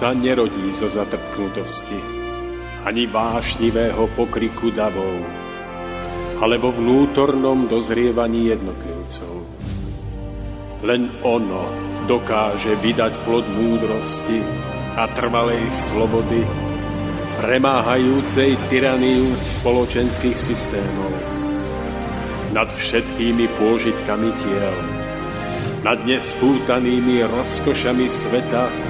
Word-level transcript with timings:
Sa 0.00 0.16
nerodí 0.16 0.72
zo 0.72 0.88
zatrpknutosti, 0.88 2.00
ani 2.88 3.04
vášnivého 3.04 4.08
pokriku 4.16 4.72
davov, 4.72 5.20
alebo 6.40 6.72
vnútornom 6.72 7.68
dozrievaní 7.68 8.48
jednotlivcov. 8.48 9.44
Len 10.88 11.20
ono 11.20 11.68
dokáže 12.08 12.80
vydať 12.80 13.12
plod 13.28 13.44
múdrosti 13.52 14.40
a 14.96 15.04
trvalej 15.12 15.68
slobody, 15.68 16.48
premáhajúcej 17.44 18.56
tyraniu 18.72 19.28
spoločenských 19.36 20.40
systémov 20.40 21.12
nad 22.56 22.72
všetkými 22.72 23.52
pôžitkami 23.52 24.32
tiel, 24.32 24.76
nad 25.84 26.00
nespútanými 26.08 27.20
rozkošami 27.28 28.08
sveta 28.08 28.89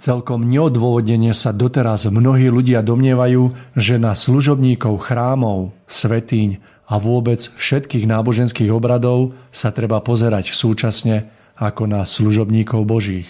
Celkom 0.00 0.48
neodôvodnene 0.48 1.36
sa 1.36 1.52
doteraz 1.52 2.08
mnohí 2.08 2.48
ľudia 2.48 2.80
domnievajú, 2.80 3.76
že 3.76 4.00
na 4.00 4.16
služobníkov 4.16 4.96
chrámov, 4.96 5.76
svetýň 5.84 6.56
a 6.88 6.96
vôbec 6.96 7.44
všetkých 7.44 8.08
náboženských 8.08 8.72
obradov 8.72 9.36
sa 9.52 9.68
treba 9.76 10.00
pozerať 10.00 10.56
súčasne 10.56 11.28
ako 11.60 11.84
na 11.84 12.08
služobníkov 12.08 12.88
božích. 12.88 13.28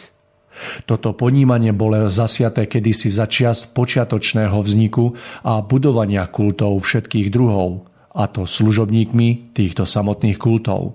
Toto 0.86 1.10
ponímanie 1.10 1.74
bolo 1.74 2.06
zasiaté 2.06 2.70
kedysi 2.70 3.10
za 3.10 3.26
čiast 3.26 3.74
počiatočného 3.74 4.54
vzniku 4.54 5.18
a 5.42 5.58
budovania 5.66 6.22
kultov 6.30 6.78
všetkých 6.86 7.34
druhov, 7.34 7.90
a 8.14 8.30
to 8.30 8.46
služobníkmi 8.46 9.50
týchto 9.50 9.82
samotných 9.90 10.38
kultov. 10.38 10.94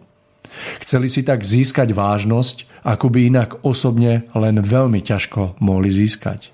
Chceli 0.80 1.08
si 1.12 1.22
tak 1.26 1.44
získať 1.44 1.92
vážnosť, 1.92 2.86
ako 2.88 3.12
by 3.12 3.20
inak 3.28 3.50
osobne 3.66 4.30
len 4.32 4.62
veľmi 4.62 5.02
ťažko 5.04 5.60
mohli 5.60 5.92
získať. 5.92 6.52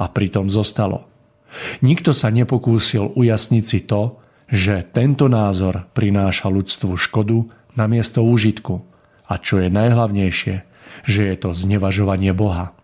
A 0.00 0.10
pritom 0.10 0.50
zostalo. 0.50 1.06
Nikto 1.82 2.10
sa 2.10 2.34
nepokúsil 2.34 3.14
ujasniť 3.14 3.64
si 3.64 3.86
to, 3.86 4.18
že 4.50 4.84
tento 4.90 5.30
názor 5.30 5.86
prináša 5.96 6.50
ľudstvu 6.50 6.98
škodu 6.98 7.46
na 7.78 7.86
miesto 7.86 8.22
úžitku 8.22 8.82
a 9.24 9.40
čo 9.40 9.62
je 9.62 9.72
najhlavnejšie, 9.72 10.56
že 11.04 11.22
je 11.24 11.36
to 11.38 11.56
znevažovanie 11.56 12.30
Boha. 12.36 12.76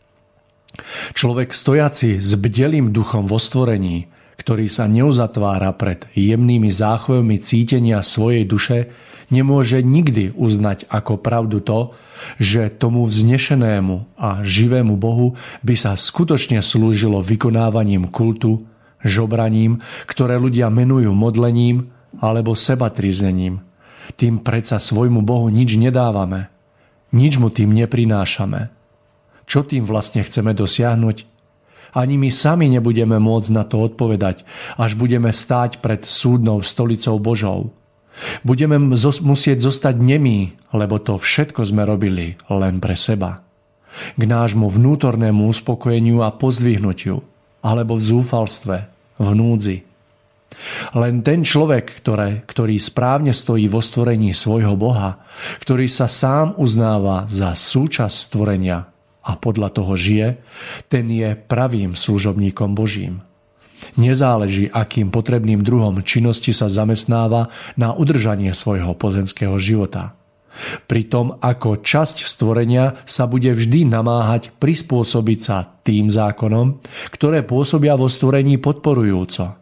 Človek 1.13 1.53
stojaci 1.53 2.23
s 2.23 2.31
bdelým 2.39 2.95
duchom 2.95 3.27
vo 3.27 3.37
stvorení, 3.37 4.09
ktorý 4.51 4.67
sa 4.67 4.91
neuzatvára 4.91 5.71
pred 5.79 6.11
jemnými 6.11 6.75
záchvevmi 6.75 7.39
cítenia 7.39 8.03
svojej 8.03 8.43
duše, 8.43 8.91
nemôže 9.31 9.79
nikdy 9.79 10.35
uznať 10.35 10.91
ako 10.91 11.23
pravdu 11.23 11.63
to, 11.63 11.95
že 12.43 12.67
tomu 12.75 13.07
vznešenému 13.07 14.19
a 14.19 14.43
živému 14.43 14.99
Bohu 14.99 15.39
by 15.63 15.79
sa 15.79 15.95
skutočne 15.95 16.59
slúžilo 16.67 17.23
vykonávaním 17.23 18.11
kultu, 18.11 18.67
žobraním, 19.07 19.87
ktoré 20.11 20.35
ľudia 20.35 20.67
menujú 20.67 21.15
modlením 21.15 21.95
alebo 22.19 22.59
sebatriznením. 22.59 23.63
Tým 24.19 24.43
predsa 24.43 24.83
svojmu 24.83 25.23
Bohu 25.23 25.47
nič 25.47 25.79
nedávame. 25.79 26.51
Nič 27.15 27.39
mu 27.39 27.55
tým 27.55 27.71
neprinášame. 27.71 28.67
Čo 29.47 29.63
tým 29.63 29.87
vlastne 29.87 30.27
chceme 30.27 30.59
dosiahnuť? 30.59 31.30
Ani 31.97 32.15
my 32.15 32.31
sami 32.31 32.71
nebudeme 32.71 33.19
môcť 33.19 33.51
na 33.51 33.67
to 33.67 33.83
odpovedať, 33.83 34.47
až 34.79 34.95
budeme 34.95 35.35
stáť 35.35 35.83
pred 35.83 36.07
súdnou 36.07 36.63
stolicou 36.63 37.19
Božou. 37.19 37.75
Budeme 38.45 38.77
musieť 39.25 39.59
zostať 39.65 39.97
nemí, 39.97 40.55
lebo 40.77 41.01
to 41.01 41.17
všetko 41.17 41.65
sme 41.65 41.89
robili 41.89 42.37
len 42.53 42.79
pre 42.79 42.95
seba. 42.95 43.43
K 44.15 44.23
nášmu 44.23 44.71
vnútornému 44.71 45.51
uspokojeniu 45.51 46.23
a 46.23 46.31
pozdvihnutiu, 46.31 47.25
alebo 47.65 47.99
v 47.99 48.03
zúfalstve, 48.07 48.77
v 49.19 49.29
núdzi. 49.35 49.79
Len 50.95 51.23
ten 51.25 51.47
človek, 51.47 52.03
ktoré, 52.03 52.45
ktorý 52.45 52.77
správne 52.77 53.33
stojí 53.33 53.71
vo 53.71 53.81
stvorení 53.81 54.35
svojho 54.35 54.77
Boha, 54.77 55.25
ktorý 55.63 55.87
sa 55.89 56.11
sám 56.11 56.59
uznáva 56.61 57.25
za 57.31 57.55
súčasť 57.57 58.17
stvorenia 58.31 58.90
a 59.21 59.37
podľa 59.37 59.69
toho 59.77 59.93
žije, 59.97 60.41
ten 60.89 61.09
je 61.13 61.37
pravým 61.37 61.93
služobníkom 61.93 62.73
Božím. 62.73 63.21
Nezáleží, 63.97 64.69
akým 64.69 65.09
potrebným 65.09 65.65
druhom 65.65 66.05
činnosti 66.05 66.53
sa 66.53 66.69
zamestnáva 66.69 67.49
na 67.81 67.97
udržanie 67.97 68.53
svojho 68.53 68.93
pozemského 68.93 69.57
života. 69.57 70.21
Pritom 70.85 71.41
ako 71.41 71.81
časť 71.81 72.27
stvorenia 72.27 73.01
sa 73.09 73.25
bude 73.25 73.55
vždy 73.55 73.89
namáhať 73.89 74.53
prispôsobiť 74.61 75.39
sa 75.41 75.65
tým 75.87 76.13
zákonom, 76.13 76.83
ktoré 77.15 77.47
pôsobia 77.47 77.97
vo 77.97 78.11
stvorení 78.11 78.61
podporujúco. 78.61 79.57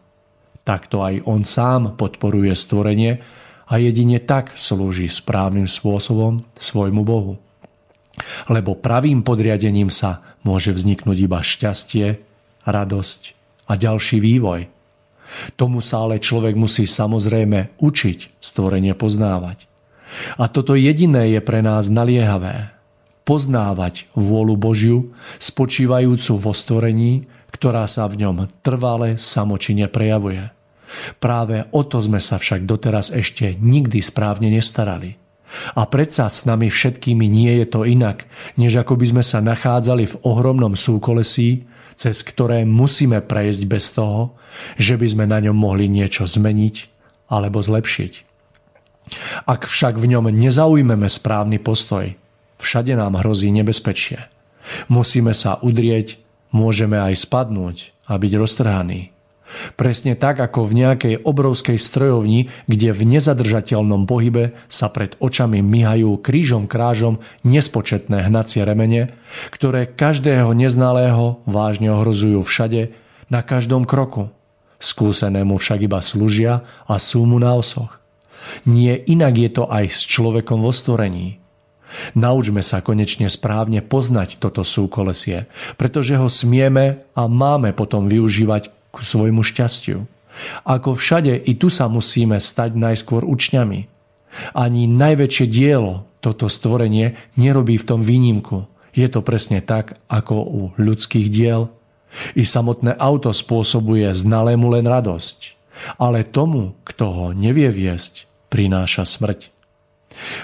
Takto 0.65 1.01
aj 1.01 1.23
on 1.23 1.47
sám 1.47 1.95
podporuje 1.95 2.51
stvorenie 2.51 3.21
a 3.69 3.73
jedine 3.79 4.19
tak 4.19 4.57
slúži 4.57 5.07
správnym 5.07 5.69
spôsobom 5.69 6.43
svojmu 6.57 7.01
Bohu. 7.05 7.48
Lebo 8.51 8.75
pravým 8.77 9.23
podriadením 9.23 9.91
sa 9.91 10.23
môže 10.43 10.71
vzniknúť 10.71 11.17
iba 11.19 11.39
šťastie, 11.43 12.07
radosť 12.67 13.21
a 13.69 13.73
ďalší 13.75 14.17
vývoj. 14.19 14.69
Tomu 15.53 15.79
sa 15.85 16.09
ale 16.09 16.17
človek 16.17 16.57
musí 16.57 16.89
samozrejme 16.89 17.77
učiť 17.77 18.41
stvorenie 18.41 18.97
poznávať. 18.97 19.69
A 20.41 20.49
toto 20.49 20.73
jediné 20.73 21.29
je 21.37 21.41
pre 21.43 21.61
nás 21.61 21.85
naliehavé. 21.85 22.73
Poznávať 23.29 24.09
vôľu 24.17 24.57
Božiu, 24.57 25.13
spočívajúcu 25.37 26.33
vo 26.41 26.49
stvorení, 26.49 27.29
ktorá 27.53 27.85
sa 27.85 28.09
v 28.09 28.25
ňom 28.25 28.49
trvale 28.65 29.21
samočine 29.21 29.85
prejavuje. 29.85 30.49
Práve 31.21 31.69
o 31.69 31.85
to 31.85 32.01
sme 32.01 32.17
sa 32.17 32.41
však 32.41 32.65
doteraz 32.65 33.13
ešte 33.13 33.53
nikdy 33.61 34.01
správne 34.01 34.49
nestarali. 34.49 35.18
A 35.73 35.85
predsa 35.89 36.29
s 36.29 36.45
nami 36.45 36.69
všetkými 36.69 37.25
nie 37.25 37.61
je 37.63 37.65
to 37.65 37.81
inak, 37.85 38.29
než 38.55 38.81
ako 38.81 38.97
by 38.97 39.05
sme 39.09 39.23
sa 39.25 39.41
nachádzali 39.41 40.05
v 40.05 40.19
ohromnom 40.21 40.77
súkolesí, 40.77 41.65
cez 41.99 42.23
ktoré 42.23 42.63
musíme 42.63 43.19
prejsť 43.19 43.61
bez 43.67 43.91
toho, 43.91 44.39
že 44.79 44.95
by 44.95 45.07
sme 45.09 45.25
na 45.27 45.43
ňom 45.43 45.57
mohli 45.57 45.91
niečo 45.91 46.23
zmeniť 46.23 46.75
alebo 47.27 47.59
zlepšiť. 47.59 48.13
Ak 49.49 49.65
však 49.65 49.97
v 49.97 50.15
ňom 50.15 50.29
nezaujmeme 50.29 51.09
správny 51.09 51.57
postoj, 51.57 52.13
všade 52.61 52.93
nám 52.93 53.19
hrozí 53.19 53.49
nebezpečie. 53.49 54.29
Musíme 54.87 55.33
sa 55.33 55.57
udrieť, 55.59 56.21
môžeme 56.53 57.01
aj 57.01 57.25
spadnúť 57.25 57.91
a 58.05 58.21
byť 58.21 58.31
roztrhaní. 58.37 59.18
Presne 59.75 60.13
tak, 60.13 60.39
ako 60.39 60.69
v 60.69 60.85
nejakej 60.85 61.15
obrovskej 61.25 61.81
strojovni, 61.81 62.53
kde 62.69 62.93
v 62.93 63.01
nezadržateľnom 63.17 64.05
pohybe 64.05 64.53
sa 64.69 64.93
pred 64.93 65.17
očami 65.17 65.65
myhajú 65.65 66.21
krížom 66.21 66.69
krážom 66.69 67.21
nespočetné 67.41 68.29
hnacie 68.29 68.61
remene, 68.61 69.17
ktoré 69.49 69.89
každého 69.89 70.53
neznalého 70.53 71.41
vážne 71.49 71.89
ohrozujú 71.93 72.45
všade, 72.45 72.93
na 73.29 73.45
každom 73.45 73.85
kroku. 73.85 74.33
Skúsenému 74.81 75.61
však 75.61 75.85
iba 75.85 76.01
slúžia 76.01 76.65
a 76.89 76.97
sú 76.97 77.23
mu 77.29 77.37
na 77.37 77.53
osoch. 77.53 78.01
Nie 78.65 78.97
inak 78.97 79.37
je 79.37 79.49
to 79.53 79.63
aj 79.69 79.85
s 79.91 80.07
človekom 80.07 80.63
vo 80.63 80.73
stvorení. 80.73 81.37
Naučme 82.13 82.61
sa 82.61 82.85
konečne 82.85 83.27
správne 83.27 83.81
poznať 83.81 84.37
toto 84.37 84.61
súkolesie, 84.61 85.49
pretože 85.75 86.15
ho 86.15 86.29
smieme 86.29 87.05
a 87.17 87.25
máme 87.25 87.73
potom 87.73 88.05
využívať 88.05 88.78
ku 88.89 89.01
svojmu 89.05 89.41
šťastiu. 89.45 90.05
Ako 90.63 90.95
všade, 90.95 91.35
i 91.35 91.53
tu 91.57 91.67
sa 91.67 91.89
musíme 91.91 92.37
stať 92.39 92.77
najskôr 92.77 93.25
učňami. 93.27 93.89
Ani 94.53 94.85
najväčšie 94.85 95.45
dielo 95.49 96.05
toto 96.19 96.51
stvorenie 96.51 97.15
nerobí 97.39 97.79
v 97.79 97.87
tom 97.87 98.01
výnimku. 98.03 98.67
Je 98.93 99.07
to 99.07 99.23
presne 99.23 99.63
tak, 99.63 99.99
ako 100.11 100.35
u 100.35 100.61
ľudských 100.75 101.27
diel. 101.31 101.71
I 102.33 102.43
samotné 102.43 102.97
auto 102.97 103.29
spôsobuje 103.31 104.09
znalému 104.11 104.69
len 104.73 104.85
radosť. 104.85 105.55
Ale 105.95 106.27
tomu, 106.27 106.75
kto 106.83 107.05
ho 107.07 107.27
nevie 107.31 107.71
viesť, 107.71 108.27
prináša 108.51 109.07
smrť. 109.07 109.53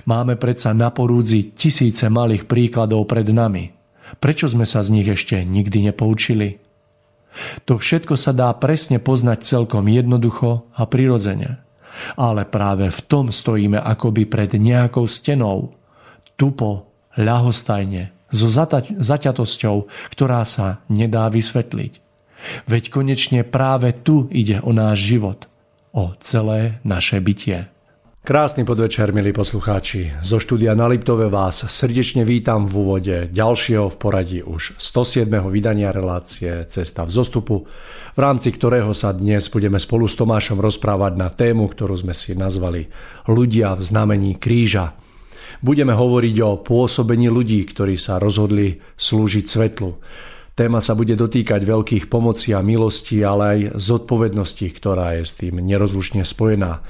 Máme 0.07 0.39
predsa 0.39 0.71
na 0.71 0.87
porúdzi 0.93 1.51
tisíce 1.51 2.07
malých 2.07 2.47
príkladov 2.47 3.09
pred 3.11 3.27
nami. 3.27 3.75
Prečo 4.23 4.47
sme 4.47 4.63
sa 4.63 4.79
z 4.79 4.95
nich 4.95 5.09
ešte 5.09 5.43
nikdy 5.43 5.91
nepoučili? 5.91 6.64
To 7.67 7.75
všetko 7.75 8.15
sa 8.15 8.31
dá 8.31 8.51
presne 8.55 8.97
poznať 8.97 9.43
celkom 9.43 9.85
jednoducho 9.87 10.67
a 10.75 10.83
prirodzene. 10.87 11.59
Ale 12.19 12.43
práve 12.43 12.91
v 12.91 13.01
tom 13.07 13.31
stojíme 13.31 13.79
akoby 13.79 14.27
pred 14.27 14.51
nejakou 14.55 15.07
stenou. 15.07 15.75
Tupo, 16.35 16.91
ľahostajne, 17.15 18.11
so 18.27 18.51
zaťatosťou, 18.99 19.87
ktorá 20.11 20.43
sa 20.43 20.83
nedá 20.91 21.31
vysvetliť. 21.31 22.03
Veď 22.67 22.83
konečne 22.91 23.41
práve 23.47 23.95
tu 23.95 24.27
ide 24.29 24.59
o 24.59 24.75
náš 24.75 25.07
život, 25.07 25.47
o 25.95 26.11
celé 26.19 26.83
naše 26.83 27.23
bytie. 27.23 27.71
Krásny 28.25 28.65
podvečer, 28.65 29.13
milí 29.13 29.29
poslucháči. 29.29 30.17
Zo 30.25 30.41
štúdia 30.41 30.73
na 30.73 30.89
Liptove 30.89 31.29
vás 31.29 31.61
srdečne 31.61 32.25
vítam 32.25 32.65
v 32.65 32.73
úvode 32.73 33.29
ďalšieho 33.29 33.85
v 33.93 33.97
poradí 34.01 34.41
už 34.41 34.81
107. 34.81 35.29
vydania 35.45 35.93
relácie 35.93 36.65
Cesta 36.65 37.05
v 37.05 37.13
zostupu, 37.13 37.69
v 38.17 38.19
rámci 38.19 38.49
ktorého 38.49 38.97
sa 38.97 39.13
dnes 39.13 39.45
budeme 39.53 39.77
spolu 39.77 40.09
s 40.09 40.17
Tomášom 40.17 40.57
rozprávať 40.57 41.13
na 41.21 41.29
tému, 41.29 41.69
ktorú 41.69 42.01
sme 42.01 42.17
si 42.17 42.33
nazvali 42.33 42.89
Ľudia 43.29 43.77
v 43.77 43.81
znamení 43.85 44.41
kríža. 44.41 44.97
Budeme 45.61 45.93
hovoriť 45.93 46.35
o 46.41 46.65
pôsobení 46.65 47.29
ľudí, 47.29 47.61
ktorí 47.61 47.93
sa 47.93 48.17
rozhodli 48.17 48.81
slúžiť 48.97 49.45
svetlu. 49.45 50.01
Téma 50.57 50.81
sa 50.81 50.97
bude 50.97 51.13
dotýkať 51.13 51.61
veľkých 51.61 52.09
pomocí 52.09 52.57
a 52.57 52.65
milostí, 52.65 53.21
ale 53.21 53.43
aj 53.45 53.77
zodpovedností, 53.77 54.73
ktorá 54.73 55.13
je 55.21 55.29
s 55.29 55.37
tým 55.37 55.61
nerozlučne 55.61 56.25
spojená. 56.25 56.81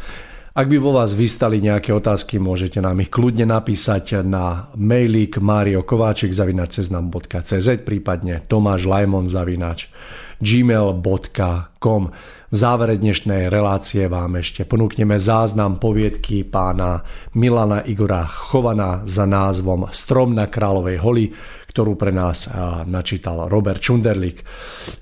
Ak 0.55 0.71
by 0.71 0.79
vo 0.79 0.95
vás 0.95 1.11
vystali 1.11 1.59
nejaké 1.59 1.91
otázky, 1.91 2.39
môžete 2.39 2.79
nám 2.79 3.03
ich 3.03 3.11
kľudne 3.11 3.43
napísať 3.43 4.23
na 4.23 4.71
mailík 4.79 5.43
mariokováčik.cz 5.43 7.69
prípadne 7.83 8.39
Tomáš 8.47 8.87
Lajmon 8.87 9.27
zavinač 9.27 9.91
gmail.com 10.39 12.03
v 12.45 12.55
závere 12.55 12.95
dnešnej 12.95 13.51
relácie 13.51 14.07
vám 14.07 14.39
ešte 14.39 14.63
ponúkneme 14.63 15.19
záznam 15.19 15.75
poviedky 15.75 16.47
pána 16.47 17.03
Milana 17.35 17.83
Igora 17.83 18.23
Chovana 18.23 19.03
za 19.03 19.27
názvom 19.27 19.91
Strom 19.91 20.39
na 20.39 20.47
Kráľovej 20.47 21.03
holi, 21.03 21.35
ktorú 21.67 21.99
pre 21.99 22.15
nás 22.15 22.47
načítal 22.87 23.51
Robert 23.51 23.83
Čunderlik. 23.83 24.47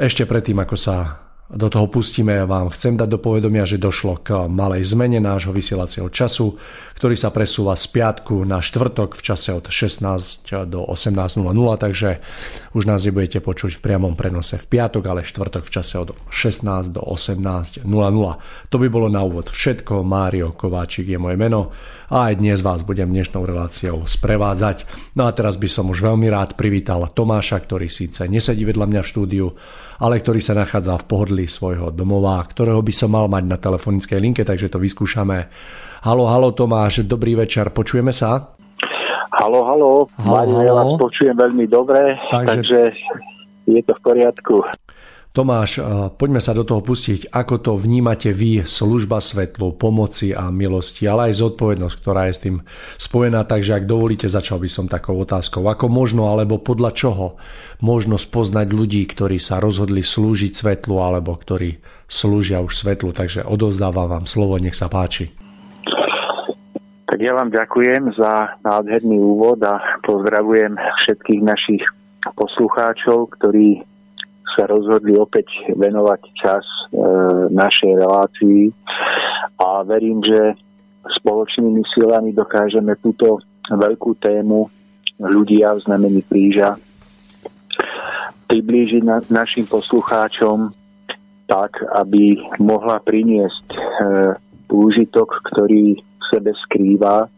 Ešte 0.02 0.26
predtým, 0.26 0.66
ako 0.66 0.74
sa 0.74 1.23
do 1.52 1.68
toho 1.68 1.92
pustíme, 1.92 2.48
vám 2.48 2.72
chcem 2.72 2.96
dať 2.96 3.10
do 3.14 3.20
povedomia, 3.20 3.68
že 3.68 3.76
došlo 3.76 4.24
k 4.24 4.48
malej 4.48 4.96
zmene 4.96 5.20
nášho 5.20 5.52
vysielacieho 5.52 6.08
času, 6.08 6.56
ktorý 6.96 7.20
sa 7.20 7.36
presúva 7.36 7.76
z 7.76 7.84
piatku 7.92 8.48
na 8.48 8.64
štvrtok 8.64 9.20
v 9.20 9.22
čase 9.22 9.52
od 9.52 9.68
16 9.68 10.72
do 10.72 10.88
18.00, 10.88 11.44
takže 11.78 12.24
už 12.72 12.84
nás 12.88 13.04
nebudete 13.04 13.44
počuť 13.44 13.76
v 13.76 13.84
priamom 13.84 14.16
prenose 14.16 14.56
v 14.56 14.66
piatok, 14.66 15.04
ale 15.04 15.28
štvrtok 15.28 15.68
v 15.68 15.72
čase 15.72 15.96
od 16.00 16.16
16 16.32 16.96
do 16.96 17.04
18.00. 17.04 17.84
To 18.72 18.78
by 18.80 18.88
bolo 18.88 19.12
na 19.12 19.22
úvod 19.22 19.52
všetko. 19.52 20.02
Mário 20.02 20.56
Kováčik 20.56 21.12
je 21.12 21.20
moje 21.20 21.36
meno 21.36 21.76
a 22.12 22.32
aj 22.32 22.44
dnes 22.44 22.60
vás 22.60 22.84
budem 22.84 23.08
dnešnou 23.08 23.48
reláciou 23.48 24.04
sprevádzať. 24.04 24.84
No 25.16 25.28
a 25.28 25.32
teraz 25.32 25.56
by 25.56 25.70
som 25.72 25.88
už 25.92 26.04
veľmi 26.04 26.28
rád 26.28 26.60
privítal 26.60 27.08
Tomáša, 27.08 27.64
ktorý 27.64 27.88
síce 27.88 28.28
nesedí 28.28 28.68
vedľa 28.68 28.90
mňa 28.90 29.02
v 29.04 29.10
štúdiu, 29.12 29.48
ale 30.04 30.20
ktorý 30.20 30.44
sa 30.44 30.58
nachádza 30.58 31.00
v 31.00 31.08
pohodlí 31.08 31.46
svojho 31.48 31.94
domova, 31.96 32.42
ktorého 32.44 32.84
by 32.84 32.94
som 32.96 33.16
mal 33.16 33.32
mať 33.32 33.44
na 33.48 33.58
telefonickej 33.62 34.20
linke, 34.20 34.44
takže 34.44 34.68
to 34.68 34.82
vyskúšame. 34.82 35.48
Halo, 36.04 36.28
halo 36.28 36.52
Tomáš, 36.52 37.08
dobrý 37.08 37.40
večer, 37.40 37.72
počujeme 37.72 38.12
sa? 38.12 38.56
Halo, 39.34 39.66
halo, 39.66 39.92
halo, 40.22 40.46
halo. 40.46 40.62
ja 40.62 40.74
vás 40.76 40.94
počujem 41.00 41.34
veľmi 41.34 41.66
dobre, 41.66 42.20
takže... 42.30 42.52
takže 42.54 42.80
je 43.64 43.82
to 43.82 43.96
v 43.96 44.02
poriadku. 44.04 44.56
Tomáš, 45.34 45.82
poďme 46.22 46.38
sa 46.38 46.54
do 46.54 46.62
toho 46.62 46.86
pustiť. 46.86 47.34
Ako 47.34 47.58
to 47.58 47.74
vnímate 47.74 48.30
vy, 48.30 48.70
služba 48.70 49.18
svetlu, 49.18 49.74
pomoci 49.74 50.30
a 50.30 50.54
milosti, 50.54 51.10
ale 51.10 51.34
aj 51.34 51.42
zodpovednosť, 51.42 51.96
ktorá 51.98 52.30
je 52.30 52.34
s 52.38 52.44
tým 52.46 52.62
spojená. 53.02 53.42
Takže 53.42 53.82
ak 53.82 53.90
dovolíte, 53.90 54.30
začal 54.30 54.62
by 54.62 54.70
som 54.70 54.86
takou 54.86 55.18
otázkou. 55.18 55.66
Ako 55.66 55.90
možno, 55.90 56.30
alebo 56.30 56.62
podľa 56.62 56.94
čoho 56.94 57.42
možno 57.82 58.22
spoznať 58.22 58.78
ľudí, 58.78 59.02
ktorí 59.10 59.42
sa 59.42 59.58
rozhodli 59.58 60.06
slúžiť 60.06 60.54
svetlu, 60.54 61.02
alebo 61.02 61.34
ktorí 61.34 61.82
slúžia 62.06 62.62
už 62.62 62.78
svetlu. 62.78 63.10
Takže 63.10 63.42
odozdávam 63.42 64.06
vám 64.06 64.26
slovo, 64.30 64.62
nech 64.62 64.78
sa 64.78 64.86
páči. 64.86 65.34
Tak 67.10 67.18
ja 67.18 67.34
vám 67.34 67.50
ďakujem 67.50 68.14
za 68.22 68.54
nádherný 68.62 69.18
úvod 69.18 69.66
a 69.66 69.82
pozdravujem 70.06 70.78
všetkých 70.78 71.42
našich 71.42 71.82
poslucháčov, 72.38 73.34
ktorí 73.42 73.82
sa 74.54 74.70
rozhodli 74.70 75.18
opäť 75.18 75.50
venovať 75.74 76.22
čas 76.38 76.64
e, 76.64 77.02
našej 77.52 77.94
relácii. 78.00 78.62
A 79.60 79.82
verím, 79.86 80.22
že 80.22 80.56
spoločnými 81.20 81.84
silami 81.92 82.32
dokážeme 82.32 82.96
túto 83.02 83.44
veľkú 83.68 84.16
tému 84.22 84.70
ľudia 85.20 85.76
v 85.78 85.84
znamení 85.84 86.22
kríža 86.26 86.80
priblížiť 88.48 89.04
na, 89.04 89.18
našim 89.34 89.66
poslucháčom 89.66 90.70
tak, 91.50 91.82
aby 91.98 92.40
mohla 92.62 93.02
priniesť 93.02 93.68
e, 93.74 93.80
úžitok, 94.74 95.42
ktorý 95.54 95.98
v 95.98 96.24
sebe 96.34 96.52
skrýva, 96.66 97.30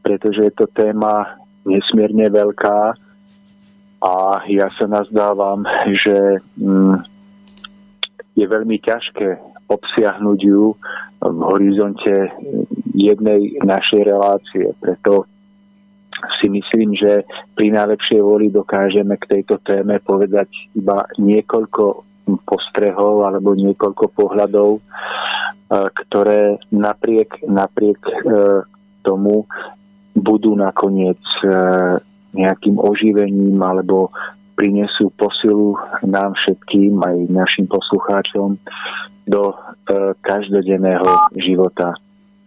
pretože 0.00 0.48
je 0.48 0.52
to 0.56 0.66
téma 0.72 1.36
nesmierne 1.68 2.32
veľká 2.32 2.96
a 3.98 4.42
ja 4.46 4.70
sa 4.78 4.86
nazdávam, 4.86 5.66
že 5.90 6.38
mm, 6.58 6.96
je 8.38 8.46
veľmi 8.46 8.78
ťažké 8.78 9.38
obsiahnuť 9.68 10.38
ju 10.38 10.72
v 11.18 11.40
horizonte 11.42 12.30
jednej 12.94 13.58
našej 13.66 14.06
relácie. 14.06 14.70
Preto 14.78 15.26
si 16.38 16.46
myslím, 16.50 16.94
že 16.94 17.26
pri 17.54 17.74
najlepšej 17.74 18.20
voli 18.22 18.50
dokážeme 18.50 19.18
k 19.18 19.38
tejto 19.38 19.58
téme 19.62 19.98
povedať 20.02 20.50
iba 20.74 21.06
niekoľko 21.18 22.06
postrehov 22.44 23.24
alebo 23.24 23.54
niekoľko 23.54 24.04
pohľadov, 24.12 24.70
e, 24.78 24.80
ktoré 26.04 26.58
napriek, 26.74 27.40
napriek 27.46 28.00
e, 28.04 28.14
tomu 29.06 29.46
budú 30.18 30.58
nakoniec 30.58 31.22
e, 31.40 31.48
nejakým 32.36 32.76
oživením 32.76 33.56
alebo 33.60 34.12
prinesú 34.58 35.14
posilu 35.14 35.78
nám 36.02 36.34
všetkým, 36.34 36.98
aj 36.98 37.16
našim 37.30 37.70
poslucháčom, 37.70 38.58
do 39.28 39.52
e, 39.52 39.54
každodenného 40.24 41.06
života, 41.38 41.94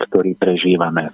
ktorý 0.03 0.35
prežívame. 0.35 1.07
E, 1.07 1.11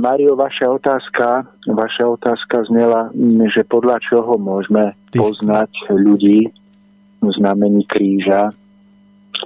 Mario, 0.00 0.38
vaša 0.38 0.72
otázka, 0.72 1.44
vaša 1.68 2.04
otázka 2.16 2.64
znela, 2.72 3.12
že 3.52 3.60
podľa 3.68 4.00
čoho 4.00 4.40
môžeme 4.40 4.96
poznať 5.12 5.68
ľudí 5.92 6.48
v 7.20 7.28
znamení 7.36 7.84
kríža 7.84 8.48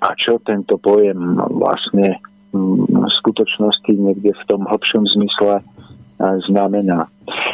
a 0.06 0.08
čo 0.14 0.38
tento 0.44 0.78
pojem 0.78 1.18
vlastne 1.58 2.20
v 2.52 3.08
skutočnosti 3.08 3.88
niekde 3.88 4.36
v 4.36 4.44
tom 4.44 4.68
hlbšom 4.68 5.08
zmysle 5.08 5.64
znamená. 6.46 7.10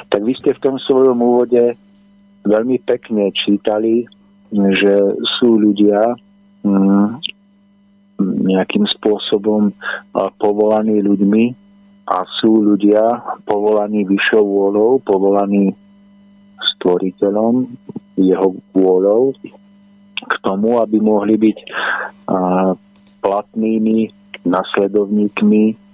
Tak 0.08 0.20
vy 0.24 0.32
ste 0.36 0.52
v 0.52 0.62
tom 0.62 0.76
svojom 0.76 1.18
úvode 1.20 1.76
veľmi 2.44 2.76
pekne 2.84 3.32
čítali, 3.32 4.04
že 4.52 4.94
sú 5.38 5.60
ľudia 5.60 6.16
mm, 6.64 7.20
nejakým 8.20 8.88
spôsobom 8.98 9.70
povolaní 10.40 11.04
ľuďmi 11.04 11.44
a 12.08 12.24
sú 12.40 12.64
ľudia 12.64 13.20
povolaní 13.44 14.08
vyššou 14.08 14.42
vôľou, 14.42 14.90
povolaní 15.04 15.76
stvoriteľom, 16.76 17.68
jeho 18.16 18.56
vôľou 18.72 19.36
k 20.18 20.34
tomu, 20.42 20.82
aby 20.82 20.98
mohli 20.98 21.38
byť 21.38 21.58
platnými 23.22 24.10
nasledovníkmi 24.48 25.87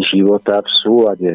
života 0.00 0.64
v 0.64 0.70
súlade 0.82 1.32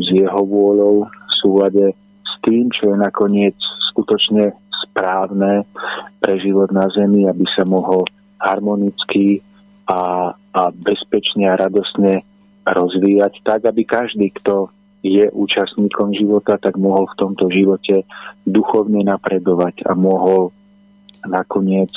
s 0.00 0.06
jeho 0.08 0.40
vôľou, 0.44 1.04
v 1.04 1.32
súlade 1.36 1.84
s 2.24 2.32
tým, 2.44 2.72
čo 2.72 2.92
je 2.92 2.96
nakoniec 2.96 3.56
skutočne 3.92 4.56
správne 4.88 5.68
pre 6.20 6.40
život 6.40 6.72
na 6.72 6.88
Zemi, 6.92 7.28
aby 7.28 7.44
sa 7.52 7.68
mohol 7.68 8.08
harmonicky 8.40 9.44
a, 9.88 10.32
a 10.32 10.62
bezpečne 10.72 11.48
a 11.48 11.60
radosne 11.60 12.24
rozvíjať 12.64 13.44
tak, 13.44 13.68
aby 13.68 13.84
každý, 13.84 14.32
kto 14.32 14.72
je 15.04 15.28
účastníkom 15.28 16.16
života, 16.16 16.56
tak 16.56 16.80
mohol 16.80 17.04
v 17.12 17.18
tomto 17.20 17.52
živote 17.52 18.08
duchovne 18.48 19.04
napredovať 19.04 19.84
a 19.84 19.92
mohol 19.92 20.48
nakoniec 21.28 21.92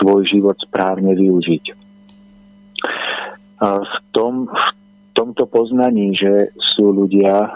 svoj 0.00 0.28
život 0.28 0.56
správne 0.60 1.16
využiť. 1.16 1.83
V, 3.64 3.96
tom, 4.12 4.52
v 4.52 4.68
tomto 5.16 5.48
poznaní, 5.48 6.12
že 6.12 6.52
sú 6.60 6.92
ľudia 6.92 7.48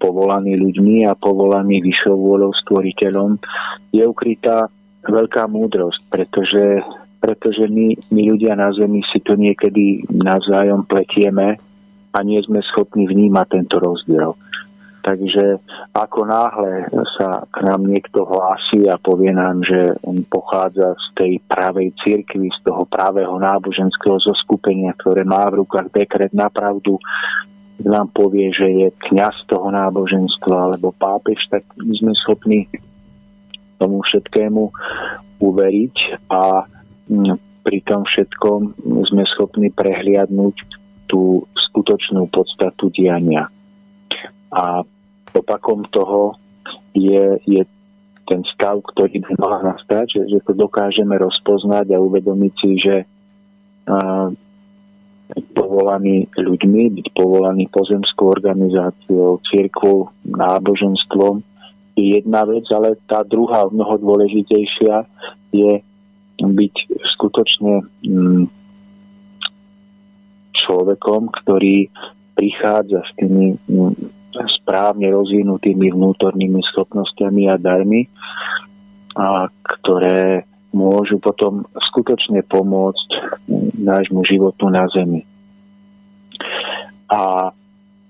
povolaní 0.00 0.56
ľuďmi 0.56 1.04
a 1.04 1.12
povolaní 1.12 1.84
vyššou 1.84 2.16
vôľou 2.16 2.56
stvoriteľom, 2.64 3.36
je 3.92 4.02
ukrytá 4.08 4.72
veľká 5.04 5.44
múdrosť, 5.52 6.00
pretože, 6.08 6.80
pretože 7.20 7.68
my, 7.68 7.92
my 8.08 8.22
ľudia 8.32 8.56
na 8.56 8.72
Zemi 8.72 9.04
si 9.12 9.20
to 9.20 9.36
niekedy 9.36 10.00
navzájom 10.08 10.88
pletieme 10.88 11.60
a 12.10 12.18
nie 12.24 12.40
sme 12.42 12.64
schopní 12.64 13.06
vnímať 13.06 13.46
tento 13.60 13.76
rozdiel. 13.78 14.32
Takže 15.00 15.56
ako 15.96 16.28
náhle 16.28 16.86
sa 17.16 17.48
k 17.48 17.64
nám 17.64 17.88
niekto 17.88 18.28
hlási 18.28 18.84
a 18.84 19.00
povie 19.00 19.32
nám, 19.32 19.64
že 19.64 19.96
on 20.04 20.20
pochádza 20.28 20.92
z 20.96 21.06
tej 21.16 21.32
pravej 21.48 21.96
cirkvi, 22.04 22.52
z 22.52 22.60
toho 22.68 22.84
pravého 22.84 23.40
náboženského 23.40 24.20
zoskupenia, 24.20 24.92
ktoré 25.00 25.24
má 25.24 25.48
v 25.48 25.64
rukách 25.64 25.88
dekret 25.92 26.32
na 26.36 26.52
pravdu, 26.52 27.00
nám 27.80 28.12
povie, 28.12 28.52
že 28.52 28.68
je 28.68 28.88
kňaz 29.08 29.48
toho 29.48 29.72
náboženstva 29.72 30.68
alebo 30.68 30.92
pápež, 30.92 31.48
tak 31.48 31.64
sme 31.80 32.12
schopní 32.12 32.68
tomu 33.80 34.04
všetkému 34.04 34.68
uveriť 35.40 35.96
a 36.28 36.68
mm, 37.08 37.64
pri 37.64 37.78
tom 37.88 38.04
všetkom 38.04 38.76
sme 39.08 39.24
schopní 39.24 39.72
prehliadnúť 39.72 40.56
tú 41.08 41.44
skutočnú 41.56 42.28
podstatu 42.28 42.92
diania. 42.92 43.48
A 44.50 44.82
opakom 45.34 45.86
toho 45.90 46.34
je, 46.94 47.38
je 47.46 47.62
ten 48.26 48.42
stav, 48.46 48.82
ktorý 48.94 49.22
by 49.26 49.32
mal 49.38 49.62
nastať, 49.74 50.06
že, 50.10 50.22
že 50.36 50.38
to 50.46 50.54
dokážeme 50.54 51.14
rozpoznať 51.18 51.94
a 51.94 52.02
uvedomiť 52.02 52.52
si, 52.58 52.70
že 52.78 52.96
uh, 53.86 54.30
byť 55.30 55.46
povolaný 55.54 56.26
ľuďmi, 56.34 56.82
byť 56.98 57.06
povolaný 57.14 57.70
pozemskou 57.70 58.34
organizáciou, 58.34 59.38
církvou, 59.46 60.10
náboženstvom 60.26 61.42
je 62.00 62.16
jedna 62.16 62.46
vec, 62.48 62.64
ale 62.72 62.96
tá 63.04 63.20
druhá, 63.26 63.68
mnoho 63.68 63.98
dôležitejšia, 64.00 65.04
je 65.52 65.82
byť 66.40 66.74
skutočne 67.18 67.84
mm, 68.06 68.44
človekom, 70.56 71.28
ktorý 71.42 71.92
prichádza 72.38 73.04
s 73.04 73.10
tými 73.20 73.60
mm, 73.68 74.19
správne 74.60 75.10
rozvinutými 75.10 75.90
vnútornými 75.90 76.60
schopnosťami 76.72 77.50
a 77.50 77.56
darmi, 77.58 78.06
a 79.18 79.50
ktoré 79.62 80.46
môžu 80.70 81.18
potom 81.18 81.66
skutočne 81.90 82.46
pomôcť 82.46 83.08
nášmu 83.82 84.22
životu 84.22 84.70
na 84.70 84.86
Zemi. 84.94 85.26
A 87.10 87.50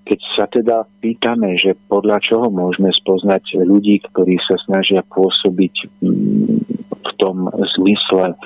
keď 0.05 0.21
sa 0.37 0.45
teda 0.51 0.85
pýtame, 1.01 1.57
že 1.57 1.79
podľa 1.89 2.21
čoho 2.21 2.47
môžeme 2.53 2.93
spoznať 2.93 3.65
ľudí, 3.65 4.03
ktorí 4.13 4.37
sa 4.45 4.61
snažia 4.61 5.01
pôsobiť 5.09 5.75
mm, 6.03 6.59
v 7.01 7.11
tom 7.17 7.49
zmysle 7.79 8.37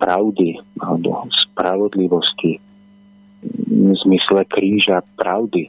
pravdy 0.00 0.56
alebo 0.80 1.28
spravodlivosti, 1.28 2.56
v 3.68 3.92
zmysle 4.02 4.42
kríža 4.48 5.04
pravdy, 5.20 5.68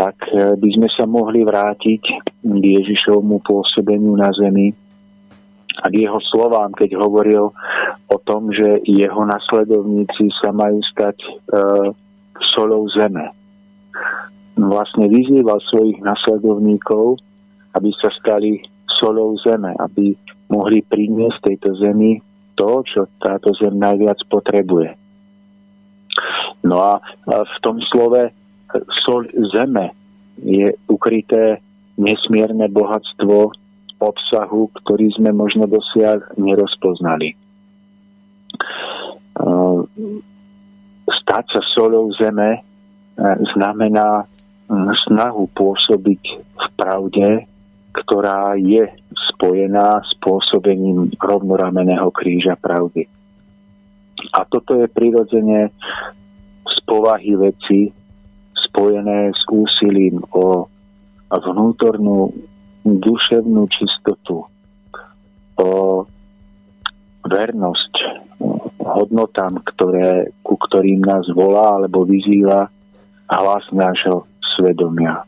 tak 0.00 0.16
e, 0.32 0.56
by 0.56 0.68
sme 0.80 0.88
sa 0.88 1.04
mohli 1.04 1.44
vrátiť 1.44 2.02
k 2.40 2.62
Ježišovmu 2.64 3.44
pôsobeniu 3.44 4.16
na 4.16 4.32
zemi 4.32 4.72
a 5.84 5.92
k 5.92 6.08
jeho 6.08 6.16
slovám, 6.24 6.72
keď 6.72 6.96
hovoril 6.96 7.52
o 8.08 8.16
tom, 8.24 8.48
že 8.48 8.80
jeho 8.88 9.20
nasledovníci 9.28 10.32
sa 10.40 10.56
majú 10.56 10.80
stať 10.88 11.20
e, 11.20 11.30
solou 12.56 12.88
zeme. 12.88 13.28
Vlastne 14.56 15.04
vyzýval 15.04 15.60
svojich 15.68 16.00
nasledovníkov, 16.00 17.20
aby 17.76 17.92
sa 18.00 18.08
stali 18.16 18.64
solou 18.88 19.36
zeme, 19.44 19.76
aby 19.84 20.16
mohli 20.48 20.80
priniesť 20.80 21.44
tejto 21.44 21.76
zemi 21.76 22.24
to, 22.56 22.80
čo 22.88 23.04
táto 23.20 23.52
zem 23.60 23.76
najviac 23.76 24.16
potrebuje. 24.32 24.96
No 26.64 26.76
a 26.80 26.92
v 27.28 27.56
tom 27.64 27.80
slove 27.88 28.39
sol 29.04 29.26
zeme 29.52 29.92
je 30.40 30.72
ukryté 30.88 31.60
nesmierne 32.00 32.68
bohatstvo 32.72 33.52
obsahu, 34.00 34.72
ktorý 34.80 35.12
sme 35.12 35.36
možno 35.36 35.68
dosiaľ 35.68 36.24
nerozpoznali. 36.40 37.36
Stať 41.10 41.44
sa 41.52 41.60
solou 41.76 42.08
zeme 42.16 42.64
znamená 43.52 44.24
snahu 45.04 45.50
pôsobiť 45.52 46.22
v 46.40 46.66
pravde, 46.78 47.28
ktorá 47.92 48.56
je 48.56 48.86
spojená 49.34 50.00
s 50.06 50.14
pôsobením 50.22 51.10
rovnorameného 51.18 52.08
kríža 52.14 52.54
pravdy. 52.56 53.04
A 54.32 54.46
toto 54.46 54.78
je 54.78 54.86
prirodzene 54.86 55.74
z 56.64 56.76
povahy 56.86 57.34
veci 57.34 57.90
spojené 58.70 59.34
s 59.34 59.42
úsilím 59.50 60.22
o 60.30 60.70
vnútornú 61.30 62.30
duševnú 62.86 63.66
čistotu, 63.66 64.46
o 65.58 65.70
vernosť 67.26 67.92
hodnotám, 68.80 69.60
ktoré, 69.74 70.32
ku 70.46 70.56
ktorým 70.56 71.04
nás 71.04 71.28
volá 71.34 71.82
alebo 71.82 72.06
vyzýva 72.06 72.70
hlas 73.28 73.66
nášho 73.74 74.24
svedomia. 74.56 75.22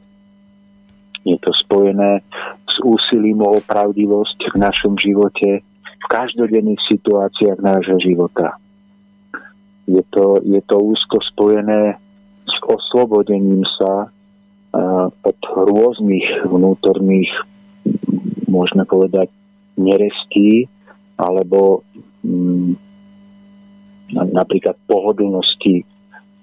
Je 1.22 1.38
to 1.38 1.54
spojené 1.54 2.24
s 2.66 2.76
úsilím 2.82 3.46
o 3.46 3.62
opravdivosť 3.62 4.54
v 4.54 4.56
našom 4.58 4.98
živote 4.98 5.62
v 6.02 6.06
každodenných 6.10 6.82
situáciách 6.90 7.62
nášho 7.62 7.98
života. 8.02 8.58
Je 9.86 10.02
to, 10.10 10.42
je 10.42 10.58
to 10.66 10.76
úzko 10.82 11.22
spojené 11.22 12.01
s 12.46 12.56
oslobodením 12.66 13.62
sa 13.78 14.10
od 15.22 15.38
rôznych 15.52 16.48
vnútorných, 16.48 17.32
môžeme 18.48 18.88
povedať, 18.88 19.28
nerestí 19.76 20.68
alebo 21.20 21.84
mm, 22.24 22.76
napríklad 24.12 24.76
pohodlnosti 24.88 25.84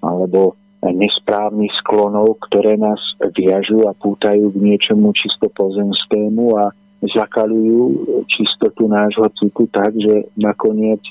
alebo 0.01 0.57
nesprávnych 0.79 1.75
sklonov, 1.83 2.39
ktoré 2.47 2.79
nás 2.79 3.01
viažú 3.35 3.85
a 3.89 3.97
pútajú 3.97 4.49
k 4.55 4.57
niečomu 4.57 5.11
čisto 5.11 5.51
pozemskému 5.51 6.55
a 6.55 6.71
zakalujú 7.03 8.07
čistotu 8.31 8.87
nášho 8.87 9.27
citu 9.35 9.67
tak, 9.71 9.91
že 9.99 10.31
nakoniec 10.39 11.03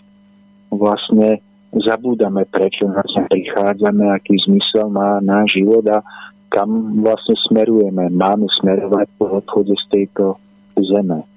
vlastne 0.72 1.40
zabúdame, 1.76 2.48
prečo 2.48 2.88
sa 2.88 3.22
prichádzame, 3.28 4.08
aký 4.12 4.40
zmysel 4.48 4.88
má 4.88 5.20
náš 5.20 5.60
život 5.60 5.84
a 5.88 6.00
kam 6.48 7.00
vlastne 7.04 7.36
smerujeme. 7.44 8.08
Máme 8.08 8.48
smerovať 8.60 9.06
po 9.20 9.28
odchode 9.40 9.76
z 9.76 9.84
tejto 9.92 10.40
zeme. 10.80 11.28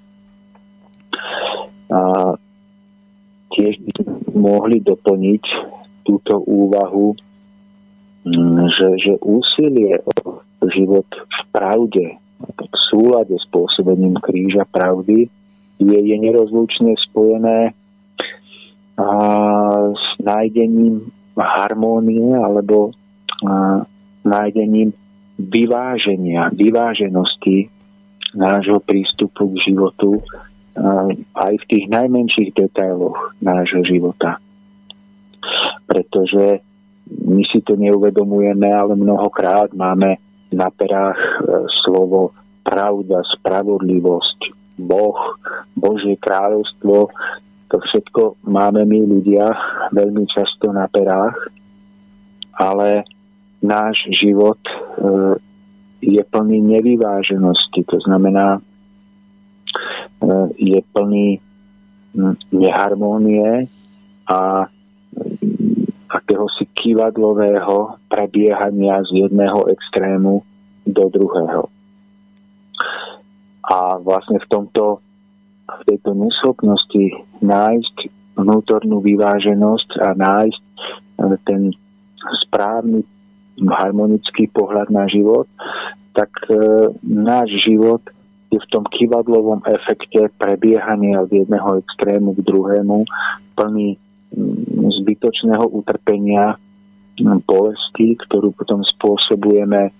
A 1.91 1.99
tiež 3.51 3.75
by 3.83 3.91
mohli 4.31 4.79
doplniť 4.79 5.43
túto 6.07 6.39
úvahu, 6.47 7.13
mm, 8.23 8.71
že, 8.71 8.89
že 9.03 9.13
úsilie 9.19 9.99
o 10.07 10.11
život 10.71 11.07
v 11.11 11.41
pravde, 11.51 12.05
v 12.57 12.77
súlade 12.89 13.35
s 13.35 13.45
pôsobením 13.51 14.17
kríža 14.17 14.63
pravdy 14.71 15.27
je, 15.77 15.97
je 15.99 16.15
nerozlučne 16.17 16.95
spojené 17.11 17.75
a, 19.01 19.07
s 19.97 20.05
nájdením 20.21 21.09
harmónie 21.33 22.37
alebo 22.37 22.93
a, 23.41 23.81
nájdením 24.21 24.93
vyváženia, 25.41 26.53
vyváženosti 26.53 27.73
nášho 28.37 28.77
prístupu 28.79 29.57
k 29.57 29.73
životu 29.73 30.21
aj 31.35 31.53
v 31.59 31.67
tých 31.67 31.85
najmenších 31.91 32.55
detailoch 32.55 33.35
nášho 33.43 33.83
života. 33.83 34.39
Pretože 35.83 36.63
my 37.11 37.43
si 37.43 37.59
to 37.59 37.75
neuvedomujeme, 37.75 38.71
ale 38.71 38.95
mnohokrát 38.95 39.75
máme 39.75 40.15
na 40.51 40.71
perách 40.71 41.19
e, 41.19 41.31
slovo 41.83 42.31
pravda, 42.63 43.19
spravodlivosť, 43.35 44.39
Boh, 44.79 45.19
Božie 45.75 46.15
kráľovstvo 46.15 47.11
To 47.71 47.79
všetko 47.79 48.43
máme 48.51 48.83
my 48.83 48.99
ľudia 49.07 49.47
veľmi 49.95 50.27
často 50.27 50.75
na 50.75 50.91
perách, 50.91 51.39
ale 52.51 53.07
náš 53.63 54.11
život 54.11 54.59
e, 54.67 54.75
je 56.03 56.19
plný 56.19 56.59
nevyváženosti. 56.59 57.87
To 57.87 57.97
znamená, 58.03 58.59
e, 58.59 58.61
je 60.59 60.79
plný 60.91 61.39
neharmónie 62.51 63.71
a 64.27 64.67
akéhosi 66.11 66.67
kývadlového 66.75 67.95
prebiehania 68.11 68.99
z 69.07 69.27
jedného 69.27 69.71
extrému 69.71 70.43
do 70.83 71.07
druhého. 71.07 71.71
A 73.63 73.95
vlastne 74.03 74.43
v 74.43 74.47
tomto 74.51 74.99
v 75.71 75.81
tejto 75.87 76.11
neschopnosti 76.11 77.30
nájsť 77.41 77.95
vnútornú 78.37 79.03
vyváženosť 79.03 79.89
a 80.01 80.07
nájsť 80.15 80.63
eh, 80.63 81.35
ten 81.45 81.75
správny 82.47 83.03
harmonický 83.61 84.47
pohľad 84.49 84.89
na 84.89 85.05
život, 85.11 85.45
tak 86.15 86.31
e, 86.49 86.55
náš 87.03 87.61
život 87.61 88.01
je 88.51 88.59
v 88.59 88.69
tom 88.71 88.83
kývadlovom 88.83 89.63
efekte 89.67 90.27
prebiehania 90.35 91.23
od 91.23 91.31
jedného 91.31 91.79
extrému 91.79 92.35
k 92.35 92.41
druhému, 92.47 93.07
plný 93.55 93.95
mm, 94.35 94.91
zbytočného 95.01 95.71
utrpenia, 95.71 96.59
mm, 97.19 97.47
bolesti, 97.47 98.19
ktorú 98.27 98.51
potom 98.55 98.83
spôsobujeme 98.83 99.91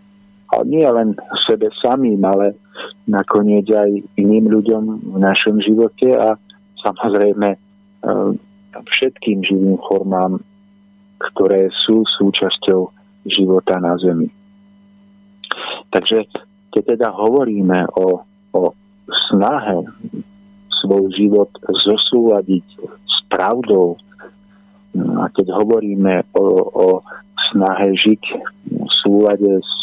a 0.51 0.67
nie 0.67 0.83
len 0.83 1.15
sebe 1.47 1.71
samým, 1.79 2.19
ale 2.27 2.59
nakoniec 3.07 3.71
aj 3.71 4.03
iným 4.19 4.51
ľuďom 4.51 5.15
v 5.15 5.17
našom 5.23 5.63
živote. 5.63 6.11
A 6.11 6.35
samozrejme 6.81 7.49
e, 7.53 7.57
všetkým 8.73 9.45
živým 9.45 9.77
formám, 9.85 10.41
ktoré 11.21 11.69
sú 11.69 12.01
súčasťou 12.05 12.89
života 13.29 13.77
na 13.77 13.93
Zemi. 14.01 14.29
Takže 15.93 16.25
keď 16.71 16.83
teda 16.97 17.09
hovoríme 17.13 17.85
o, 17.93 18.23
o 18.55 18.61
snahe 19.29 19.85
svoj 20.81 21.13
život 21.13 21.51
zosúľadiť 21.67 22.65
s 23.05 23.17
pravdou 23.29 23.99
a 24.95 25.29
keď 25.29 25.53
hovoríme 25.53 26.25
o, 26.33 26.45
o 26.67 26.87
snahe 27.51 27.93
žiť 27.95 28.23
v 28.71 28.91
súlade 28.91 29.61
s 29.61 29.73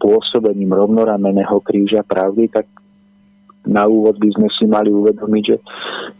pôsobením 0.00 0.72
rovnorameného 0.74 1.60
kríža 1.62 2.02
pravdy, 2.02 2.50
tak 2.50 2.66
na 3.68 3.84
úvod 3.84 4.16
by 4.16 4.32
sme 4.32 4.48
si 4.48 4.64
mali 4.64 4.88
uvedomiť, 4.88 5.44
že 5.44 5.56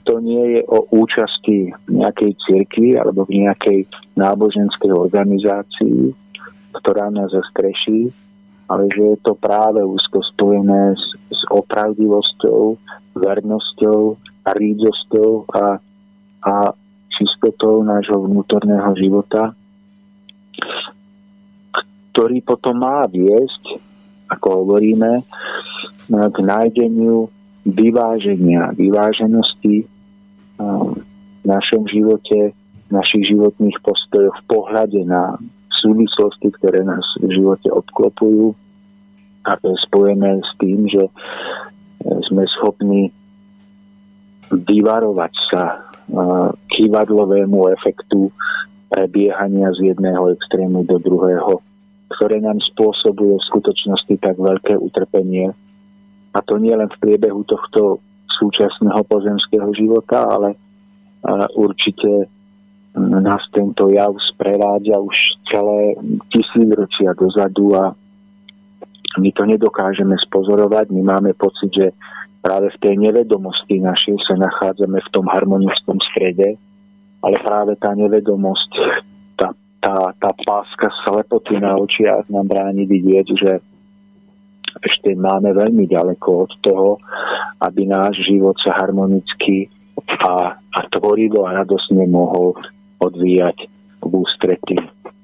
to 0.04 0.20
nie 0.20 0.58
je 0.58 0.60
o 0.68 0.84
účasti 0.92 1.72
nejakej 1.88 2.36
cirkvi 2.44 3.00
alebo 3.00 3.24
v 3.24 3.48
nejakej 3.48 3.88
náboženskej 4.20 4.92
organizácii, 4.92 6.12
ktorá 6.76 7.08
nás 7.08 7.32
zastreší, 7.32 8.12
ale 8.68 8.92
že 8.92 9.16
je 9.16 9.18
to 9.24 9.32
práve 9.32 9.80
úzko 9.80 10.20
spojené 10.20 10.92
s, 10.92 11.16
s 11.32 11.40
opravdivosťou, 11.48 12.76
vernosťou 13.16 14.20
a 14.44 14.50
rídzosťou 14.52 15.30
a, 15.56 15.80
a 16.44 16.54
čistotou 17.16 17.80
nášho 17.80 18.28
vnútorného 18.28 18.92
života, 19.00 19.56
ktorý 22.12 22.44
potom 22.44 22.84
má 22.84 23.08
viesť, 23.08 23.80
ako 24.28 24.46
hovoríme, 24.64 25.24
k 26.08 26.36
nájdeniu 26.44 27.32
vyváženia, 27.64 28.74
vyváženosti 28.74 29.86
v 30.58 31.44
našom 31.46 31.86
živote, 31.86 32.52
v 32.88 32.90
našich 32.90 33.30
životných 33.30 33.78
postojoch, 33.82 34.34
v 34.42 34.46
pohľade 34.50 35.00
na 35.06 35.38
súvislosti, 35.78 36.50
ktoré 36.58 36.82
nás 36.82 37.04
v 37.22 37.30
živote 37.38 37.70
obklopujú. 37.70 38.54
A 39.46 39.54
to 39.62 39.72
je 39.72 39.78
spojené 39.86 40.42
s 40.42 40.50
tým, 40.58 40.90
že 40.90 41.06
sme 42.26 42.42
schopní 42.58 43.14
vyvarovať 44.50 45.32
sa 45.52 45.62
kývadlovému 46.72 47.68
efektu 47.78 48.32
prebiehania 48.88 49.70
z 49.76 49.92
jedného 49.92 50.32
extrému 50.32 50.88
do 50.88 50.96
druhého 50.98 51.60
ktoré 52.08 52.40
nám 52.40 52.58
spôsobuje 52.64 53.36
v 53.36 53.48
skutočnosti 53.52 54.14
tak 54.18 54.36
veľké 54.40 54.74
utrpenie. 54.80 55.52
A 56.34 56.38
to 56.44 56.60
nie 56.60 56.74
len 56.76 56.88
v 56.88 57.00
priebehu 57.00 57.44
tohto 57.48 58.02
súčasného 58.28 59.02
pozemského 59.08 59.72
života, 59.74 60.28
ale 60.28 60.54
určite 61.56 62.28
nás 62.98 63.42
tento 63.54 63.88
jav 63.90 64.14
sprevádza 64.18 64.98
už 64.98 65.16
celé 65.46 65.94
tisícročia 66.34 67.14
dozadu 67.14 67.74
a 67.78 67.94
my 69.18 69.30
to 69.34 69.42
nedokážeme 69.46 70.14
spozorovať. 70.18 70.90
My 70.94 71.02
máme 71.16 71.30
pocit, 71.34 71.70
že 71.74 71.86
práve 72.42 72.70
v 72.74 72.80
tej 72.82 72.94
nevedomosti 72.98 73.82
našej 73.82 74.22
sa 74.22 74.34
nachádzame 74.38 74.98
v 74.98 75.12
tom 75.14 75.26
harmonickom 75.26 75.98
strede, 76.12 76.54
ale 77.22 77.36
práve 77.42 77.74
tá 77.78 77.94
nevedomosť 77.94 78.70
tá, 79.78 80.10
tá 80.18 80.30
páska 80.42 80.90
slepoty 81.06 81.54
na 81.62 81.78
očiach 81.78 82.26
nám 82.30 82.50
bráni 82.50 82.82
vidieť, 82.82 83.26
že 83.38 83.62
ešte 84.84 85.16
máme 85.16 85.52
veľmi 85.56 85.88
ďaleko 85.88 86.28
od 86.48 86.52
toho, 86.60 86.90
aby 87.62 87.88
náš 87.88 88.26
život 88.28 88.56
sa 88.60 88.76
harmonicky 88.76 89.68
a, 90.22 90.56
a 90.56 90.80
tvorivo 90.92 91.44
a 91.48 91.64
radosne 91.64 92.06
mohol 92.06 92.54
odvíjať 93.02 93.66
v 94.02 94.12
ústrety 94.14 94.76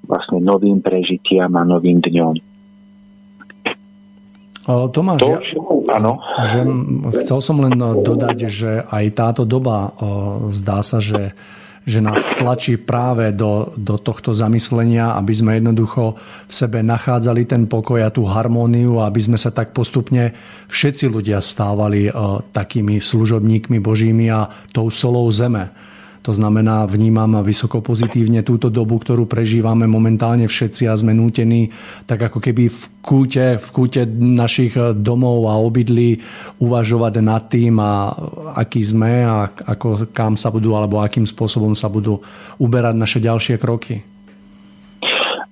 vlastne 0.05 0.43
novým 0.43 0.85
prežitiam 0.85 1.51
a 1.57 1.63
novým 1.65 2.01
dňom. 2.03 2.35
Tomáš, 4.65 5.21
to, 5.21 5.29
ja. 5.29 6.01
Že 6.49 6.59
chcel 7.21 7.39
som 7.45 7.61
len 7.61 7.77
dodať, 7.77 8.49
že 8.49 8.81
aj 8.89 9.05
táto 9.13 9.43
doba 9.45 9.93
zdá 10.49 10.81
sa, 10.81 11.05
že 11.05 11.37
že 11.85 12.01
nás 12.01 12.25
tlačí 12.41 12.81
práve 12.81 13.29
do, 13.37 13.73
do 13.77 14.01
tohto 14.01 14.33
zamyslenia, 14.33 15.13
aby 15.21 15.33
sme 15.37 15.61
jednoducho 15.61 16.17
v 16.49 16.53
sebe 16.53 16.81
nachádzali 16.81 17.45
ten 17.45 17.63
pokoj 17.69 18.01
a 18.01 18.09
tú 18.09 18.25
harmóniu, 18.25 19.05
aby 19.05 19.21
sme 19.21 19.37
sa 19.37 19.53
tak 19.53 19.77
postupne 19.77 20.33
všetci 20.73 21.13
ľudia 21.13 21.45
stávali 21.45 22.09
uh, 22.09 22.41
takými 22.41 23.05
služobníkmi 23.05 23.85
božími 23.85 24.33
a 24.33 24.49
tou 24.73 24.89
solou 24.89 25.29
zeme 25.29 25.94
to 26.25 26.33
znamená, 26.33 26.89
vnímam 26.89 27.45
vysoko 27.45 27.85
pozitívne 27.85 28.41
túto 28.41 28.73
dobu, 28.73 28.97
ktorú 28.97 29.29
prežívame 29.29 29.85
momentálne 29.85 30.49
všetci 30.49 30.89
a 30.89 30.97
sme 30.97 31.13
nútení 31.13 31.69
tak 32.09 32.33
ako 32.33 32.41
keby 32.41 32.73
v 32.73 32.83
kúte, 33.05 33.61
v 33.61 33.69
kúte 33.69 34.09
našich 34.09 34.73
domov 35.05 35.53
a 35.53 35.61
obydlí 35.61 36.25
uvažovať 36.65 37.15
nad 37.21 37.45
tým, 37.53 37.77
a 37.77 38.17
aký 38.57 38.81
sme 38.81 39.21
a 39.21 39.53
ako, 39.53 40.09
kam 40.17 40.41
sa 40.41 40.49
budú 40.49 40.73
alebo 40.73 41.05
akým 41.05 41.29
spôsobom 41.29 41.77
sa 41.77 41.93
budú 41.93 42.25
uberať 42.57 42.97
naše 42.97 43.21
ďalšie 43.21 43.61
kroky. 43.61 44.14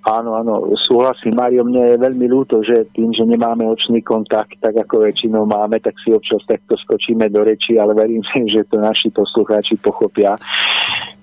Áno, 0.03 0.35
áno, 0.35 0.75
súhlasím, 0.75 1.39
Mário, 1.39 1.63
mne 1.63 1.95
je 1.95 2.03
veľmi 2.03 2.27
ľúto, 2.27 2.59
že 2.67 2.91
tým, 2.91 3.15
že 3.15 3.23
nemáme 3.23 3.63
očný 3.71 4.03
kontakt, 4.03 4.59
tak 4.59 4.75
ako 4.75 5.07
väčšinou 5.07 5.47
máme, 5.47 5.79
tak 5.79 5.95
si 6.03 6.11
občas 6.11 6.43
takto 6.43 6.75
skočíme 6.75 7.31
do 7.31 7.47
reči, 7.47 7.79
ale 7.79 7.95
verím, 7.95 8.19
že 8.27 8.67
to 8.67 8.83
naši 8.83 9.15
poslucháči 9.15 9.79
pochopia. 9.79 10.35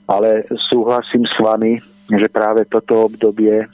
Ale 0.07 0.47
súhlasím 0.71 1.27
s 1.27 1.35
vami, 1.35 1.83
že 2.07 2.31
práve 2.31 2.63
toto 2.71 3.11
obdobie, 3.11 3.67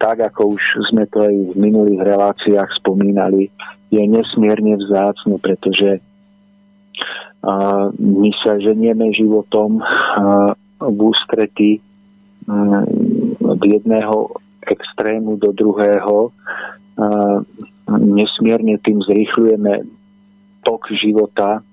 tak 0.00 0.24
ako 0.24 0.56
už 0.56 0.62
sme 0.88 1.04
to 1.12 1.28
aj 1.28 1.34
v 1.52 1.54
minulých 1.56 2.00
reláciách 2.08 2.72
spomínali, 2.80 3.52
je 3.92 4.00
nesmierne 4.00 4.80
vzácne, 4.80 5.36
pretože 5.44 6.00
uh, 7.44 7.92
my 8.00 8.30
sa 8.40 8.56
ženieme 8.56 9.12
životom 9.12 9.84
uh, 9.84 10.56
v 10.80 10.98
ústretí 11.04 11.84
od 13.58 13.62
jedného 13.66 14.30
extrému 14.62 15.34
do 15.42 15.50
druhého. 15.50 16.30
Nesmierne 17.90 18.78
tým 18.78 19.02
zrýchľujeme 19.02 19.82
tok 20.62 20.94
života, 20.94 21.66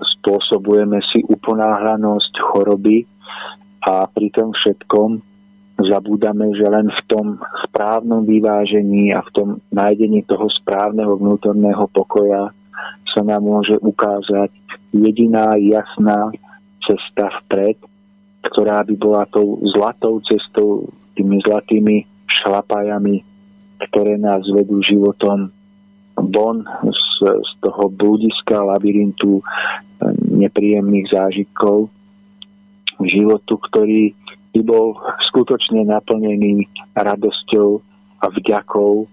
spôsobujeme 0.00 1.04
si 1.04 1.20
uponáhlanosť 1.28 2.32
choroby. 2.40 3.04
A 3.80 4.04
pri 4.08 4.28
tom 4.32 4.52
všetkom 4.52 5.20
zabúdame, 5.80 6.52
že 6.52 6.68
len 6.68 6.92
v 6.92 7.02
tom 7.08 7.26
správnom 7.64 8.28
vyvážení 8.28 9.16
a 9.16 9.24
v 9.24 9.30
tom 9.32 9.48
nájdení 9.72 10.24
toho 10.28 10.52
správneho 10.52 11.16
vnútorného 11.16 11.88
pokoja 11.88 12.52
sa 13.08 13.20
nám 13.24 13.48
môže 13.48 13.80
ukázať 13.80 14.52
jediná 14.92 15.56
jasná 15.56 16.28
cesta 16.84 17.32
vpred, 17.40 17.80
ktorá 18.40 18.84
by 18.86 18.94
bola 18.96 19.24
tou 19.28 19.60
zlatou 19.76 20.20
cestou, 20.24 20.88
tými 21.16 21.40
zlatými 21.44 22.08
šlapajami, 22.30 23.20
ktoré 23.88 24.16
nás 24.16 24.44
vedú 24.48 24.80
životom 24.80 25.52
von 26.16 26.64
z, 26.84 27.04
z 27.24 27.50
toho 27.64 27.88
blúdiska 27.92 28.60
labyrintu 28.60 29.40
nepríjemných 30.30 31.12
zážitkov 31.12 31.88
životu, 33.04 33.56
ktorý 33.56 34.12
by 34.52 34.60
bol 34.66 34.98
skutočne 35.30 35.86
naplnený 35.88 36.68
radosťou 36.96 37.80
a 38.20 38.26
vďakou 38.28 39.08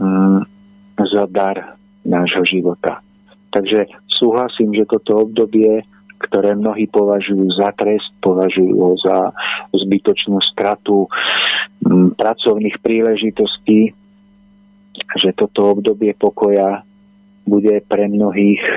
mm, 0.00 0.40
za 1.06 1.24
dar 1.30 1.76
nášho 2.02 2.42
života. 2.46 2.98
Takže 3.54 3.86
súhlasím, 4.10 4.74
že 4.74 4.88
toto 4.88 5.28
obdobie, 5.28 5.84
ktoré 6.16 6.56
mnohí 6.56 6.88
považujú 6.88 7.52
za 7.56 7.72
trest, 7.76 8.10
považujú 8.24 8.74
ho 8.74 8.92
za 9.00 9.30
zbytočnú 9.76 10.40
stratu 10.40 11.06
mm, 11.84 12.16
pracovných 12.16 12.76
príležitostí, 12.80 13.92
že 14.96 15.30
toto 15.36 15.76
obdobie 15.76 16.16
pokoja 16.16 16.82
bude 17.46 17.78
pre 17.86 18.10
mnohých 18.10 18.62
e, 18.64 18.74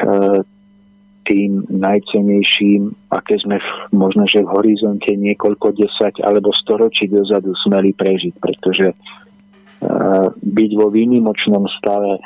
tým 1.30 1.62
najcenejším, 1.70 2.90
aké 3.14 3.38
sme 3.38 3.62
v, 3.62 3.70
možno, 3.94 4.26
že 4.26 4.42
v 4.42 4.50
horizonte 4.50 5.14
niekoľko 5.14 5.78
desať 5.78 6.26
alebo 6.26 6.50
storočí 6.50 7.06
dozadu 7.06 7.54
smeli 7.54 7.94
prežiť, 7.94 8.34
pretože 8.42 8.98
uh, 8.98 10.34
byť 10.34 10.72
vo 10.74 10.90
výnimočnom 10.90 11.70
stave 11.70 12.18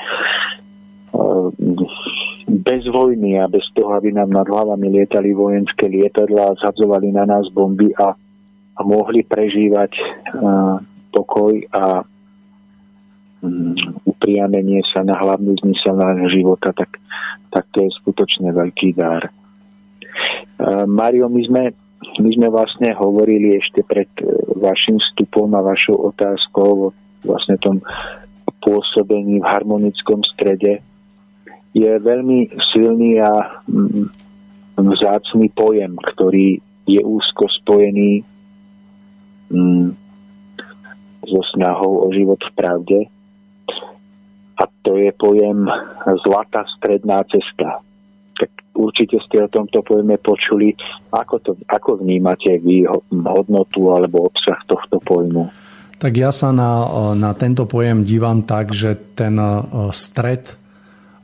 bez 2.49 2.83
vojny 2.89 3.37
a 3.37 3.45
bez 3.45 3.63
toho, 3.77 3.93
aby 3.93 4.11
nám 4.11 4.33
nad 4.33 4.49
hlavami 4.49 4.89
lietali 4.89 5.31
vojenské 5.31 5.85
lietadla 5.85 6.57
zhadzovali 6.57 7.13
na 7.13 7.29
nás 7.29 7.47
bomby 7.53 7.93
a, 7.95 8.17
a 8.73 8.81
mohli 8.81 9.21
prežívať 9.21 9.91
uh, 9.93 10.81
pokoj 11.13 11.53
a 11.69 12.01
um, 13.45 13.77
upriamenie 14.09 14.81
sa 14.89 15.05
na 15.05 15.13
hlavnú 15.13 15.53
zmysel 15.61 15.93
nášho 15.93 16.29
života, 16.33 16.73
tak 16.73 16.97
tak 17.53 17.69
to 17.69 17.85
je 17.85 17.89
skutočne 18.01 18.49
veľký 18.49 18.97
dar. 18.97 19.29
Mario, 20.89 21.29
my 21.29 21.41
sme, 21.45 21.63
my 22.17 22.29
sme 22.33 22.47
vlastne 22.49 22.89
hovorili 22.97 23.61
ešte 23.61 23.85
pred 23.85 24.09
e, 24.21 24.25
vašim 24.57 24.97
vstupom 24.97 25.53
a 25.53 25.61
vašou 25.61 26.13
otázkou 26.13 26.89
o 26.89 26.93
vlastne 27.21 27.57
tom 27.61 27.81
pôsobení 28.65 29.37
v 29.37 29.45
harmonickom 29.45 30.25
strede. 30.33 30.81
Je 31.73 31.89
veľmi 31.89 32.53
silný 32.73 33.17
a 33.17 33.61
mm, 33.65 34.09
vzácný 34.77 35.49
pojem, 35.57 35.97
ktorý 35.97 36.61
je 36.85 37.01
úzko 37.01 37.49
spojený 37.49 38.21
mm, 39.49 39.89
so 41.25 41.41
snahou 41.55 42.05
o 42.05 42.07
život 42.13 42.37
v 42.39 42.51
pravde 42.53 42.99
a 44.59 44.63
to 44.85 44.95
je 45.01 45.09
pojem 45.17 45.65
zlatá 46.23 46.63
stredná 46.77 47.25
cesta. 47.25 47.81
Tak 48.37 48.49
určite 48.77 49.17
ste 49.25 49.41
o 49.41 49.49
tomto 49.49 49.81
pojme 49.81 50.17
počuli. 50.21 50.77
Ako, 51.09 51.35
to, 51.41 51.51
ako 51.69 52.01
vnímate 52.01 52.61
vy 52.61 52.85
hodnotu 53.11 53.89
alebo 53.93 54.29
obsah 54.29 54.57
tohto 54.69 55.01
pojmu? 55.01 55.49
Tak 55.97 56.13
ja 56.19 56.35
sa 56.35 56.51
na, 56.51 56.83
na 57.15 57.31
tento 57.33 57.63
pojem 57.63 58.03
dívam 58.03 58.43
tak, 58.43 58.75
že 58.75 58.99
ten 59.15 59.39
e, 59.39 59.63
stred 59.95 60.59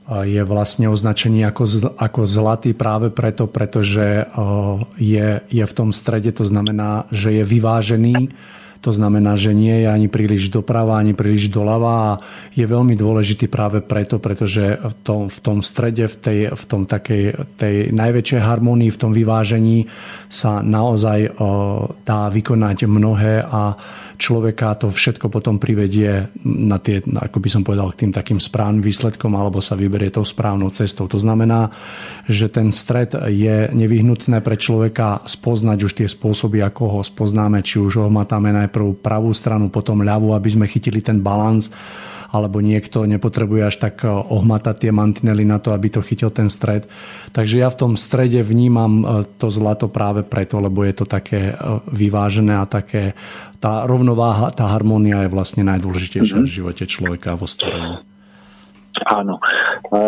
je 0.09 0.41
vlastne 0.41 0.89
označený 0.89 1.45
ako, 1.45 1.93
ako 2.01 2.21
zlatý 2.25 2.73
práve 2.73 3.13
preto, 3.13 3.45
pretože 3.45 4.25
je, 4.97 5.27
je 5.45 5.63
v 5.65 5.73
tom 5.77 5.93
strede, 5.93 6.33
to 6.33 6.41
znamená, 6.41 7.05
že 7.13 7.41
je 7.41 7.43
vyvážený. 7.45 8.33
To 8.79 8.95
znamená, 8.95 9.35
že 9.35 9.51
nie 9.51 9.83
je 9.83 9.91
ani 9.91 10.07
príliš 10.07 10.47
doprava, 10.47 10.95
ani 10.95 11.11
príliš 11.11 11.51
doľava 11.51 11.91
a 11.91 12.11
je 12.55 12.63
veľmi 12.63 12.95
dôležitý 12.95 13.51
práve 13.51 13.83
preto, 13.83 14.23
pretože 14.23 14.79
v 14.79 14.93
tom, 15.03 15.21
v 15.27 15.39
tom 15.43 15.59
strede, 15.59 16.07
v, 16.07 16.15
tej, 16.15 16.39
v 16.55 16.63
tom 16.63 16.87
takej 16.87 17.23
tej 17.59 17.91
najväčšej 17.91 18.39
harmonii, 18.39 18.87
v 18.87 19.01
tom 19.03 19.11
vyvážení 19.11 19.91
sa 20.31 20.63
naozaj 20.63 21.35
dá 22.07 22.31
vykonať 22.31 22.87
mnohé 22.87 23.43
a 23.43 23.75
človeka 24.19 24.75
to 24.75 24.91
všetko 24.91 25.31
potom 25.31 25.55
privedie 25.57 26.27
na 26.43 26.75
tie, 26.75 26.99
ako 26.99 27.39
by 27.39 27.49
som 27.49 27.63
povedal, 27.63 27.95
k 27.95 28.05
tým 28.05 28.11
takým 28.11 28.37
správnym 28.37 28.83
výsledkom 28.83 29.31
alebo 29.31 29.63
sa 29.63 29.79
vyberie 29.79 30.11
tou 30.11 30.27
správnou 30.27 30.69
cestou. 30.75 31.07
To 31.07 31.15
znamená, 31.15 31.71
že 32.27 32.51
ten 32.51 32.69
stred 32.69 33.15
je 33.15 33.71
nevyhnutné 33.71 34.43
pre 34.43 34.59
človeka 34.59 35.23
spoznať 35.23 35.79
už 35.87 35.91
tie 36.03 36.07
spôsoby, 36.11 36.59
ako 36.59 36.99
ho 36.99 37.01
spoznáme, 37.01 37.63
či 37.63 37.79
už 37.79 38.03
ho 38.03 38.07
matáme 38.11 38.51
najprv 38.51 38.99
pravú 38.99 39.31
stranu, 39.31 39.71
potom 39.71 40.03
ľavú, 40.03 40.35
aby 40.35 40.49
sme 40.51 40.67
chytili 40.67 40.99
ten 40.99 41.23
balans 41.23 41.71
alebo 42.29 42.61
niekto 42.61 43.09
nepotrebuje 43.09 43.61
až 43.65 43.75
tak 43.81 44.05
eh, 44.05 44.09
ohmatať 44.09 44.87
tie 44.87 44.91
mantinely 44.93 45.43
na 45.45 45.57
to, 45.57 45.73
aby 45.73 45.89
to 45.89 46.05
chytil 46.05 46.29
ten 46.29 46.47
stred. 46.47 46.85
Takže 47.33 47.61
ja 47.61 47.69
v 47.69 47.79
tom 47.79 47.93
strede 47.97 48.45
vnímam 48.45 48.93
eh, 49.01 49.07
to 49.37 49.49
zlato 49.49 49.89
práve 49.89 50.21
preto, 50.21 50.61
lebo 50.61 50.85
je 50.85 50.93
to 50.93 51.05
také 51.09 51.53
eh, 51.53 51.57
vyvážené 51.89 52.61
a 52.61 52.69
také 52.69 53.17
tá 53.59 53.83
rovnováha, 53.83 54.55
tá 54.55 54.71
harmónia 54.71 55.27
je 55.27 55.33
vlastne 55.35 55.67
najdôležitejšia 55.67 56.39
mm-hmm. 56.39 56.47
v 56.47 56.57
živote 56.63 56.83
človeka 56.87 57.35
vo 57.35 57.43
stvorení. 57.43 57.99
Áno. 59.05 59.39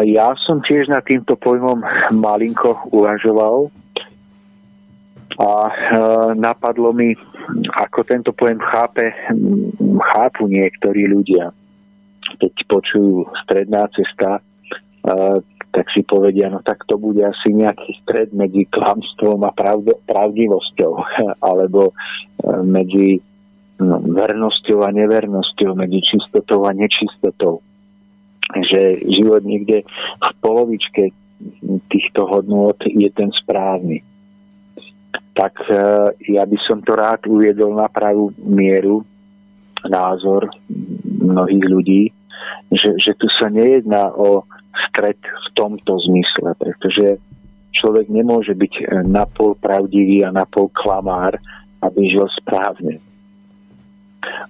Ja 0.08 0.36
som 0.40 0.64
tiež 0.64 0.88
nad 0.88 1.04
týmto 1.04 1.36
pojmom 1.36 1.84
malinko 2.16 2.92
uvažoval 2.92 3.72
a 5.36 5.52
napadlo 6.36 6.92
mi, 6.96 7.16
ako 7.76 8.04
tento 8.04 8.32
pojem 8.36 8.60
chápe, 8.60 9.12
chápu 10.12 10.48
niektorí 10.48 11.08
ľudia 11.08 11.52
keď 12.40 12.54
počujú 12.70 13.28
stredná 13.44 13.90
cesta, 13.92 14.40
tak 15.72 15.88
si 15.96 16.04
povedia, 16.04 16.52
no 16.52 16.60
tak 16.60 16.84
to 16.84 17.00
bude 17.00 17.24
asi 17.24 17.56
nejaký 17.56 17.96
stred 18.04 18.36
medzi 18.36 18.68
klamstvom 18.68 19.48
a 19.48 19.56
pravd- 19.56 20.04
pravdivosťou, 20.04 20.92
alebo 21.50 21.92
e, 21.92 21.94
medzi 22.68 23.24
no, 23.80 24.04
vernosťou 24.04 24.84
a 24.84 24.92
nevernosťou, 24.92 25.72
medzi 25.80 26.04
čistotou 26.04 26.68
a 26.68 26.76
nečistotou. 26.76 27.64
Že 28.52 29.08
život 29.08 29.48
niekde 29.48 29.88
v 30.20 30.30
polovičke 30.44 31.16
týchto 31.88 32.28
hodnôt 32.28 32.76
je 32.84 33.08
ten 33.16 33.32
správny. 33.32 34.04
Tak 35.40 35.56
e, 35.72 35.76
ja 36.36 36.44
by 36.44 36.58
som 36.68 36.84
to 36.84 37.00
rád 37.00 37.24
uviedol 37.32 37.80
na 37.80 37.88
pravú 37.88 38.36
mieru, 38.44 39.08
názor 39.88 40.52
mnohých 41.24 41.66
ľudí, 41.66 42.04
že, 42.72 42.96
že 42.98 43.12
tu 43.18 43.28
sa 43.28 43.52
nejedná 43.52 44.14
o 44.16 44.48
stred 44.88 45.20
v 45.20 45.48
tomto 45.54 46.00
zmysle, 46.08 46.56
pretože 46.56 47.20
človek 47.76 48.08
nemôže 48.08 48.56
byť 48.56 48.74
e, 48.80 48.84
napol 49.08 49.56
pravdivý 49.60 50.24
a 50.24 50.36
napol 50.36 50.72
klamár, 50.72 51.40
aby 51.84 52.08
žil 52.08 52.28
správne. 52.36 53.00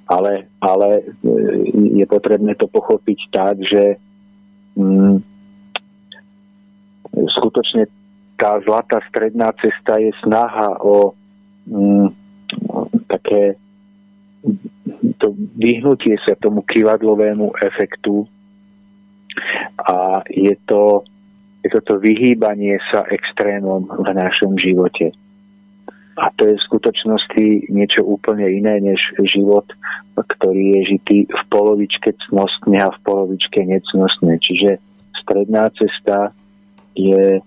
Ale, 0.09 0.51
ale 0.59 0.89
e, 0.99 1.03
je 2.01 2.05
potrebné 2.05 2.53
to 2.59 2.67
pochopiť 2.67 3.19
tak, 3.31 3.55
že 3.63 3.97
mm, 4.75 5.23
skutočne 7.39 7.87
tá 8.35 8.57
zlatá 8.65 8.99
stredná 9.09 9.53
cesta 9.61 10.01
je 10.01 10.11
snaha 10.25 10.81
o 10.81 11.13
mm, 11.69 12.09
také 13.05 13.55
to 15.17 15.33
vyhnutie 15.57 16.17
sa 16.21 16.37
tomu 16.37 16.61
kivadlovému 16.61 17.57
efektu 17.61 18.29
a 19.81 20.21
je 20.29 20.53
to, 20.69 21.03
je 21.65 21.69
to 21.71 21.79
to 21.81 21.93
vyhýbanie 21.97 22.77
sa 22.93 23.07
extrémom 23.09 23.89
v 23.89 24.07
našom 24.13 24.59
živote. 24.59 25.15
A 26.19 26.27
to 26.35 26.43
je 26.45 26.59
v 26.59 26.65
skutočnosti 26.67 27.45
niečo 27.71 28.03
úplne 28.03 28.45
iné 28.45 28.83
než 28.83 28.99
život, 29.25 29.65
ktorý 30.19 30.77
je 30.77 30.81
žitý 30.93 31.17
v 31.25 31.41
polovičke 31.49 32.13
cnostne 32.27 32.77
a 32.77 32.91
v 32.91 32.99
polovičke 33.07 33.63
necnostne. 33.63 34.37
Čiže 34.37 34.77
stredná 35.23 35.71
cesta 35.73 36.35
je 36.93 37.39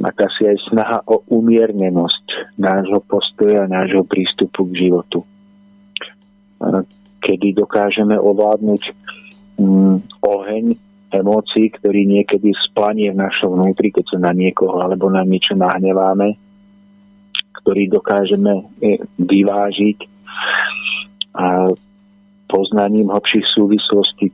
akási 0.00 0.48
aj 0.48 0.58
snaha 0.72 0.98
o 1.04 1.20
umiernenosť 1.28 2.56
nášho 2.56 3.02
postoja, 3.04 3.68
nášho 3.68 4.06
prístupu 4.06 4.70
k 4.72 4.88
životu 4.88 5.26
kedy 7.22 7.54
dokážeme 7.54 8.18
ovládnuť 8.18 8.82
mm, 9.58 9.96
oheň 10.22 10.64
emócií, 11.12 11.68
ktorý 11.70 12.08
niekedy 12.08 12.56
splanie 12.56 13.12
v 13.12 13.20
našom 13.20 13.54
vnútri, 13.54 13.92
keď 13.92 14.16
sa 14.16 14.18
na 14.18 14.32
niekoho 14.32 14.80
alebo 14.80 15.12
na 15.12 15.22
niečo 15.22 15.52
nahneváme, 15.54 16.34
ktorý 17.62 17.92
dokážeme 17.92 18.64
e, 18.80 18.98
vyvážiť. 19.20 19.98
A 21.32 21.72
poznaním 22.48 23.08
hlbších 23.08 23.48
súvislostí 23.48 24.28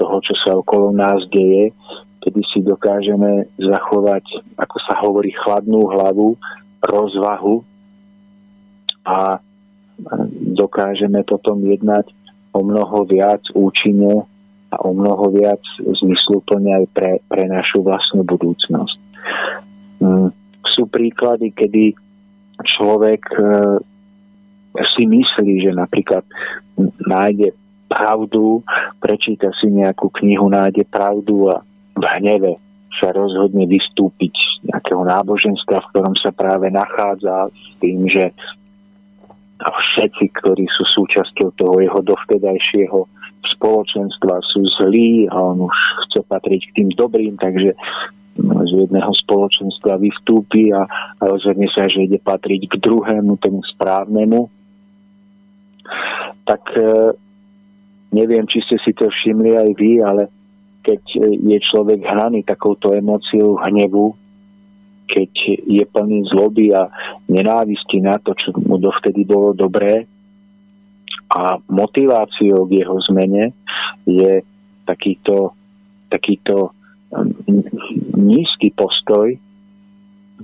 toho, 0.00 0.16
čo 0.24 0.32
sa 0.40 0.56
okolo 0.56 0.92
nás 0.92 1.24
deje, 1.28 1.72
kedy 2.24 2.40
si 2.48 2.64
dokážeme 2.64 3.48
zachovať, 3.60 4.24
ako 4.56 4.76
sa 4.84 4.96
hovorí, 5.04 5.32
chladnú 5.36 5.84
hlavu, 5.92 6.36
rozvahu 6.80 7.60
a 9.04 9.40
dokážeme 10.56 11.24
potom 11.24 11.60
jednať 11.64 12.12
o 12.52 12.60
mnoho 12.64 13.04
viac 13.04 13.42
účinne 13.52 14.24
a 14.72 14.76
o 14.82 14.90
mnoho 14.92 15.32
viac 15.32 15.62
zmysluplne 15.80 16.84
aj 16.84 16.86
pre, 16.92 17.12
pre 17.28 17.44
našu 17.48 17.84
vlastnú 17.84 18.24
budúcnosť. 18.24 18.98
mm, 20.02 20.28
sú 20.66 20.84
príklady, 20.90 21.54
kedy 21.54 21.94
človek 22.64 23.22
e, 23.36 23.40
si 24.96 25.08
myslí, 25.08 25.64
že 25.64 25.72
napríklad 25.72 26.24
nájde 27.06 27.56
pravdu, 27.86 28.60
prečíta 28.98 29.54
si 29.56 29.70
nejakú 29.70 30.10
knihu, 30.20 30.50
nájde 30.50 30.84
pravdu 30.90 31.48
a 31.48 31.62
v 31.96 32.04
hneve 32.18 32.60
sa 32.96 33.12
rozhodne 33.12 33.68
vystúpiť 33.68 34.34
z 34.34 34.72
nejakého 34.72 35.04
náboženstva, 35.04 35.84
v 35.84 35.90
ktorom 35.92 36.14
sa 36.16 36.32
práve 36.32 36.72
nachádza 36.72 37.52
s 37.52 37.68
tým, 37.78 38.08
že 38.08 38.32
všetci, 39.60 40.24
ktorí 40.36 40.68
sú 40.68 40.84
súčasťou 40.84 41.48
toho 41.56 41.80
jeho 41.80 42.00
dovtedajšieho 42.04 43.08
spoločenstva 43.46 44.42
sú 44.42 44.66
zlí 44.82 45.30
a 45.30 45.36
on 45.38 45.70
už 45.70 45.76
chce 46.06 46.20
patriť 46.26 46.60
k 46.70 46.74
tým 46.82 46.88
dobrým, 46.98 47.38
takže 47.38 47.72
z 48.36 48.72
jedného 48.84 49.12
spoločenstva 49.16 49.96
vystúpi 49.96 50.68
a, 50.74 50.84
a 51.20 51.22
rozhodne 51.24 51.70
sa, 51.72 51.88
že 51.88 52.04
ide 52.04 52.20
patriť 52.20 52.68
k 52.68 52.74
druhému, 52.84 53.40
tomu 53.40 53.64
správnemu. 53.64 54.52
Tak 56.44 56.62
e, 56.76 57.16
neviem, 58.12 58.44
či 58.44 58.60
ste 58.60 58.76
si 58.84 58.92
to 58.92 59.08
všimli 59.08 59.56
aj 59.56 59.70
vy, 59.80 59.92
ale 60.04 60.28
keď 60.84 61.00
je 61.32 61.58
človek 61.64 62.04
hnaný 62.04 62.44
takouto 62.44 62.92
emóciou 62.92 63.56
hnevu, 63.56 64.14
keď 65.06 65.30
je 65.64 65.84
plný 65.86 66.26
zloby 66.28 66.74
a 66.74 66.90
nenávisti 67.30 68.02
na 68.02 68.18
to, 68.18 68.34
čo 68.34 68.50
mu 68.58 68.76
dovtedy 68.76 69.22
bolo 69.22 69.54
dobré 69.54 70.04
a 71.30 71.58
motiváciou 71.70 72.66
k 72.66 72.82
jeho 72.82 72.96
zmene 73.06 73.50
je 74.06 74.42
takýto, 74.86 75.54
takýto 76.10 76.70
nízky 78.14 78.70
postoj, 78.74 79.34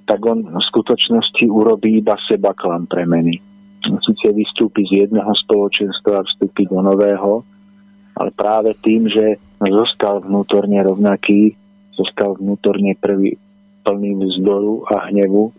tak 0.07 0.20
on 0.25 0.42
v 0.42 0.62
skutočnosti 0.62 1.44
urobí 1.46 2.03
iba 2.03 2.18
seba 2.27 2.51
klam 2.57 2.88
premeny. 2.90 3.38
Sice 3.83 4.31
vystúpi 4.31 4.87
z 4.87 5.07
jedného 5.07 5.31
spoločenstva 5.35 6.22
a 6.22 6.27
vstúpi 6.27 6.70
do 6.70 6.83
nového, 6.83 7.42
ale 8.14 8.31
práve 8.35 8.75
tým, 8.83 9.11
že 9.11 9.38
zostal 9.59 10.22
vnútorne 10.22 10.79
rovnaký, 10.83 11.55
zostal 11.94 12.38
vnútorne 12.38 12.94
prvý, 12.98 13.38
plný 13.83 14.18
vzdoru 14.18 14.87
a 14.90 15.11
hnevu, 15.11 15.53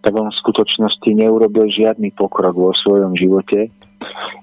tak 0.00 0.16
on 0.16 0.32
v 0.32 0.40
skutočnosti 0.40 1.10
neurobil 1.12 1.68
žiadny 1.68 2.14
pokrok 2.16 2.56
vo 2.56 2.72
svojom 2.72 3.12
živote, 3.14 3.68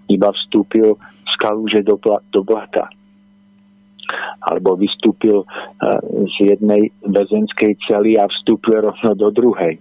iba 0.07 0.29
vstúpil 0.29 0.95
z 1.27 1.33
kalúže 1.41 1.81
do, 1.81 1.97
do 2.29 2.41
blata 2.45 2.87
alebo 4.47 4.79
vystúpil 4.79 5.43
eh, 5.43 5.99
z 6.31 6.55
jednej 6.55 6.91
väzenskej 7.03 7.75
cely 7.87 8.15
a 8.15 8.31
vstúpil 8.31 8.79
rovno 8.79 9.11
do 9.15 9.29
druhej. 9.31 9.75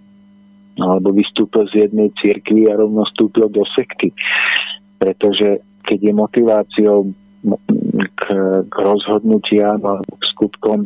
Alebo 0.77 1.09
vystúpil 1.15 1.65
z 1.73 1.89
jednej 1.89 2.13
cirkvi 2.21 2.69
a 2.69 2.77
rovno 2.77 3.01
vstúpil 3.07 3.49
do 3.49 3.65
sekty. 3.73 4.13
Pretože 5.01 5.63
keď 5.81 5.99
je 6.03 6.13
motiváciou 6.13 6.97
k, 8.13 8.23
k 8.67 8.75
rozhodnutiam 8.75 9.79
a 9.87 10.03
skutkom 10.35 10.85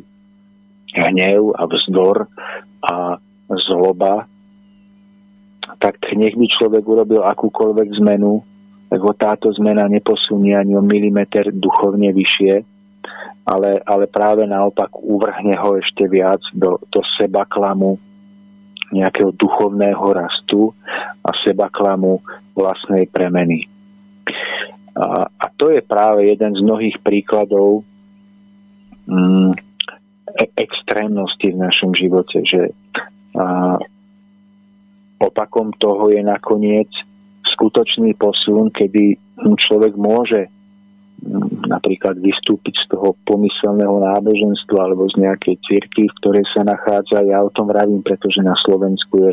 hnev 0.95 1.55
a 1.55 1.63
vzdor 1.67 2.27
a 2.81 3.17
zloba, 3.51 4.27
tak 5.79 5.97
nech 6.15 6.35
by 6.35 6.45
človek 6.47 6.83
urobil 6.83 7.23
akúkoľvek 7.25 7.89
zmenu, 8.03 8.43
tak 8.91 8.99
táto 9.15 9.47
zmena 9.55 9.87
neposunie 9.87 10.51
ani 10.55 10.75
o 10.75 10.83
milimeter 10.83 11.47
duchovne 11.55 12.11
vyššie, 12.11 12.53
ale, 13.47 13.79
ale 13.87 14.05
práve 14.05 14.43
naopak 14.43 14.91
uvrhne 14.99 15.55
ho 15.57 15.79
ešte 15.79 16.05
viac 16.05 16.43
do, 16.51 16.77
do 16.91 17.01
seba 17.17 17.47
klamu 17.47 17.97
nejakého 18.91 19.31
duchovného 19.31 20.03
rastu 20.11 20.75
a 21.23 21.31
seba 21.39 21.71
klamu 21.71 22.19
vlastnej 22.51 23.07
premeny. 23.07 23.63
A, 24.91 25.23
a 25.31 25.45
to 25.55 25.71
je 25.71 25.79
práve 25.79 26.27
jeden 26.27 26.51
z 26.51 26.59
mnohých 26.59 26.99
príkladov 26.99 27.87
mm, 29.07 29.70
extrémnosti 30.57 31.51
v 31.51 31.61
našom 31.61 31.91
živote, 31.95 32.43
že 32.45 32.71
a, 33.35 33.77
opakom 35.21 35.71
toho 35.77 36.09
je 36.09 36.21
nakoniec 36.25 36.89
skutočný 37.45 38.17
posun, 38.17 38.73
kedy 38.73 39.17
človek 39.37 39.93
môže 39.97 40.49
napríklad 41.69 42.17
vystúpiť 42.17 42.81
z 42.81 42.85
toho 42.97 43.13
pomyselného 43.29 44.01
náboženstva 44.01 44.89
alebo 44.89 45.05
z 45.13 45.21
nejakej 45.21 45.55
cirkvi, 45.69 46.09
v 46.09 46.17
ktorej 46.17 46.45
sa 46.49 46.65
nachádza. 46.65 47.21
Ja 47.21 47.45
o 47.45 47.53
tom 47.53 47.69
vravím, 47.69 48.01
pretože 48.01 48.41
na 48.41 48.57
Slovensku 48.57 49.29
je 49.29 49.31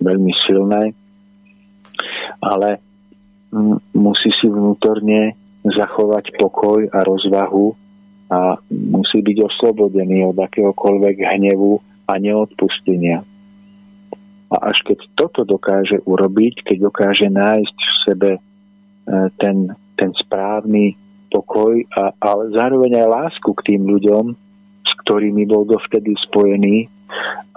veľmi 0.00 0.32
silné. 0.48 0.96
Ale 2.40 2.80
musí 3.92 4.32
si 4.40 4.48
vnútorne 4.48 5.36
zachovať 5.64 6.40
pokoj 6.40 6.88
a 6.88 7.04
rozvahu 7.04 7.76
a 8.30 8.56
musí 8.70 9.20
byť 9.20 9.36
oslobodený 9.44 10.32
od 10.32 10.36
akéhokoľvek 10.38 11.16
hnevu 11.36 11.80
a 12.08 12.12
neodpustenia. 12.20 13.24
A 14.52 14.56
až 14.70 14.84
keď 14.86 14.98
toto 15.18 15.42
dokáže 15.42 15.98
urobiť, 16.04 16.62
keď 16.64 16.76
dokáže 16.88 17.28
nájsť 17.32 17.76
v 17.76 17.96
sebe 18.06 18.30
e, 18.36 18.40
ten 19.40 19.74
ten 19.94 20.10
správny 20.14 20.98
pokoj, 21.30 21.82
a, 21.94 22.14
ale 22.22 22.54
zároveň 22.54 23.02
aj 23.02 23.08
lásku 23.10 23.50
k 23.62 23.74
tým 23.74 23.82
ľuďom, 23.86 24.24
s 24.84 24.92
ktorými 25.02 25.46
bol 25.48 25.66
dovtedy 25.66 26.14
spojený 26.30 26.86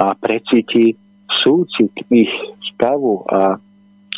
a 0.02 0.14
precíti 0.18 0.98
súcit 1.44 1.92
ich 2.10 2.32
stavu 2.74 3.26
a 3.30 3.60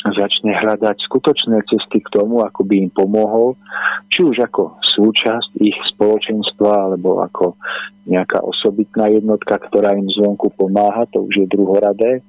začne 0.08 0.56
hľadať 0.56 1.04
skutočné 1.04 1.60
cesty 1.68 2.00
k 2.00 2.08
tomu, 2.08 2.40
ako 2.40 2.64
by 2.64 2.88
im 2.88 2.90
pomohol, 2.90 3.56
či 4.08 4.24
už 4.24 4.40
ako 4.48 4.80
súčasť 4.80 5.60
ich 5.60 5.76
spoločenstva, 5.92 6.88
alebo 6.88 7.20
ako 7.20 7.56
nejaká 8.08 8.40
osobitná 8.40 9.12
jednotka, 9.12 9.60
ktorá 9.60 9.92
im 9.92 10.08
zvonku 10.08 10.48
pomáha, 10.56 11.04
to 11.12 11.28
už 11.28 11.44
je 11.44 11.46
druhoradé. 11.52 12.24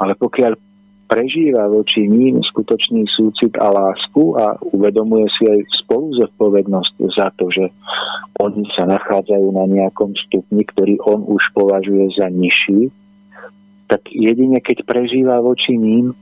Ale 0.00 0.16
pokiaľ 0.16 0.56
prežíva 1.12 1.68
voči 1.68 2.08
ním 2.08 2.40
skutočný 2.40 3.04
súcit 3.12 3.52
a 3.60 3.68
lásku 3.68 4.32
a 4.40 4.56
uvedomuje 4.72 5.28
si 5.36 5.44
aj 5.44 5.60
spolu 5.84 6.16
zodpovednosť 6.16 6.94
za 7.12 7.28
to, 7.36 7.52
že 7.52 7.68
oni 8.40 8.64
sa 8.72 8.88
nachádzajú 8.88 9.48
na 9.52 9.68
nejakom 9.68 10.16
stupni, 10.16 10.64
ktorý 10.64 10.96
on 11.04 11.28
už 11.28 11.52
považuje 11.52 12.16
za 12.16 12.32
nižší, 12.32 12.88
tak 13.92 14.08
jedine 14.08 14.56
keď 14.64 14.88
prežíva 14.88 15.36
voči 15.44 15.76
ním 15.76 16.16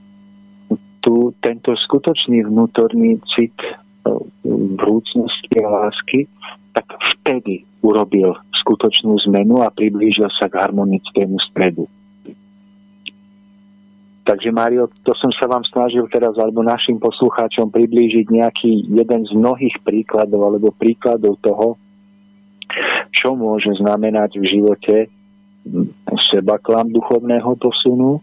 tu, 1.01 1.35
tento 1.41 1.75
skutočný 1.77 2.45
vnútorný 2.47 3.21
cit 3.33 3.57
e, 3.61 3.75
vrúcnosti 4.77 5.57
a 5.61 5.69
lásky, 5.69 6.29
tak 6.77 6.87
vtedy 7.19 7.67
urobil 7.81 8.37
skutočnú 8.55 9.17
zmenu 9.29 9.65
a 9.65 9.73
priblížil 9.73 10.29
sa 10.37 10.47
k 10.47 10.61
harmonickému 10.61 11.37
stredu. 11.51 11.89
Takže 14.31 14.55
Mario, 14.55 14.87
to 15.03 15.11
som 15.19 15.35
sa 15.35 15.51
vám 15.51 15.67
snažil 15.67 16.07
teraz 16.07 16.39
alebo 16.39 16.63
našim 16.63 17.03
poslucháčom 17.03 17.73
priblížiť 17.73 18.31
nejaký 18.31 18.87
jeden 18.87 19.27
z 19.27 19.33
mnohých 19.35 19.75
príkladov 19.83 20.47
alebo 20.47 20.71
príkladov 20.71 21.35
toho, 21.43 21.75
čo 23.11 23.35
môže 23.35 23.75
znamenať 23.83 24.39
v 24.39 24.45
živote 24.47 24.97
seba 26.31 26.57
klam 26.59 26.91
duchovného 26.91 27.53
posunu, 27.61 28.23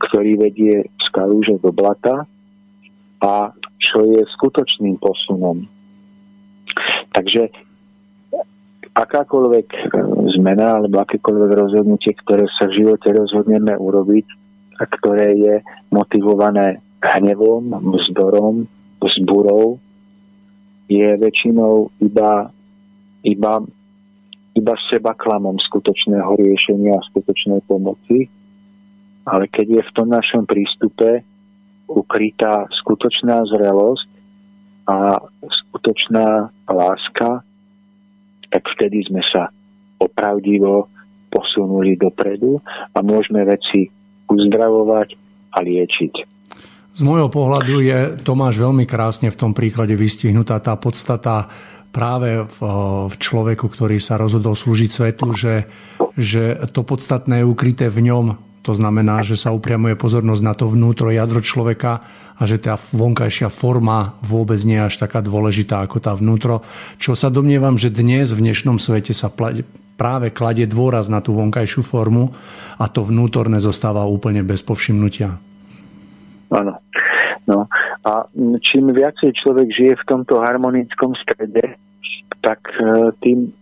ktorý 0.00 0.38
vedie 0.38 0.86
z 0.86 1.06
kalúže 1.12 1.58
do 1.60 1.74
blata 1.74 2.24
a 3.20 3.52
čo 3.80 4.06
je 4.06 4.22
skutočným 4.38 4.96
posunom. 5.00 5.66
Takže 7.10 7.50
akákoľvek 8.94 9.66
zmena 10.38 10.80
alebo 10.80 11.02
akékoľvek 11.02 11.50
rozhodnutie, 11.52 12.14
ktoré 12.22 12.46
sa 12.54 12.70
v 12.70 12.84
živote 12.84 13.08
rozhodneme 13.10 13.74
urobiť, 13.76 14.26
a 14.80 14.88
ktoré 14.88 15.36
je 15.36 15.54
motivované 15.92 16.80
hnevom, 17.04 17.68
vzdorom, 18.00 18.64
vzburou, 19.04 19.76
je 20.88 21.06
väčšinou 21.20 21.92
iba, 22.00 22.48
iba, 23.22 23.52
iba 24.54 24.74
seba 24.90 25.14
klamom 25.14 25.56
skutočného 25.58 26.36
riešenia 26.38 26.98
a 26.98 27.06
skutočnej 27.14 27.62
pomoci. 27.70 28.26
Ale 29.28 29.46
keď 29.46 29.66
je 29.78 29.82
v 29.84 29.94
tom 29.94 30.08
našom 30.10 30.48
prístupe 30.48 31.22
ukrytá 31.86 32.66
skutočná 32.70 33.46
zrelosť 33.50 34.08
a 34.90 35.18
skutočná 35.42 36.50
láska, 36.66 37.44
tak 38.50 38.62
vtedy 38.74 39.06
sme 39.06 39.22
sa 39.22 39.50
opravdivo 40.02 40.90
posunuli 41.30 41.94
dopredu 41.94 42.58
a 42.90 42.98
môžeme 43.04 43.46
veci 43.46 43.86
uzdravovať 44.26 45.08
a 45.54 45.58
liečiť. 45.62 46.14
Z 46.90 47.06
môjho 47.06 47.30
pohľadu 47.30 47.86
je 47.86 47.98
Tomáš 48.26 48.58
veľmi 48.58 48.82
krásne 48.82 49.30
v 49.30 49.38
tom 49.38 49.54
príklade 49.54 49.94
vystihnutá 49.94 50.58
tá 50.58 50.74
podstata 50.74 51.46
práve 51.90 52.46
v, 52.46 52.58
v 53.10 53.14
človeku, 53.18 53.66
ktorý 53.66 53.98
sa 53.98 54.18
rozhodol 54.18 54.54
slúžiť 54.54 54.90
svetlu, 54.90 55.34
že, 55.34 55.66
že 56.14 56.58
to 56.70 56.86
podstatné 56.86 57.42
je 57.42 57.50
ukryté 57.50 57.86
v 57.90 58.10
ňom. 58.10 58.26
To 58.62 58.72
znamená, 58.76 59.24
že 59.26 59.40
sa 59.40 59.50
upriamuje 59.50 59.98
pozornosť 59.98 60.42
na 60.44 60.54
to 60.54 60.70
vnútro 60.70 61.10
jadro 61.10 61.42
človeka 61.42 62.04
a 62.40 62.42
že 62.48 62.56
tá 62.56 62.76
vonkajšia 62.76 63.52
forma 63.52 64.16
vôbec 64.24 64.60
nie 64.64 64.80
je 64.80 64.86
až 64.88 64.94
taká 64.96 65.20
dôležitá 65.20 65.84
ako 65.84 66.00
tá 66.00 66.16
vnútro. 66.16 66.64
Čo 66.96 67.12
sa 67.12 67.28
domnievam, 67.28 67.76
že 67.76 67.92
dnes 67.92 68.32
v 68.32 68.48
dnešnom 68.48 68.80
svete 68.80 69.12
sa 69.12 69.28
práve 70.00 70.32
kladie 70.32 70.64
dôraz 70.64 71.12
na 71.12 71.20
tú 71.20 71.36
vonkajšiu 71.36 71.84
formu 71.84 72.32
a 72.80 72.88
to 72.88 73.04
vnútorné 73.04 73.60
zostáva 73.60 74.08
úplne 74.08 74.40
bez 74.40 74.64
povšimnutia. 74.64 75.36
Áno. 76.50 76.80
No. 77.48 77.66
A 78.04 78.28
čím 78.60 78.92
viacej 78.92 79.32
človek 79.36 79.68
žije 79.72 79.94
v 80.00 80.08
tomto 80.08 80.40
harmonickom 80.40 81.16
strede, 81.18 81.76
tak 82.40 82.60
e, 82.80 83.12
tým, 83.20 83.52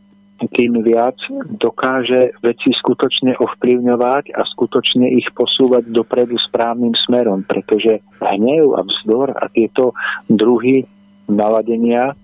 tým 0.55 0.73
viac 0.87 1.19
dokáže 1.59 2.35
veci 2.43 2.71
skutočne 2.71 3.35
ovplyvňovať 3.39 4.39
a 4.39 4.43
skutočne 4.47 5.11
ich 5.19 5.27
posúvať 5.35 5.91
dopredu 5.91 6.39
správnym 6.39 6.95
smerom, 6.95 7.43
pretože 7.43 7.99
hnev 8.23 8.79
a 8.79 8.87
vzdor 8.87 9.35
a 9.35 9.51
tieto 9.51 9.95
druhy 10.31 10.87
naladenia 11.29 12.15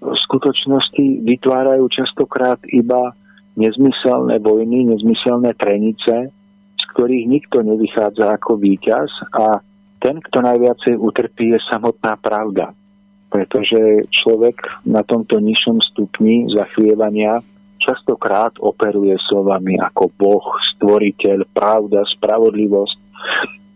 v 0.00 0.16
skutočnosti 0.28 1.24
vytvárajú 1.24 1.88
častokrát 1.88 2.60
iba 2.70 3.14
nezmyselné 3.56 4.38
vojny, 4.40 4.94
nezmyselné 4.94 5.54
trenice, 5.56 6.30
ktorých 6.94 7.24
nikto 7.26 7.62
nevychádza 7.62 8.36
ako 8.36 8.58
víťaz 8.58 9.10
a 9.34 9.62
ten, 10.00 10.16
kto 10.18 10.40
najviacej 10.40 10.96
utrpí, 10.96 11.52
je 11.52 11.60
samotná 11.68 12.16
pravda. 12.18 12.72
Pretože 13.30 14.08
človek 14.10 14.64
na 14.88 15.04
tomto 15.04 15.38
nižšom 15.38 15.78
stupni 15.84 16.48
zachvievania 16.50 17.44
častokrát 17.78 18.56
operuje 18.58 19.14
slovami 19.28 19.76
ako 19.80 20.10
Boh, 20.16 20.46
stvoriteľ, 20.76 21.48
pravda, 21.52 22.04
spravodlivosť, 22.04 22.98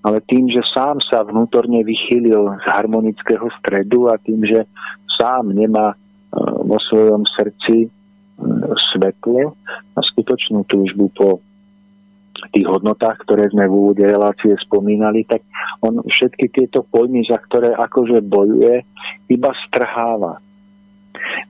ale 0.04 0.20
tým, 0.28 0.52
že 0.52 0.60
sám 0.68 1.00
sa 1.00 1.24
vnútorne 1.24 1.80
vychýlil 1.80 2.60
z 2.60 2.64
harmonického 2.68 3.48
stredu 3.60 4.12
a 4.12 4.20
tým, 4.20 4.44
že 4.44 4.68
sám 5.08 5.56
nemá 5.56 5.92
e, 5.92 5.96
vo 6.60 6.76
svojom 6.76 7.24
srdci 7.24 7.88
e, 7.88 7.88
svetlo 8.92 9.56
a 9.96 10.00
skutočnú 10.04 10.68
túžbu 10.68 11.08
po 11.16 11.40
tých 12.50 12.66
hodnotách, 12.66 13.22
ktoré 13.22 13.50
sme 13.50 13.70
v 13.70 13.74
úvode 13.74 14.04
relácie 14.04 14.54
spomínali, 14.62 15.22
tak 15.26 15.46
on 15.82 16.02
všetky 16.06 16.50
tieto 16.50 16.82
pojmy, 16.82 17.22
za 17.26 17.38
ktoré 17.38 17.74
akože 17.74 18.22
bojuje, 18.26 18.82
iba 19.30 19.50
strháva. 19.70 20.42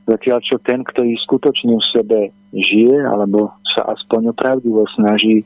Zatiaľ 0.04 0.38
čo 0.44 0.56
ten, 0.60 0.84
ktorý 0.84 1.16
skutočne 1.24 1.80
v 1.80 1.88
sebe 1.88 2.20
žije, 2.52 3.00
alebo 3.00 3.50
sa 3.64 3.88
aspoň 3.96 4.36
opravdivo 4.36 4.84
snaží 4.92 5.42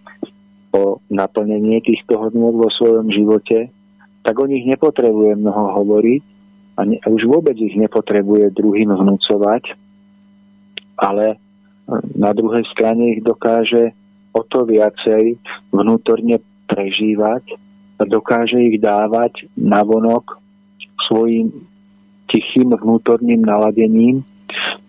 o 0.75 1.01
naplnenie 1.09 1.81
týchto 1.81 2.19
hodnot 2.19 2.59
vo 2.59 2.69
svojom 2.69 3.09
živote, 3.09 3.73
tak 4.27 4.35
o 4.37 4.47
nich 4.51 4.67
nepotrebuje 4.69 5.39
mnoho 5.39 5.81
hovoriť 5.81 6.23
a, 6.77 6.81
ne, 6.85 6.97
a 7.01 7.07
už 7.09 7.25
vôbec 7.25 7.57
ich 7.57 7.73
nepotrebuje 7.79 8.53
druhým 8.53 8.93
vnúcovať, 8.93 9.73
ale 11.01 11.41
na 12.13 12.37
druhej 12.37 12.69
strane 12.69 13.17
ich 13.17 13.21
dokáže 13.25 13.97
o 14.33 14.41
to 14.45 14.69
viacej 14.69 15.39
vnútorne 15.73 16.41
prežívať 16.69 17.57
a 17.99 18.03
dokáže 18.07 18.61
ich 18.61 18.79
dávať 18.79 19.49
navonok 19.59 20.39
svojim 21.09 21.51
tichým 22.29 22.77
vnútorným 22.77 23.41
naladením, 23.41 24.23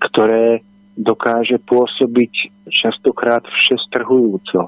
ktoré 0.03 0.61
dokáže 0.99 1.55
pôsobiť 1.63 2.67
častokrát 2.67 3.47
všestrhujúco. 3.47 4.67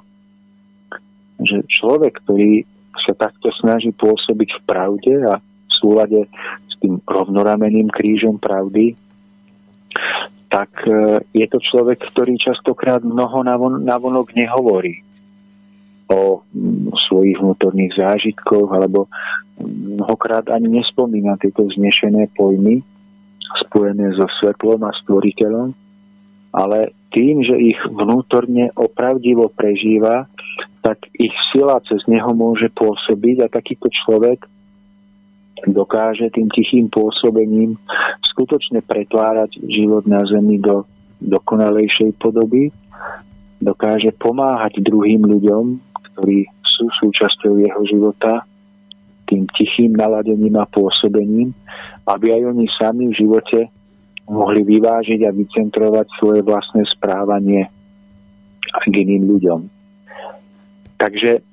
Že 1.44 1.58
človek, 1.68 2.24
ktorý 2.24 2.64
sa 3.04 3.14
takto 3.16 3.52
snaží 3.60 3.92
pôsobiť 3.92 4.50
v 4.56 4.62
pravde 4.64 5.14
a 5.28 5.44
v 5.44 5.72
súlade 5.72 6.22
s 6.72 6.74
tým 6.80 7.04
rovnorameným 7.04 7.92
krížom 7.92 8.40
pravdy, 8.40 8.96
tak 10.52 10.70
e, 10.84 11.24
je 11.32 11.48
to 11.48 11.64
človek, 11.64 12.04
ktorý 12.12 12.36
častokrát 12.36 13.00
mnoho 13.00 13.40
navonok 13.80 14.36
nehovorí 14.36 15.00
o 16.12 16.44
mm, 16.44 16.92
svojich 17.08 17.40
vnútorných 17.40 17.96
zážitkoch 17.96 18.68
alebo 18.68 19.08
mnohokrát 19.64 20.52
ani 20.52 20.84
nespomína 20.84 21.40
tieto 21.40 21.72
vznešené 21.72 22.28
pojmy 22.36 22.84
spojené 23.68 24.12
so 24.16 24.28
svetlom 24.40 24.84
a 24.84 24.92
stvoriteľom, 25.04 25.72
ale 26.56 26.96
tým, 27.12 27.44
že 27.44 27.56
ich 27.60 27.80
vnútorne 27.88 28.72
opravdivo 28.76 29.52
prežíva, 29.52 30.28
tak 30.84 31.04
ich 31.20 31.36
sila 31.52 31.80
cez 31.84 32.04
neho 32.08 32.32
môže 32.32 32.72
pôsobiť 32.76 33.48
a 33.48 33.52
takýto 33.52 33.92
človek 33.92 34.48
dokáže 35.70 36.30
tým 36.34 36.50
tichým 36.50 36.90
pôsobením 36.90 37.78
skutočne 38.26 38.82
pretvárať 38.82 39.62
život 39.70 40.08
na 40.10 40.26
Zemi 40.26 40.58
do 40.58 40.86
dokonalejšej 41.22 42.18
podoby, 42.18 42.74
dokáže 43.62 44.10
pomáhať 44.18 44.82
druhým 44.82 45.22
ľuďom, 45.22 45.78
ktorí 45.94 46.50
sú 46.66 46.90
súčasťou 46.90 47.62
jeho 47.62 47.82
života, 47.86 48.42
tým 49.30 49.46
tichým 49.54 49.96
naladením 49.96 50.58
a 50.60 50.66
pôsobením, 50.68 51.54
aby 52.10 52.36
aj 52.36 52.42
oni 52.52 52.66
sami 52.74 53.14
v 53.14 53.22
živote 53.22 53.70
mohli 54.28 54.66
vyvážiť 54.66 55.24
a 55.24 55.32
vycentrovať 55.32 56.08
svoje 56.20 56.42
vlastné 56.44 56.84
správanie 56.90 57.70
k 58.60 58.92
iným 58.92 59.30
ľuďom. 59.38 59.60
Takže 61.00 61.51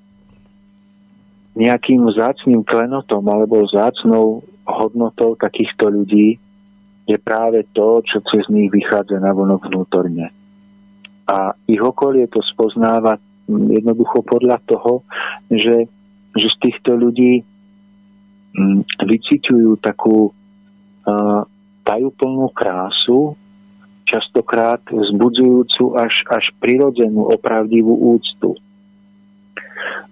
nejakým 1.56 2.04
vzácným 2.08 2.66
klenotom 2.66 3.24
alebo 3.28 3.64
vzácnou 3.64 4.44
hodnotou 4.68 5.38
takýchto 5.38 5.88
ľudí 5.88 6.36
je 7.08 7.16
práve 7.16 7.64
to, 7.72 8.04
čo 8.04 8.20
cez 8.28 8.44
nich 8.52 8.68
vychádza 8.68 9.16
na 9.16 9.32
vonok 9.32 9.72
vnútorne. 9.72 10.28
A 11.24 11.56
ich 11.64 11.80
okolie 11.80 12.28
to 12.28 12.44
spoznáva 12.44 13.16
jednoducho 13.48 14.20
podľa 14.28 14.60
toho, 14.68 15.00
že, 15.48 15.88
že 16.36 16.48
z 16.52 16.56
týchto 16.68 17.00
ľudí 17.00 17.40
mm, 18.52 18.84
vyciťujú 19.08 19.80
takú 19.80 20.28
uh, 20.28 21.42
tajúplnú 21.88 22.52
krásu, 22.52 23.32
častokrát 24.04 24.80
vzbudzujúcu 24.88 25.96
až, 25.96 26.24
až 26.28 26.52
prirodzenú, 26.60 27.28
opravdivú 27.32 28.16
úctu. 28.16 28.56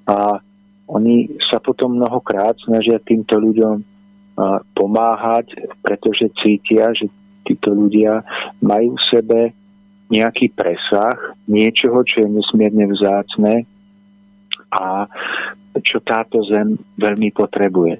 A 0.08 0.40
oni 0.86 1.38
sa 1.42 1.58
potom 1.58 1.98
mnohokrát 1.98 2.54
snažia 2.62 3.02
týmto 3.02 3.38
ľuďom 3.38 3.82
pomáhať, 4.76 5.56
pretože 5.82 6.30
cítia, 6.38 6.94
že 6.94 7.10
títo 7.46 7.72
ľudia 7.72 8.22
majú 8.62 8.94
v 8.94 9.06
sebe 9.08 9.40
nejaký 10.06 10.54
presah 10.54 11.18
niečoho, 11.50 12.06
čo 12.06 12.22
je 12.22 12.28
nesmierne 12.30 12.86
vzácne 12.86 13.66
a 14.70 15.10
čo 15.82 15.98
táto 15.98 16.46
zem 16.46 16.78
veľmi 17.00 17.34
potrebuje. 17.34 17.98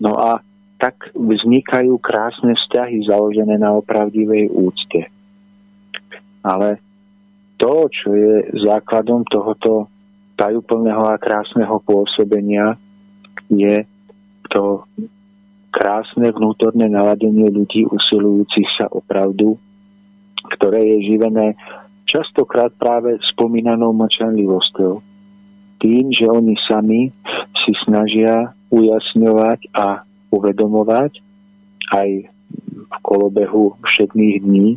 No 0.00 0.16
a 0.16 0.40
tak 0.80 1.14
vznikajú 1.14 1.94
krásne 2.00 2.56
vzťahy 2.58 3.06
založené 3.06 3.60
na 3.60 3.70
opravdivej 3.76 4.50
úcte. 4.50 5.06
Ale 6.42 6.82
to, 7.54 7.86
čo 7.86 8.10
je 8.10 8.34
základom 8.66 9.22
tohoto 9.30 9.86
tajúplného 10.36 11.04
a 11.06 11.20
krásneho 11.20 11.78
pôsobenia 11.84 12.76
je 13.52 13.84
to 14.52 14.84
krásne 15.72 16.28
vnútorné 16.28 16.88
naladenie 16.88 17.48
ľudí 17.48 17.88
usilujúcich 17.88 18.68
sa 18.76 18.86
o 18.92 19.00
pravdu, 19.00 19.56
ktoré 20.56 20.84
je 20.84 21.16
živené 21.16 21.56
častokrát 22.04 22.68
práve 22.76 23.16
spomínanou 23.32 23.96
mlčanlivosťou. 23.96 25.00
Tým, 25.80 26.12
že 26.12 26.28
oni 26.28 26.54
sami 26.68 27.00
si 27.64 27.72
snažia 27.82 28.52
ujasňovať 28.70 29.72
a 29.74 30.04
uvedomovať 30.30 31.12
aj 31.92 32.08
v 32.68 32.96
kolobehu 33.02 33.74
všetných 33.82 34.36
dní 34.44 34.68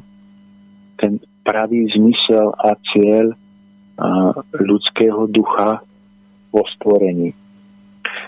ten 0.95 1.19
pravý 1.43 1.85
zmysel 1.91 2.55
a 2.57 2.73
cieľ 2.91 3.35
ľudského 4.59 5.27
ducha 5.31 5.79
vo 6.51 6.63
stvorení. 6.75 7.31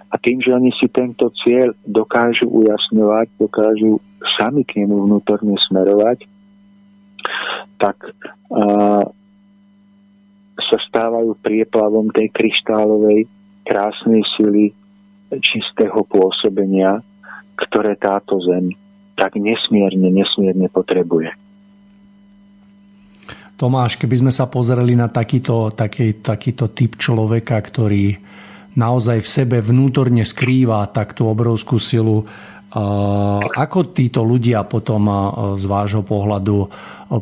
A 0.08 0.16
tým, 0.20 0.40
že 0.40 0.56
oni 0.56 0.72
si 0.76 0.88
tento 0.88 1.28
cieľ 1.44 1.76
dokážu 1.84 2.48
ujasňovať, 2.48 3.28
dokážu 3.40 4.00
sami 4.40 4.64
k 4.64 4.84
nemu 4.84 5.08
vnútorne 5.08 5.56
smerovať, 5.68 6.24
tak 7.80 7.98
a, 8.08 9.04
sa 10.58 10.78
stávajú 10.90 11.38
prieplavom 11.44 12.10
tej 12.16 12.32
kryštálovej 12.34 13.28
krásnej 13.68 14.24
sily 14.36 14.72
čistého 15.44 16.02
pôsobenia, 16.08 17.04
ktoré 17.60 18.00
táto 18.00 18.40
zem 18.48 18.72
tak 19.20 19.36
nesmierne, 19.36 20.08
nesmierne 20.14 20.70
potrebuje. 20.72 21.34
Tomáš, 23.58 23.98
keby 23.98 24.22
sme 24.22 24.32
sa 24.32 24.46
pozreli 24.46 24.94
na 24.94 25.10
takýto, 25.10 25.74
taký, 25.74 26.22
takýto 26.22 26.70
typ 26.70 26.94
človeka, 26.94 27.58
ktorý 27.58 28.14
naozaj 28.78 29.26
v 29.26 29.28
sebe 29.28 29.58
vnútorne 29.66 30.22
skrýva 30.22 30.86
takú 30.94 31.26
obrovskú 31.26 31.82
silu, 31.82 32.22
ako 33.58 33.96
títo 33.98 34.22
ľudia 34.22 34.62
potom 34.70 35.10
z 35.58 35.66
vášho 35.66 36.06
pohľadu 36.06 36.70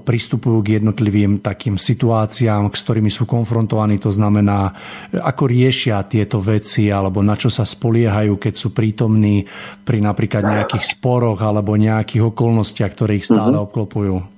pristupujú 0.03 0.59
k 0.59 0.81
jednotlivým 0.81 1.39
takým 1.39 1.79
situáciám, 1.79 2.67
s 2.67 2.83
ktorými 2.83 3.07
sú 3.07 3.23
konfrontovaní, 3.23 3.95
to 3.95 4.11
znamená, 4.11 4.75
ako 5.15 5.47
riešia 5.47 6.03
tieto 6.03 6.43
veci 6.43 6.91
alebo 6.91 7.23
na 7.23 7.39
čo 7.39 7.47
sa 7.47 7.63
spoliehajú, 7.63 8.35
keď 8.35 8.53
sú 8.57 8.75
prítomní 8.75 9.47
pri 9.87 10.03
napríklad 10.03 10.43
nejakých 10.43 10.99
sporoch 10.99 11.39
alebo 11.39 11.79
nejakých 11.79 12.35
okolnostiach, 12.35 12.91
ktoré 12.91 13.23
ich 13.23 13.29
stále 13.29 13.55
mm-hmm. 13.55 13.67
obklopujú? 13.71 14.34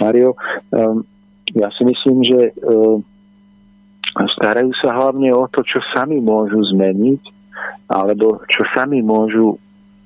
Mario, 0.00 0.34
um, 0.72 1.04
ja 1.54 1.68
si 1.74 1.82
myslím, 1.84 2.24
že 2.24 2.52
um, 2.62 3.02
starajú 4.38 4.72
sa 4.78 4.94
hlavne 4.94 5.30
o 5.34 5.46
to, 5.50 5.64
čo 5.64 5.82
sami 5.94 6.18
môžu 6.22 6.62
zmeniť, 6.74 7.22
alebo 7.90 8.42
čo 8.50 8.62
sami 8.74 9.00
môžu 9.00 9.58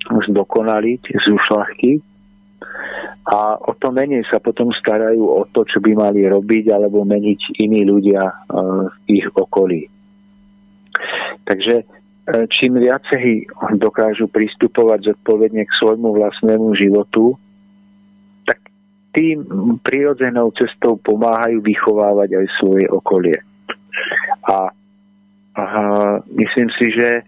zdokonaliť, 0.02 1.14
zušľachtiť 1.22 2.00
a 3.22 3.54
o 3.54 3.72
to 3.78 3.94
menej 3.94 4.26
sa 4.26 4.42
potom 4.42 4.74
starajú 4.74 5.22
o 5.22 5.46
to, 5.54 5.62
čo 5.62 5.78
by 5.78 5.94
mali 5.94 6.26
robiť 6.26 6.74
alebo 6.74 7.06
meniť 7.06 7.62
iní 7.62 7.86
ľudia 7.86 8.22
uh, 8.26 8.90
v 9.06 9.22
ich 9.22 9.26
okolí. 9.30 9.86
Takže 11.46 11.86
čím 12.48 12.78
viacej 12.78 13.50
dokážu 13.82 14.30
pristupovať 14.30 15.14
zodpovedne 15.14 15.66
k 15.66 15.72
svojmu 15.74 16.14
vlastnému 16.14 16.70
životu, 16.78 17.34
tým 19.12 19.44
prirodzenou 19.84 20.52
cestou 20.56 20.96
pomáhajú 20.96 21.60
vychovávať 21.60 22.42
aj 22.42 22.46
svoje 22.60 22.86
okolie. 22.88 23.38
A, 24.48 24.72
a 25.52 25.64
myslím 26.32 26.72
si, 26.80 26.88
že 26.96 27.22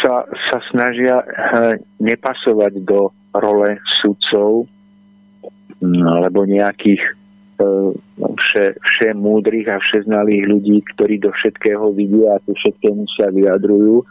sa, 0.00 0.24
sa 0.48 0.58
snažia 0.72 1.20
eh, 1.20 1.76
nepasovať 2.00 2.72
do 2.84 3.12
role 3.36 3.80
sudcov 4.00 4.68
mm, 5.80 6.04
alebo 6.04 6.48
nejakých 6.48 7.00
eh, 7.00 7.90
vše, 8.16 8.66
vše 8.76 9.08
múdrych 9.16 9.68
a 9.68 9.80
všeznalých 9.80 10.44
ľudí, 10.48 10.76
ktorí 10.96 11.20
do 11.20 11.32
všetkého 11.32 11.92
vidia 11.92 12.36
a 12.36 12.42
tu 12.44 12.56
všetkému 12.56 13.04
sa 13.16 13.32
vyjadrujú, 13.32 14.04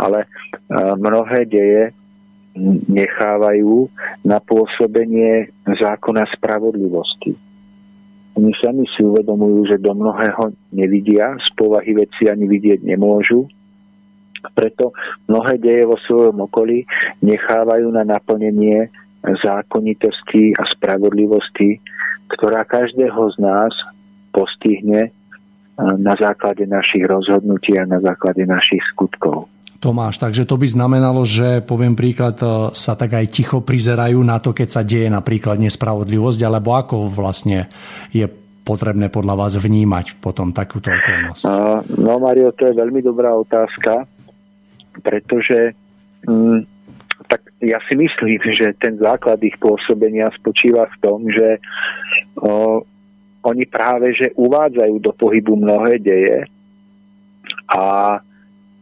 ale 0.00 0.24
eh, 0.24 0.94
mnohé 0.96 1.44
deje 1.48 1.92
nechávajú 2.88 3.88
na 4.26 4.38
pôsobenie 4.40 5.48
zákona 5.64 6.28
spravodlivosti. 6.36 7.32
Oni 8.32 8.52
sami 8.60 8.88
si 8.96 9.04
uvedomujú, 9.04 9.72
že 9.72 9.76
do 9.80 9.92
mnohého 9.92 10.56
nevidia, 10.72 11.36
z 11.40 11.48
povahy 11.52 11.92
veci 11.96 12.28
ani 12.32 12.48
vidieť 12.48 12.80
nemôžu, 12.80 13.44
preto 14.56 14.90
mnohé 15.30 15.60
deje 15.60 15.84
vo 15.86 15.96
svojom 16.02 16.48
okolí 16.50 16.82
nechávajú 17.22 17.92
na 17.94 18.02
naplnenie 18.02 18.90
zákonitosti 19.22 20.58
a 20.58 20.66
spravodlivosti, 20.66 21.78
ktorá 22.32 22.66
každého 22.66 23.22
z 23.32 23.36
nás 23.38 23.70
postihne 24.34 25.14
na 25.78 26.14
základe 26.18 26.66
našich 26.66 27.06
rozhodnutí 27.06 27.78
a 27.78 27.86
na 27.86 28.02
základe 28.02 28.42
našich 28.42 28.82
skutkov. 28.90 29.46
Tomáš, 29.82 30.22
takže 30.22 30.46
to 30.46 30.54
by 30.54 30.70
znamenalo, 30.70 31.26
že 31.26 31.58
poviem 31.58 31.98
príklad, 31.98 32.38
e, 32.38 32.70
sa 32.70 32.94
tak 32.94 33.18
aj 33.18 33.26
ticho 33.34 33.58
prizerajú 33.58 34.22
na 34.22 34.38
to, 34.38 34.54
keď 34.54 34.68
sa 34.70 34.86
deje 34.86 35.10
napríklad 35.10 35.58
nespravodlivosť, 35.58 36.40
alebo 36.46 36.78
ako 36.78 37.10
vlastne 37.10 37.66
je 38.14 38.30
potrebné 38.62 39.10
podľa 39.10 39.34
vás 39.34 39.58
vnímať 39.58 40.22
potom 40.22 40.54
takúto 40.54 40.94
okolnosť? 40.94 41.42
No 41.98 42.22
Mario, 42.22 42.54
to 42.54 42.70
je 42.70 42.78
veľmi 42.78 43.02
dobrá 43.02 43.34
otázka, 43.34 44.06
pretože 45.02 45.74
hm, 46.30 46.62
tak 47.26 47.42
ja 47.58 47.82
si 47.90 47.98
myslím, 47.98 48.38
že 48.54 48.74
ten 48.78 48.98
základ 49.02 49.42
ich 49.42 49.58
pôsobenia 49.58 50.30
spočíva 50.38 50.86
v 50.86 50.96
tom, 51.02 51.26
že 51.26 51.58
o, 52.38 52.82
oni 53.42 53.64
práve 53.66 54.14
že 54.14 54.30
uvádzajú 54.38 54.94
do 55.02 55.10
pohybu 55.14 55.58
mnohé 55.58 55.98
deje 55.98 56.46
a 57.70 58.18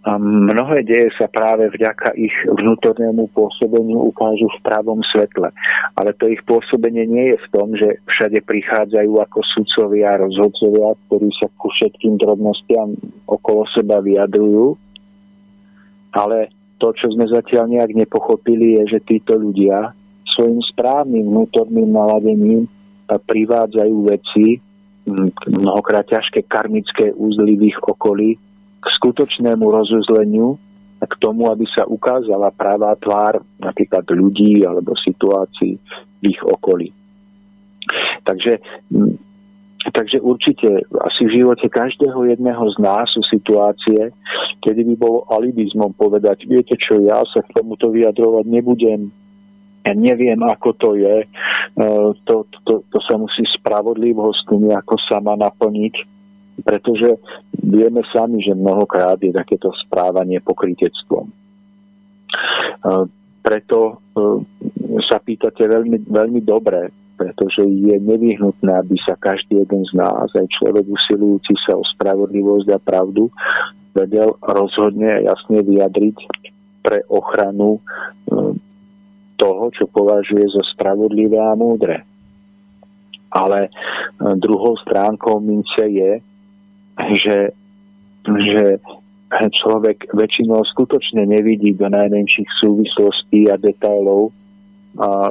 mnohé 0.06 0.80
deje 0.88 1.12
sa 1.20 1.28
práve 1.28 1.68
vďaka 1.68 2.16
ich 2.16 2.32
vnútornému 2.48 3.28
pôsobeniu 3.36 4.00
ukážu 4.08 4.48
v 4.48 4.62
pravom 4.64 5.04
svetle. 5.04 5.52
Ale 5.96 6.16
to 6.16 6.24
ich 6.32 6.40
pôsobenie 6.48 7.04
nie 7.04 7.36
je 7.36 7.38
v 7.38 7.50
tom, 7.52 7.68
že 7.76 8.00
všade 8.08 8.40
prichádzajú 8.48 9.12
ako 9.20 9.38
sudcovia 9.44 10.16
a 10.16 10.20
rozhodcovia, 10.24 10.96
ktorí 11.08 11.28
sa 11.36 11.52
ku 11.60 11.68
všetkým 11.68 12.16
drobnostiam 12.16 12.96
okolo 13.28 13.68
seba 13.76 14.00
vyjadrujú. 14.00 14.80
Ale 16.16 16.48
to, 16.80 16.96
čo 16.96 17.12
sme 17.12 17.28
zatiaľ 17.28 17.68
nejak 17.68 17.92
nepochopili, 17.92 18.80
je, 18.80 18.96
že 18.96 19.04
títo 19.04 19.36
ľudia 19.36 19.92
svojim 20.24 20.64
správnym 20.64 21.28
vnútorným 21.28 21.92
naladením 21.92 22.64
privádzajú 23.10 23.96
veci, 24.08 24.64
mnohokrát 25.50 26.08
ťažké 26.08 26.48
karmické 26.48 27.12
úzly 27.12 27.58
v 27.58 27.74
ich 27.74 27.78
okolí, 27.82 28.40
k 28.80 28.86
skutočnému 28.96 29.62
rozuzleniu 29.62 30.56
a 31.00 31.04
k 31.08 31.14
tomu, 31.16 31.48
aby 31.48 31.64
sa 31.68 31.88
ukázala 31.88 32.52
práva 32.52 32.92
tvár 33.00 33.40
napríklad 33.56 34.04
ľudí 34.12 34.64
alebo 34.64 34.92
situácií 34.96 35.80
v 36.20 36.22
ich 36.24 36.40
okolí. 36.44 36.92
Takže, 38.28 38.60
takže 39.96 40.20
určite 40.20 40.84
asi 41.08 41.24
v 41.24 41.40
živote 41.40 41.66
každého 41.72 42.28
jedného 42.28 42.64
z 42.72 42.76
nás 42.84 43.08
sú 43.16 43.24
situácie, 43.24 44.12
kedy 44.60 44.84
by 44.92 44.94
bolo 45.00 45.24
alibizmom 45.32 45.96
povedať, 45.96 46.44
viete 46.44 46.76
čo, 46.76 47.00
ja 47.00 47.24
sa 47.24 47.40
k 47.40 47.56
tomuto 47.56 47.88
vyjadrovať 47.88 48.44
nebudem, 48.44 49.08
ja 49.80 49.96
neviem, 49.96 50.36
ako 50.44 50.76
to 50.76 50.90
je, 51.00 51.24
e, 51.24 51.26
to, 52.28 52.44
to, 52.68 52.84
to 52.84 52.98
sa 53.00 53.16
musí 53.16 53.48
spravodlivosť 53.48 54.52
nejako 54.52 55.00
sama 55.08 55.40
naplniť 55.40 56.04
pretože 56.64 57.18
vieme 57.60 58.00
sami, 58.10 58.40
že 58.42 58.56
mnohokrát 58.56 59.20
je 59.20 59.32
takéto 59.32 59.70
správanie 59.76 60.40
pokrytectvom. 60.40 61.28
E, 61.28 61.34
preto 63.40 63.78
e, 63.80 63.92
sa 65.04 65.18
pýtate 65.20 65.66
veľmi, 65.66 66.08
veľmi 66.08 66.40
dobre, 66.44 66.92
pretože 67.16 67.60
je 67.64 67.96
nevyhnutné, 68.00 68.72
aby 68.80 68.96
sa 69.04 69.16
každý 69.20 69.60
jeden 69.60 69.84
z 69.84 69.92
nás, 69.92 70.32
aj 70.32 70.48
človek 70.56 70.88
usilujúci 70.88 71.52
sa 71.68 71.76
o 71.76 71.84
spravodlivosť 71.84 72.68
a 72.72 72.78
pravdu, 72.80 73.28
vedel 73.92 74.38
rozhodne 74.40 75.20
a 75.20 75.24
jasne 75.34 75.60
vyjadriť 75.60 76.16
pre 76.80 77.04
ochranu 77.12 77.76
e, 77.76 77.80
toho, 79.36 79.72
čo 79.72 79.88
považuje 79.88 80.52
za 80.52 80.62
spravodlivé 80.76 81.40
a 81.40 81.56
múdre. 81.56 82.04
Ale 83.30 83.70
druhou 84.36 84.74
stránkou 84.84 85.38
mince 85.40 85.86
je, 85.86 86.20
že, 87.16 87.54
že 88.24 88.64
človek 89.38 90.10
väčšinou 90.10 90.66
skutočne 90.66 91.22
nevidí 91.22 91.70
do 91.74 91.86
najmenších 91.86 92.50
súvislostí 92.58 93.46
a 93.46 93.54
detailov 93.54 94.34
a 94.98 95.30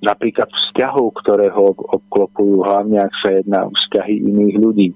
napríklad 0.00 0.48
vzťahov, 0.48 1.12
ktoré 1.20 1.52
ho 1.52 1.76
obklopujú, 1.76 2.64
hlavne 2.64 3.04
ak 3.04 3.12
sa 3.20 3.28
jedná 3.36 3.68
o 3.68 3.74
vzťahy 3.76 4.16
iných 4.24 4.56
ľudí. 4.56 4.88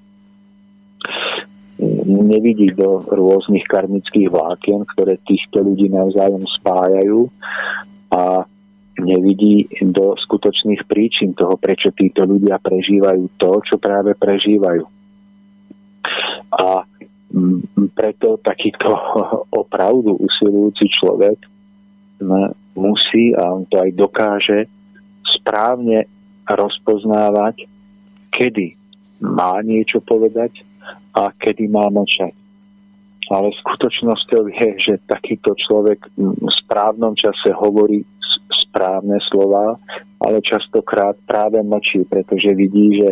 Nevidí 2.05 2.73
do 2.77 3.01
rôznych 3.09 3.65
karmických 3.65 4.29
vlákien, 4.29 4.85
ktoré 4.97 5.17
týchto 5.25 5.65
ľudí 5.65 5.89
navzájom 5.89 6.45
spájajú 6.45 7.29
a 8.13 8.45
nevidí 9.01 9.65
do 9.81 10.13
skutočných 10.13 10.85
príčin 10.85 11.33
toho, 11.33 11.57
prečo 11.57 11.89
títo 11.93 12.25
ľudia 12.25 12.61
prežívajú 12.61 13.23
to, 13.41 13.51
čo 13.65 13.75
práve 13.81 14.13
prežívajú 14.13 15.00
a 16.51 16.83
preto 17.95 18.39
takýto 18.43 18.91
opravdu 19.61 20.19
usilujúci 20.19 20.87
človek 20.91 21.39
musí, 22.77 23.33
a 23.33 23.49
on 23.51 23.65
to 23.65 23.81
aj 23.81 23.91
dokáže, 23.97 24.59
správne 25.25 26.05
rozpoznávať, 26.45 27.65
kedy 28.29 28.77
má 29.21 29.61
niečo 29.61 30.01
povedať 30.01 30.61
a 31.13 31.29
kedy 31.33 31.69
má 31.69 31.89
mlčať. 31.89 32.33
Ale 33.31 33.47
skutočnosťou 33.63 34.51
je, 34.51 34.69
že 34.91 34.93
takýto 35.07 35.55
človek 35.55 36.03
v 36.19 36.51
správnom 36.51 37.15
čase 37.15 37.55
hovorí 37.55 38.03
správne 38.51 39.19
slova, 39.31 39.79
ale 40.19 40.43
častokrát 40.43 41.15
práve 41.27 41.63
mlčí, 41.63 42.03
pretože 42.07 42.51
vidí, 42.51 42.99
že, 42.99 43.09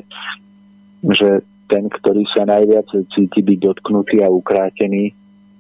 že 1.08 1.30
ten, 1.70 1.86
ktorý 1.88 2.26
sa 2.34 2.50
najviac 2.50 2.90
cíti 3.14 3.46
byť 3.46 3.60
dotknutý 3.62 4.26
a 4.26 4.34
ukrátený, 4.34 5.14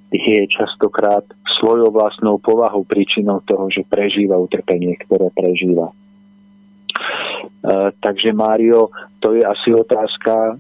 je 0.10 0.42
častokrát 0.50 1.22
svojou 1.62 1.94
vlastnou 1.94 2.42
povahou 2.42 2.82
príčinou 2.82 3.46
toho, 3.46 3.70
že 3.70 3.86
prežíva 3.86 4.42
utrpenie, 4.42 4.98
ktoré 5.06 5.30
prežíva. 5.30 5.94
E, 5.94 5.94
takže 8.02 8.34
Mário, 8.34 8.90
to 9.22 9.38
je 9.38 9.46
asi 9.46 9.70
otázka 9.70 10.58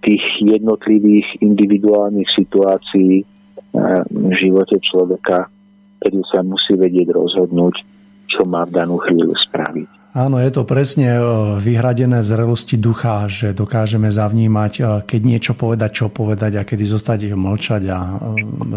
tých 0.00 0.24
jednotlivých 0.40 1.36
individuálnych 1.44 2.32
situácií 2.32 3.20
e, 3.20 3.24
v 4.08 4.32
živote 4.32 4.80
človeka, 4.80 5.52
kedy 6.00 6.24
sa 6.32 6.40
musí 6.40 6.72
vedieť 6.72 7.12
rozhodnúť, 7.12 7.84
čo 8.32 8.48
má 8.48 8.64
v 8.64 8.72
danú 8.72 8.96
chvíľu 9.04 9.36
spraviť. 9.36 9.97
Áno, 10.18 10.42
je 10.42 10.50
to 10.50 10.66
presne 10.66 11.14
e, 11.14 11.22
vyhradené 11.62 12.26
zrelosti 12.26 12.74
ducha, 12.74 13.30
že 13.30 13.54
dokážeme 13.54 14.10
zavnímať, 14.10 14.72
e, 14.74 14.82
keď 15.06 15.20
niečo 15.22 15.52
povedať, 15.54 15.90
čo 15.94 16.06
povedať 16.10 16.58
a 16.58 16.66
kedy 16.66 16.82
zostať 16.90 17.38
mlčať 17.38 17.82
a 17.86 17.98
e, 18.02 18.14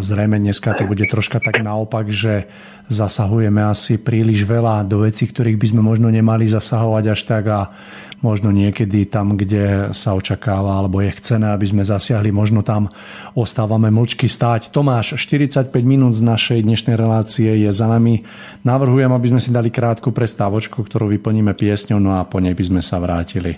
zrejme 0.05 0.37
dneska 0.37 0.77
to 0.77 0.85
bude 0.85 1.01
troška 1.09 1.41
tak 1.41 1.65
naopak, 1.65 2.13
že 2.13 2.45
zasahujeme 2.93 3.57
asi 3.57 3.97
príliš 3.97 4.45
veľa 4.45 4.85
do 4.85 5.01
vecí, 5.01 5.25
ktorých 5.25 5.57
by 5.57 5.67
sme 5.73 5.81
možno 5.81 6.13
nemali 6.13 6.45
zasahovať 6.45 7.03
až 7.09 7.21
tak 7.25 7.43
a 7.49 7.73
možno 8.21 8.53
niekedy 8.53 9.09
tam, 9.09 9.33
kde 9.33 9.93
sa 9.97 10.13
očakáva 10.13 10.77
alebo 10.77 11.01
je 11.01 11.11
chcené, 11.17 11.51
aby 11.51 11.65
sme 11.65 11.81
zasiahli, 11.81 12.29
možno 12.29 12.61
tam 12.61 12.93
ostávame 13.33 13.89
mlčky 13.89 14.29
stáť. 14.29 14.69
Tomáš, 14.69 15.17
45 15.17 15.73
minút 15.81 16.13
z 16.13 16.23
našej 16.23 16.59
dnešnej 16.61 16.95
relácie 16.95 17.49
je 17.65 17.69
za 17.73 17.89
nami. 17.89 18.23
Navrhujem, 18.61 19.09
aby 19.09 19.27
sme 19.33 19.41
si 19.41 19.49
dali 19.49 19.73
krátku 19.73 20.13
prestávočku, 20.13 20.85
ktorú 20.85 21.09
vyplníme 21.17 21.57
piesňou, 21.57 21.97
no 21.97 22.13
a 22.15 22.21
po 22.23 22.37
nej 22.37 22.53
by 22.53 22.63
sme 22.63 22.81
sa 22.85 23.01
vrátili 23.01 23.57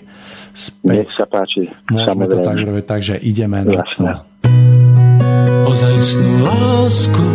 späť. 0.56 1.04
Nech 1.04 1.12
sa 1.12 1.28
páči. 1.28 1.68
Môžeme 1.92 2.24
to 2.24 2.40
tak 2.40 2.56
robiť, 2.56 2.84
takže 2.88 3.14
ideme 3.20 3.62
Jasne. 3.68 3.76
na 3.76 3.84
to. 3.84 4.10
Ozajstnú 5.68 6.32
lásku 6.44 7.26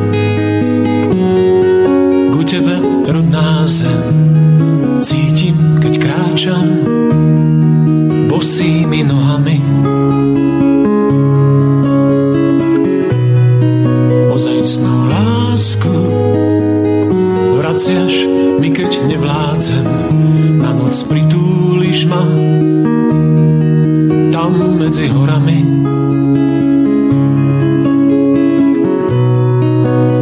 ku 2.34 2.42
tebe 2.48 2.80
rodná 3.10 3.68
zem 3.68 4.16
cítim, 5.04 5.76
keď 5.84 5.94
kráčam 6.00 6.99
bosými 8.40 9.04
nohami. 9.04 9.60
Ozajstnú 14.32 15.12
lásku 15.12 15.92
vraciaš 17.60 18.16
mi, 18.64 18.72
keď 18.72 19.12
nevládzem. 19.12 19.88
Na 20.56 20.72
noc 20.72 20.96
pritúliš 21.04 22.08
ma 22.08 22.24
tam 24.32 24.80
medzi 24.88 25.12
horami. 25.12 25.60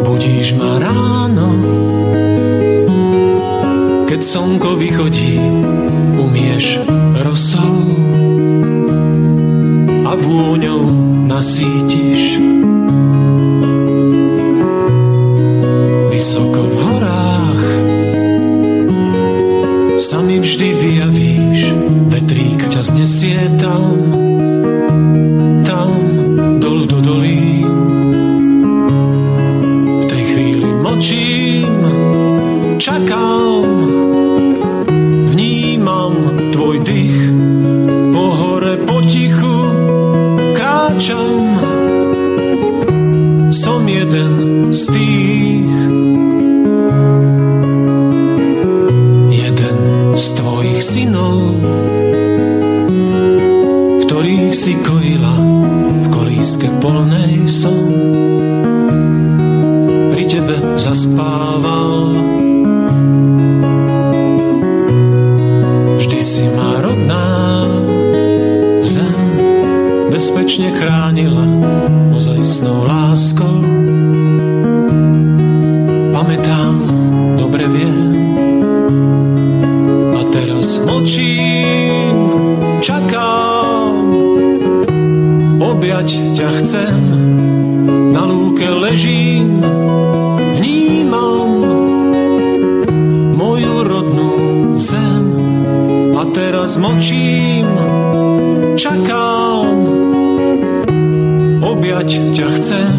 Budíš 0.10 0.58
ma 0.58 0.82
ráno, 0.82 1.54
keď 4.10 4.20
slnko 4.26 4.74
vychodí, 4.74 5.38
umieš 6.18 6.82
rosou 7.22 7.87
nasítiš. 11.38 12.42
Vysoko 16.10 16.66
v 16.66 16.76
horách 16.82 17.64
sa 20.02 20.18
mi 20.26 20.42
vždy 20.42 20.68
vyjavíš, 20.82 21.60
vetrík 22.10 22.62
ťa 22.74 22.82
znesie 22.90 23.38
tam, 23.62 23.94
tam 25.62 25.94
dolu 26.58 26.90
do 26.90 27.06
dolí. 27.06 27.62
V 30.02 30.06
tej 30.10 30.24
chvíli 30.34 30.70
močím, 30.82 31.70
čakám, 32.82 33.57
ťa 86.38 86.54
chcem, 86.62 87.02
na 88.14 88.22
lúke 88.30 88.70
ležím, 88.70 89.58
vnímam 90.54 91.66
moju 93.34 93.82
rodnú 93.82 94.34
zem. 94.78 95.26
A 96.14 96.22
teraz 96.38 96.78
mlčím, 96.78 97.66
čakám, 98.78 99.82
objať 101.66 102.10
ťa 102.38 102.48
chcem, 102.62 102.97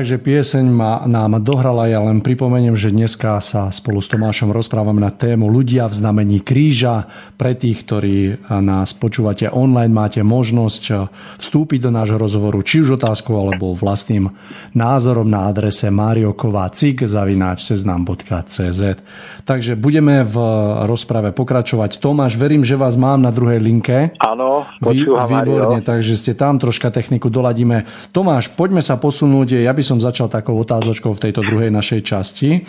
Takže 0.00 0.16
pieseň 0.16 0.64
ma, 0.64 1.04
nám 1.04 1.44
dohrala, 1.44 1.84
ja 1.84 2.00
len 2.00 2.24
pripomeniem, 2.24 2.72
že 2.72 2.88
dneska 2.88 3.36
sa 3.44 3.68
spolu 3.68 4.00
s 4.00 4.08
Tomášom 4.08 4.48
rozprávame 4.48 4.96
na 4.96 5.09
tému 5.20 5.52
ľudia 5.52 5.84
v 5.84 5.94
znamení 6.00 6.40
kríža. 6.40 7.04
Pre 7.36 7.52
tých, 7.52 7.84
ktorí 7.84 8.48
nás 8.48 8.96
počúvate 8.96 9.52
online, 9.52 9.92
máte 9.92 10.24
možnosť 10.24 11.12
vstúpiť 11.36 11.84
do 11.84 11.90
nášho 11.92 12.16
rozhovoru 12.16 12.64
či 12.64 12.80
už 12.80 12.96
otázkou 12.96 13.36
alebo 13.36 13.76
vlastným 13.76 14.32
názorom 14.72 15.28
na 15.28 15.52
adrese 15.52 15.92
seznam.cz 17.60 18.80
Takže 19.44 19.74
budeme 19.74 20.22
v 20.22 20.36
rozprave 20.86 21.34
pokračovať. 21.34 21.98
Tomáš, 21.98 22.38
verím, 22.38 22.62
že 22.62 22.78
vás 22.78 22.94
mám 22.94 23.18
na 23.18 23.34
druhej 23.34 23.58
linke. 23.58 24.14
Áno, 24.22 24.62
počúvam, 24.78 25.26
Výborne, 25.26 25.82
takže 25.82 26.14
ste 26.14 26.38
tam, 26.38 26.62
troška 26.62 26.94
techniku 26.94 27.26
doladíme. 27.26 27.82
Tomáš, 28.14 28.54
poďme 28.54 28.78
sa 28.78 28.94
posunúť. 28.94 29.58
Ja 29.58 29.74
by 29.74 29.82
som 29.82 29.98
začal 29.98 30.30
takou 30.30 30.54
otázočkou 30.54 31.10
v 31.10 31.22
tejto 31.28 31.42
druhej 31.42 31.74
našej 31.74 32.00
časti. 32.06 32.62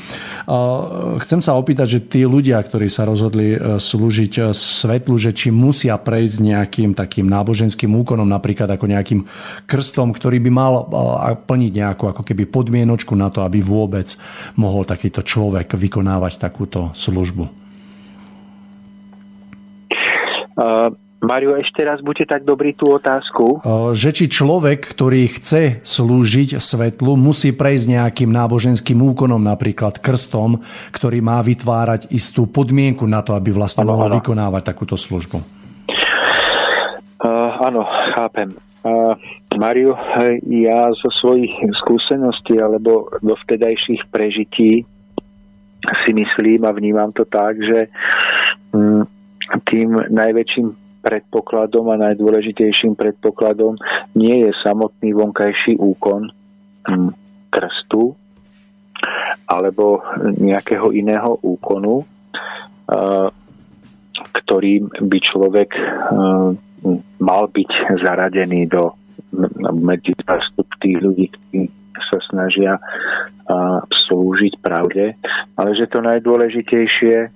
Chcem 1.22 1.40
sa 1.46 1.54
opýtať, 1.54 1.88
že 1.88 2.00
tí 2.02 2.26
ľudia, 2.26 2.41
ktorí 2.50 2.90
sa 2.90 3.06
rozhodli 3.06 3.54
slúžiť 3.58 4.50
svetlu, 4.56 5.20
že 5.22 5.36
či 5.38 5.54
musia 5.54 5.94
prejsť 6.02 6.38
nejakým 6.42 6.92
takým 6.98 7.30
náboženským 7.30 7.94
úkonom, 7.94 8.26
napríklad 8.26 8.72
ako 8.74 8.90
nejakým 8.90 9.22
krstom, 9.70 10.16
ktorý 10.16 10.42
by 10.42 10.52
mal 10.52 10.74
plniť 11.46 11.72
nejakú 11.78 12.10
ako 12.10 12.26
keby 12.26 12.50
podmienočku 12.50 13.14
na 13.14 13.30
to, 13.30 13.46
aby 13.46 13.62
vôbec 13.62 14.16
mohol 14.58 14.88
takýto 14.88 15.22
človek 15.22 15.78
vykonávať 15.78 16.42
takúto 16.42 16.90
službu. 16.98 17.46
Uh, 20.62 20.94
Mario, 21.22 21.54
ešte 21.54 21.86
raz 21.86 22.02
buďte 22.02 22.34
tak 22.34 22.42
dobrý 22.42 22.74
tú 22.74 22.98
otázku. 22.98 23.62
Že 23.94 24.10
či 24.10 24.26
človek, 24.26 24.90
ktorý 24.90 25.30
chce 25.38 25.86
slúžiť 25.86 26.58
svetlu, 26.58 27.14
musí 27.14 27.54
prejsť 27.54 27.86
nejakým 27.94 28.34
náboženským 28.34 28.98
úkonom, 28.98 29.38
napríklad 29.38 30.02
krstom, 30.02 30.66
ktorý 30.90 31.22
má 31.22 31.38
vytvárať 31.46 32.10
istú 32.10 32.50
podmienku 32.50 33.06
na 33.06 33.22
to, 33.22 33.38
aby 33.38 33.54
vlastne 33.54 33.86
ano, 33.86 33.94
mohol 33.94 34.10
ano. 34.10 34.18
vykonávať 34.18 34.64
takúto 34.66 34.98
službu. 34.98 35.38
Uh, 37.22 37.54
áno, 37.70 37.86
chápem. 38.18 38.58
A 38.82 39.14
Mariu, 39.62 39.94
ja 40.50 40.90
zo 40.98 41.14
svojich 41.22 41.54
skúseností 41.86 42.58
alebo 42.58 43.14
do 43.22 43.38
vtedajších 43.46 44.10
prežití 44.10 44.90
si 46.02 46.12
myslím 46.18 46.66
a 46.66 46.74
vnímam 46.74 47.14
to 47.14 47.30
tak, 47.30 47.62
že 47.62 47.94
mm, 48.74 49.06
tým 49.70 50.02
najväčším 50.10 50.81
predpokladom 51.02 51.90
a 51.92 52.02
najdôležitejším 52.10 52.94
predpokladom 52.96 53.76
nie 54.16 54.46
je 54.48 54.52
samotný 54.62 55.18
vonkajší 55.18 55.76
úkon 55.82 56.30
mm, 56.88 57.12
krstu 57.52 58.16
alebo 59.50 60.06
nejakého 60.38 60.94
iného 60.94 61.36
úkonu, 61.42 62.06
ktorým 64.14 64.84
by 64.88 65.18
človek 65.20 65.70
mal 67.20 67.44
byť 67.50 67.72
zaradený 68.00 68.70
do 68.70 68.96
medzi 69.76 70.12
zastup 70.24 70.68
tých 70.80 71.00
ľudí, 71.00 71.26
ktorí 71.32 71.62
sa 72.10 72.20
snažia 72.28 72.78
slúžiť 73.90 74.60
pravde, 74.60 75.16
ale 75.56 75.70
že 75.76 75.88
to 75.88 76.04
najdôležitejšie 76.04 77.32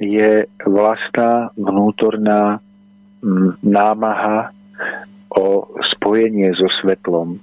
je 0.00 0.32
vlastná 0.64 1.52
vnútorná 1.54 2.62
námaha 3.60 4.50
o 5.36 5.68
spojenie 5.94 6.50
so 6.56 6.66
svetlom. 6.80 7.38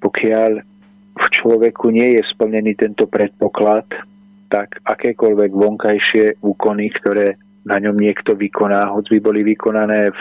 Pokiaľ 0.00 0.52
v 1.16 1.26
človeku 1.32 1.90
nie 1.90 2.20
je 2.20 2.22
splnený 2.28 2.76
tento 2.76 3.08
predpoklad, 3.08 3.88
tak 4.52 4.78
akékoľvek 4.84 5.50
vonkajšie 5.50 6.38
úkony, 6.44 6.92
ktoré 7.00 7.34
na 7.66 7.82
ňom 7.82 7.98
niekto 7.98 8.38
vykoná, 8.38 8.86
hoď 8.94 9.18
by 9.18 9.18
boli 9.18 9.40
vykonané 9.42 10.14
v, 10.14 10.20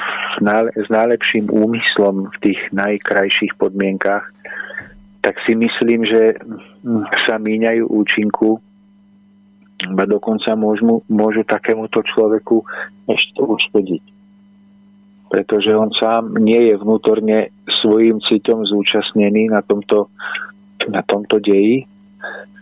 s 0.74 0.88
najlepším 0.89 1.53
úmyslom 1.53 2.34
v 2.34 2.38
tých 2.41 2.60
najkrajších 2.74 3.53
podmienkach, 3.62 4.26
tak 5.22 5.38
si 5.45 5.53
myslím, 5.53 6.10
že 6.10 6.41
sa 7.30 7.38
míňajú 7.38 7.86
účinku 7.86 8.58
a 9.86 10.03
dokonca 10.10 10.58
môžu, 10.58 11.06
môžu 11.06 11.45
takémuto 11.45 12.01
človeku 12.01 12.66
ešte 13.06 13.41
uškodiť. 13.45 14.14
Pretože 15.36 15.76
on 15.76 15.92
sám 15.92 16.40
nie 16.40 16.72
je 16.72 16.80
vnútorne 16.80 17.52
svojim 17.68 18.24
citom 18.24 18.64
zúčastnený 18.64 19.52
na 19.52 19.60
tomto, 19.60 20.08
na 20.88 21.04
tomto 21.04 21.44
deji 21.44 21.84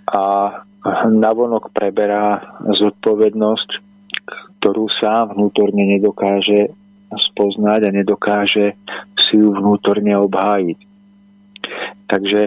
a 0.10 0.58
navonok 1.06 1.70
preberá 1.70 2.42
zodpovednosť 2.66 3.94
ktorú 4.64 4.88
sám 4.88 5.36
vnútorne 5.36 5.84
nedokáže 5.84 6.72
spoznať 7.12 7.80
a 7.84 7.96
nedokáže 8.00 8.80
si 9.20 9.36
ju 9.36 9.52
vnútorne 9.52 10.16
obhájiť. 10.16 10.80
Takže 12.08 12.42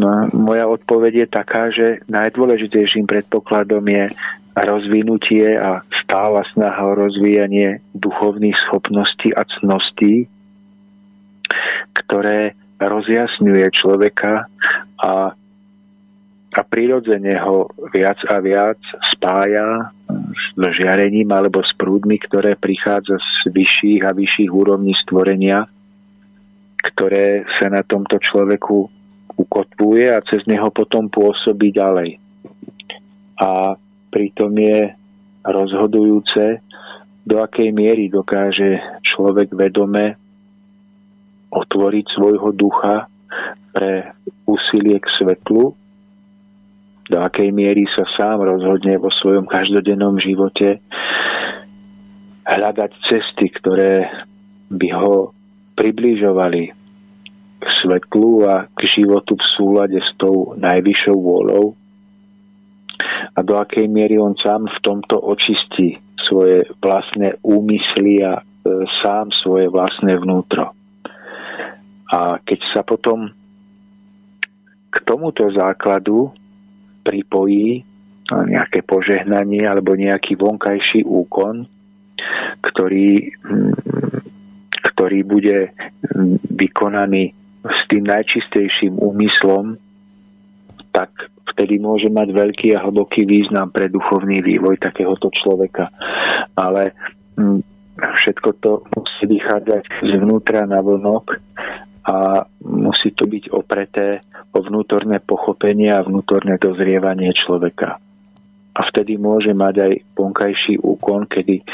no, 0.00 0.32
moja 0.32 0.64
odpoveď 0.64 1.12
je 1.12 1.26
taká, 1.28 1.68
že 1.68 2.00
najdôležitejším 2.08 3.04
predpokladom 3.04 3.84
je 3.84 4.08
rozvinutie 4.64 5.54
a 5.54 5.84
stála 6.02 6.42
snaha 6.54 6.82
o 6.88 6.98
rozvíjanie 6.98 7.84
duchovných 7.94 8.56
schopností 8.66 9.34
a 9.36 9.44
cností, 9.58 10.26
ktoré 11.94 12.56
rozjasňuje 12.78 13.66
človeka 13.74 14.46
a 14.98 15.34
a 16.48 16.64
prirodzene 16.64 17.36
ho 17.44 17.68
viac 17.92 18.18
a 18.26 18.40
viac 18.40 18.80
spája 19.12 19.92
s 20.32 20.44
žiarením 20.56 21.28
alebo 21.28 21.60
s 21.60 21.70
prúdmi, 21.76 22.16
ktoré 22.18 22.56
prichádza 22.56 23.20
z 23.20 23.52
vyšších 23.52 24.02
a 24.08 24.16
vyšších 24.16 24.50
úrovní 24.50 24.96
stvorenia, 24.96 25.68
ktoré 26.94 27.44
sa 27.60 27.68
na 27.68 27.84
tomto 27.84 28.16
človeku 28.16 28.88
ukotvuje 29.38 30.10
a 30.10 30.24
cez 30.24 30.42
neho 30.50 30.72
potom 30.72 31.06
pôsobí 31.06 31.70
ďalej. 31.70 32.18
A 33.38 33.78
pritom 34.18 34.50
je 34.58 34.90
rozhodujúce, 35.46 36.58
do 37.22 37.38
akej 37.38 37.70
miery 37.70 38.10
dokáže 38.10 38.82
človek 39.06 39.54
vedome 39.54 40.18
otvoriť 41.54 42.06
svojho 42.10 42.50
ducha 42.50 43.06
pre 43.70 44.10
úsilie 44.42 44.98
k 44.98 45.06
svetlu 45.14 45.78
do 47.08 47.16
akej 47.24 47.48
miery 47.56 47.88
sa 47.96 48.04
sám 48.04 48.44
rozhodne 48.44 49.00
vo 49.00 49.08
svojom 49.08 49.48
každodennom 49.48 50.20
živote 50.20 50.84
hľadať 52.44 52.92
cesty, 53.08 53.48
ktoré 53.48 54.12
by 54.68 54.88
ho 54.92 55.32
približovali 55.72 56.76
k 57.58 57.64
svetlu 57.80 58.44
a 58.44 58.68
k 58.76 58.80
životu 58.84 59.40
v 59.40 59.46
súlade 59.56 59.98
s 60.04 60.12
tou 60.20 60.52
najvyššou 60.60 61.16
vôľou 61.16 61.72
a 63.38 63.46
do 63.46 63.54
akej 63.54 63.86
miery 63.86 64.18
on 64.18 64.34
sám 64.34 64.66
v 64.66 64.78
tomto 64.82 65.14
očistí 65.22 65.94
svoje 66.26 66.66
vlastné 66.82 67.38
úmysly 67.46 68.26
a 68.26 68.42
e, 68.42 68.42
sám 68.98 69.30
svoje 69.30 69.70
vlastné 69.70 70.18
vnútro. 70.18 70.74
A 72.10 72.42
keď 72.42 72.60
sa 72.74 72.82
potom 72.82 73.30
k 74.90 74.96
tomuto 75.06 75.46
základu 75.54 76.34
pripojí 77.06 77.86
nejaké 78.28 78.82
požehnanie 78.82 79.62
alebo 79.62 79.94
nejaký 79.94 80.34
vonkajší 80.34 81.06
úkon, 81.06 81.62
ktorý, 82.60 83.38
mm, 83.38 83.74
ktorý 84.82 85.20
bude 85.22 85.70
mm, 85.70 86.42
vykonaný 86.58 87.30
s 87.62 87.80
tým 87.86 88.02
najčistejším 88.02 88.98
úmyslom, 88.98 89.78
tak 90.90 91.30
vtedy 91.58 91.82
môže 91.82 92.06
mať 92.06 92.30
veľký 92.30 92.78
a 92.78 92.86
hlboký 92.86 93.26
význam 93.26 93.74
pre 93.74 93.90
duchovný 93.90 94.38
vývoj 94.46 94.78
takéhoto 94.78 95.26
človeka. 95.34 95.90
Ale 96.54 96.94
mm, 97.34 97.58
všetko 97.98 98.48
to 98.62 98.86
musí 98.94 99.26
vychádzať 99.26 100.06
zvnútra 100.06 100.70
na 100.70 100.78
vlnok 100.78 101.34
a 102.06 102.46
musí 102.62 103.10
to 103.10 103.26
byť 103.26 103.50
opreté 103.50 104.22
o 104.54 104.62
vnútorné 104.62 105.18
pochopenie 105.18 105.90
a 105.90 106.06
vnútorné 106.06 106.62
dozrievanie 106.62 107.34
človeka. 107.34 107.98
A 108.78 108.80
vtedy 108.94 109.18
môže 109.18 109.50
mať 109.50 109.74
aj 109.82 109.92
vonkajší 110.14 110.78
úkon, 110.78 111.26
kedy 111.26 111.66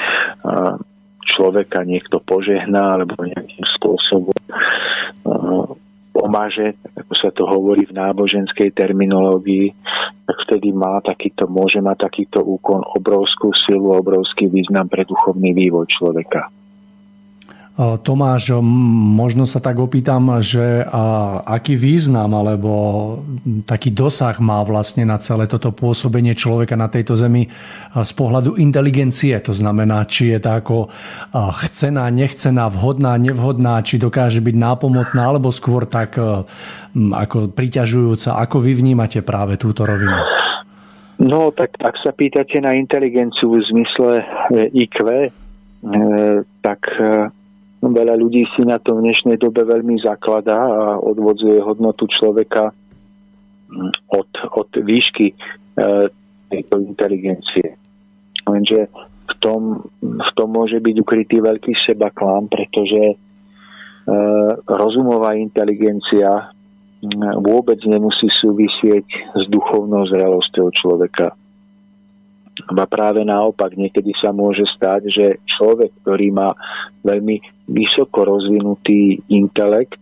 človeka 1.28 1.85
niekto 1.85 2.24
požehná 2.24 2.97
alebo 2.97 3.20
nejakým 3.20 3.68
spôsobom 3.76 4.32
pomáže, 6.15 6.79
ako 6.95 7.15
sa 7.19 7.35
to 7.35 7.43
hovorí 7.43 7.83
v 7.91 7.99
náboženskej 7.99 8.71
terminológii, 8.71 9.75
tak 10.25 10.37
vtedy 10.47 10.71
má 10.71 11.03
takýto, 11.03 11.51
môže 11.51 11.83
mať 11.83 12.07
takýto 12.07 12.39
úkon 12.47 12.87
obrovskú 12.95 13.51
silu, 13.51 13.91
obrovský 13.99 14.47
význam 14.47 14.87
pre 14.87 15.03
duchovný 15.03 15.51
vývoj 15.51 15.91
človeka. 15.91 16.49
Tomáš, 17.75 18.55
možno 18.62 19.51
sa 19.51 19.59
tak 19.59 19.83
opýtam, 19.83 20.39
že 20.39 20.87
aký 21.43 21.75
význam 21.75 22.31
alebo 22.31 22.70
taký 23.66 23.91
dosah 23.91 24.39
má 24.39 24.62
vlastne 24.62 25.03
na 25.03 25.18
celé 25.18 25.51
toto 25.51 25.75
pôsobenie 25.75 26.39
človeka 26.39 26.79
na 26.79 26.87
tejto 26.87 27.18
zemi 27.18 27.51
z 27.91 28.12
pohľadu 28.14 28.62
inteligencie. 28.62 29.35
To 29.43 29.51
znamená, 29.51 30.07
či 30.07 30.31
je 30.31 30.39
to 30.39 30.51
ako 30.55 30.77
chcená, 31.66 32.07
nechcená, 32.14 32.70
vhodná, 32.70 33.18
nevhodná, 33.18 33.83
či 33.83 33.99
dokáže 33.99 34.39
byť 34.39 34.55
nápomocná, 34.55 35.27
alebo 35.27 35.51
skôr 35.51 35.91
tak 35.91 36.14
ako 36.95 37.51
priťažujúca. 37.51 38.39
Ako 38.39 38.62
vy 38.62 38.79
vnímate 38.79 39.18
práve 39.27 39.59
túto 39.59 39.83
rovinu? 39.83 40.14
No, 41.18 41.55
tak 41.55 41.79
ak 41.79 41.95
sa 42.03 42.11
pýtate 42.11 42.59
na 42.59 42.75
inteligenciu 42.75 43.55
v 43.55 43.62
zmysle 43.70 44.18
e, 44.18 44.25
IQ, 44.75 44.97
e, 45.07 45.31
tak 46.59 46.81
e, 46.99 47.31
Veľa 47.85 48.16
ľudí 48.16 48.49
si 48.57 48.64
na 48.64 48.80
to 48.80 48.97
v 48.97 49.05
dnešnej 49.05 49.37
dobe 49.37 49.61
veľmi 49.61 50.01
zakladá 50.01 50.57
a 50.57 50.97
odvodzuje 50.97 51.61
hodnotu 51.61 52.09
človeka 52.09 52.72
od, 54.09 54.30
od 54.57 54.68
výšky 54.72 55.26
e, 55.28 55.35
tejto 56.49 56.74
inteligencie. 56.80 57.76
Lenže 58.49 58.89
v 59.24 59.35
tom, 59.41 59.85
v 60.01 60.30
tom 60.32 60.49
môže 60.53 60.80
byť 60.80 60.97
ukrytý 60.97 61.45
veľký 61.45 61.76
seba 61.76 62.09
klám, 62.09 62.49
pretože 62.49 63.03
e, 63.12 63.16
rozumová 64.64 65.37
inteligencia 65.37 66.55
vôbec 67.37 67.85
nemusí 67.85 68.32
súvisieť 68.32 69.37
s 69.37 69.45
duchovnou 69.53 70.09
zrelosťou 70.09 70.72
človeka. 70.72 71.37
A 72.55 72.87
práve 72.87 73.27
naopak, 73.27 73.75
niekedy 73.75 74.15
sa 74.15 74.31
môže 74.31 74.63
stať, 74.71 75.11
že 75.11 75.27
človek, 75.43 75.91
ktorý 76.07 76.31
má 76.31 76.55
veľmi 77.03 77.43
vysoko 77.67 78.23
rozvinutý 78.23 79.19
intelekt, 79.27 79.99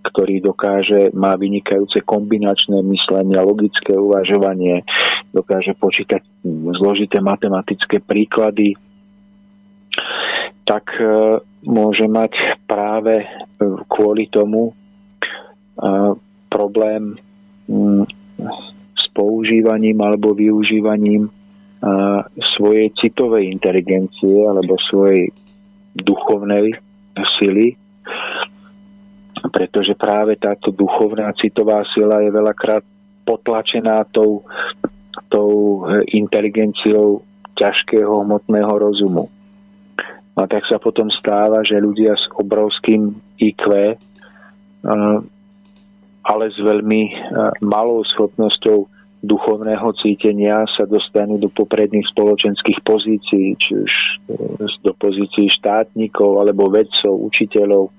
ktorý 0.00 0.42
dokáže, 0.42 1.12
má 1.14 1.36
vynikajúce 1.36 2.02
kombinačné 2.02 2.82
myslenie, 2.90 3.36
logické 3.38 3.94
uvažovanie, 3.94 4.82
dokáže 5.30 5.76
počítať 5.78 6.24
zložité 6.74 7.20
matematické 7.22 8.00
príklady, 8.02 8.74
tak 10.64 10.90
môže 11.62 12.08
mať 12.08 12.32
práve 12.64 13.28
kvôli 13.86 14.26
tomu 14.32 14.72
problém 16.50 17.16
mm, 17.68 18.04
s 18.96 19.04
používaním 19.12 20.00
alebo 20.00 20.32
využívaním 20.32 21.28
svojej 22.56 22.92
citovej 23.00 23.48
inteligencie 23.48 24.44
alebo 24.44 24.76
svojej 24.76 25.32
duchovnej 25.96 26.76
sily, 27.40 27.76
pretože 29.48 29.96
práve 29.96 30.36
táto 30.36 30.68
duchovná 30.70 31.32
citová 31.40 31.80
sila 31.88 32.20
je 32.20 32.30
veľakrát 32.30 32.84
potlačená 33.24 34.04
tou, 34.12 34.44
tou 35.32 35.84
inteligenciou 36.12 37.24
ťažkého 37.56 38.24
hmotného 38.28 38.74
rozumu. 38.76 39.32
A 40.36 40.48
tak 40.48 40.64
sa 40.68 40.80
potom 40.80 41.12
stáva, 41.12 41.60
že 41.60 41.80
ľudia 41.80 42.16
s 42.16 42.24
obrovským 42.36 43.12
IQ, 43.40 43.96
ale 46.20 46.44
s 46.48 46.58
veľmi 46.60 47.02
malou 47.60 48.04
schopnosťou 48.04 48.88
duchovného 49.20 49.92
cítenia 50.00 50.64
sa 50.72 50.88
dostanú 50.88 51.36
do 51.36 51.52
popredných 51.52 52.08
spoločenských 52.08 52.80
pozícií, 52.80 53.52
či 53.60 53.70
už 53.76 53.92
e, 53.92 54.12
do 54.80 54.92
pozícií 54.96 55.52
štátnikov 55.52 56.40
alebo 56.40 56.72
vedcov, 56.72 57.20
učiteľov. 57.28 57.92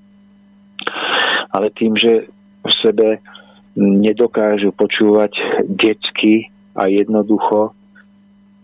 Ale 1.53 1.69
tým, 1.77 1.93
že 1.93 2.25
v 2.65 2.71
sebe 2.81 3.07
nedokážu 3.77 4.73
počúvať 4.73 5.37
detsky 5.69 6.49
a 6.73 6.89
jednoducho 6.89 7.71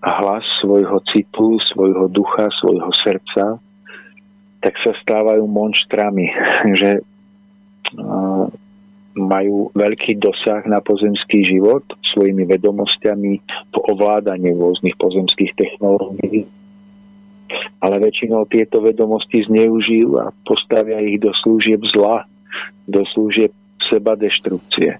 hlas 0.02 0.46
svojho 0.62 0.98
citu, 1.10 1.62
svojho 1.62 2.10
ducha, 2.10 2.50
svojho 2.58 2.90
srdca, 3.06 3.62
tak 4.66 4.74
sa 4.82 4.92
stávajú 4.98 5.46
monštrami, 5.46 6.28
že 6.80 7.06
majú 9.18 9.74
veľký 9.74 10.22
dosah 10.22 10.64
na 10.70 10.80
pozemský 10.80 11.44
život 11.44 11.84
svojimi 12.06 12.46
vedomosťami 12.46 13.34
v 13.74 13.78
ovládaní 13.90 14.54
rôznych 14.54 14.96
pozemských 14.96 15.58
technológií. 15.58 16.46
Ale 17.82 17.96
väčšinou 17.98 18.46
tieto 18.48 18.84
vedomosti 18.84 19.44
zneužijú 19.48 20.20
a 20.22 20.30
postavia 20.46 21.02
ich 21.02 21.18
do 21.18 21.34
služieb 21.34 21.82
zla, 21.90 22.28
do 22.86 23.02
služieb 23.12 23.52
seba 23.82 24.14
deštrukcie. 24.20 25.00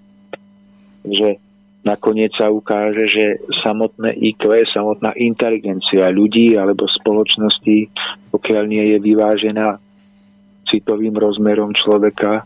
Že 1.04 1.38
nakoniec 1.84 2.36
sa 2.36 2.52
ukáže, 2.52 3.08
že 3.08 3.26
samotné 3.64 4.16
IQ, 4.16 4.48
samotná 4.68 5.16
inteligencia 5.16 6.12
ľudí 6.12 6.56
alebo 6.56 6.88
spoločnosti, 6.88 7.88
pokiaľ 8.32 8.64
nie 8.68 8.84
je 8.96 8.98
vyvážená 9.00 9.80
citovým 10.68 11.16
rozmerom 11.16 11.72
človeka, 11.72 12.44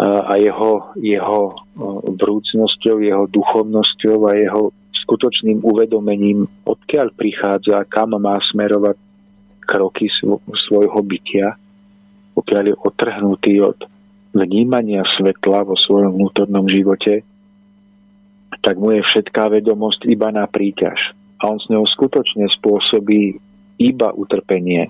a 0.00 0.32
jeho, 0.40 0.96
jeho 0.96 1.52
vrúcnosťou, 2.16 3.04
jeho 3.04 3.28
duchovnosťou 3.28 4.18
a 4.24 4.32
jeho 4.32 4.72
skutočným 4.96 5.60
uvedomením, 5.60 6.48
odkiaľ 6.64 7.12
prichádza, 7.12 7.84
kam 7.84 8.16
má 8.16 8.40
smerovať 8.40 8.96
kroky 9.60 10.08
svojho 10.56 11.00
bytia, 11.04 11.52
pokiaľ 12.32 12.62
je 12.64 12.74
otrhnutý 12.80 13.54
od 13.60 13.78
vnímania 14.32 15.04
svetla 15.20 15.68
vo 15.68 15.76
svojom 15.76 16.16
vnútornom 16.16 16.64
živote, 16.64 17.20
tak 18.64 18.80
mu 18.80 18.96
je 18.96 19.04
všetká 19.04 19.52
vedomosť 19.52 20.08
iba 20.08 20.32
na 20.32 20.48
príťaž. 20.48 21.12
A 21.44 21.52
on 21.52 21.58
s 21.60 21.68
ňou 21.68 21.84
skutočne 21.84 22.48
spôsobí 22.48 23.36
iba 23.80 24.08
utrpenie 24.12 24.88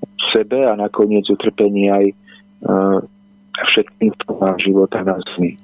v 0.00 0.22
sebe 0.34 0.62
a 0.66 0.74
nakoniec 0.74 1.26
utrpenie 1.26 1.90
aj 1.90 2.06
všetkým 3.54 4.12
formám 4.24 4.56
života 4.58 5.02
na 5.02 5.18
zemi. 5.34 5.58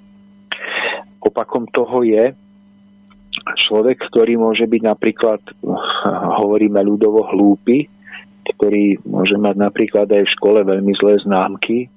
Opakom 1.22 1.66
toho 1.70 2.06
je 2.06 2.34
človek, 3.56 4.00
ktorý 4.10 4.38
môže 4.40 4.64
byť 4.64 4.82
napríklad, 4.82 5.40
hovoríme 6.40 6.80
ľudovo, 6.82 7.26
hlúpy, 7.30 7.86
ktorý 8.56 9.02
môže 9.02 9.34
mať 9.34 9.56
napríklad 9.58 10.06
aj 10.06 10.22
v 10.22 10.34
škole 10.38 10.60
veľmi 10.62 10.92
zlé 10.96 11.18
známky, 11.22 11.90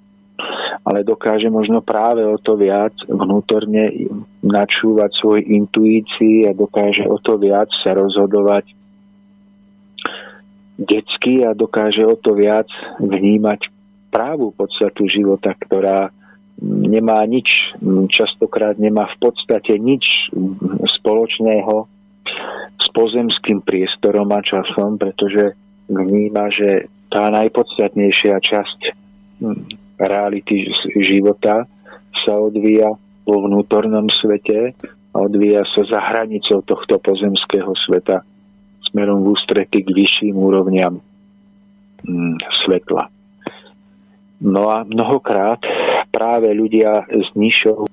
ale 0.87 1.05
dokáže 1.05 1.51
možno 1.51 1.83
práve 1.83 2.25
o 2.25 2.39
to 2.41 2.57
viac 2.57 2.95
vnútorne 3.05 4.09
načúvať 4.41 5.11
svoj 5.19 5.39
intuícii 5.45 6.49
a 6.49 6.55
dokáže 6.55 7.05
o 7.05 7.19
to 7.21 7.37
viac 7.37 7.69
sa 7.83 7.93
rozhodovať 7.93 8.65
detsky 10.79 11.43
a 11.43 11.51
dokáže 11.51 12.07
o 12.07 12.15
to 12.15 12.33
viac 12.33 12.71
vnímať 13.03 13.67
právu 14.09 14.51
podstatu 14.53 15.05
života, 15.05 15.53
ktorá 15.55 16.09
nemá 16.61 17.23
nič, 17.23 17.71
častokrát 18.11 18.75
nemá 18.75 19.07
v 19.15 19.17
podstate 19.31 19.79
nič 19.79 20.27
spoločného 20.99 21.87
s 22.79 22.87
pozemským 22.91 23.63
priestorom 23.63 24.27
a 24.35 24.43
časom, 24.43 24.99
pretože 24.99 25.55
vníma, 25.87 26.51
že 26.51 26.91
tá 27.09 27.31
najpodstatnejšia 27.33 28.37
časť 28.37 28.79
hm, 29.41 29.59
reality 29.97 30.69
života 31.01 31.65
sa 32.25 32.33
odvíja 32.37 32.93
vo 33.25 33.35
vnútornom 33.49 34.09
svete 34.09 34.77
a 35.13 35.15
odvíja 35.17 35.65
sa 35.73 35.81
za 35.89 35.99
hranicou 35.99 36.61
tohto 36.61 37.01
pozemského 37.01 37.73
sveta 37.73 38.21
smerom 38.89 39.25
v 39.25 39.33
ústrety 39.33 39.81
k 39.81 39.89
vyšším 39.89 40.35
úrovniam 40.37 41.01
hm, 42.05 42.37
svetla. 42.65 43.18
No 44.39 44.71
a 44.71 44.87
mnohokrát 44.87 45.59
práve 46.09 46.51
ľudia 46.55 47.03
s 47.11 47.27
nižšou 47.35 47.85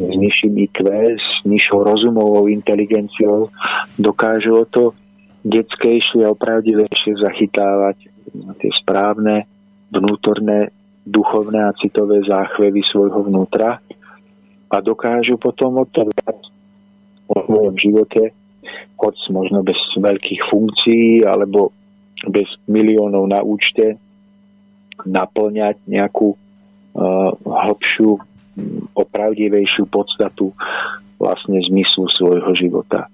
s 0.00 0.14
nižším 0.16 0.54
IQ, 0.70 0.86
s 1.18 1.44
nižšou 1.44 1.84
rozumovou 1.84 2.48
inteligenciou 2.48 3.50
dokážu 3.98 4.62
o 4.62 4.64
to 4.64 4.96
detskejšie 5.44 6.24
a 6.24 6.32
opravdivejšie 6.32 7.20
zachytávať 7.20 8.08
tie 8.60 8.70
správne 8.80 9.44
vnútorné 9.90 10.70
duchovné 11.04 11.66
a 11.66 11.76
citové 11.76 12.22
záchvevy 12.22 12.82
svojho 12.86 13.26
vnútra 13.26 13.82
a 14.70 14.76
dokážu 14.78 15.34
potom 15.36 15.82
o 15.82 15.84
to 15.88 16.06
o 17.30 17.36
svojom 17.46 17.74
živote, 17.78 18.30
hoď 18.98 19.14
možno 19.34 19.66
bez 19.66 19.78
veľkých 19.98 20.42
funkcií 20.50 21.26
alebo 21.26 21.74
bez 22.30 22.46
miliónov 22.70 23.26
na 23.26 23.42
účte, 23.42 23.98
naplňať 25.06 25.76
nejakú 25.88 26.34
uh, 26.34 27.30
hlbšiu, 27.44 28.18
opravdivejšiu 28.92 29.88
podstatu 29.88 30.52
vlastne 31.16 31.60
zmyslu 31.64 32.08
svojho 32.12 32.52
života. 32.56 33.08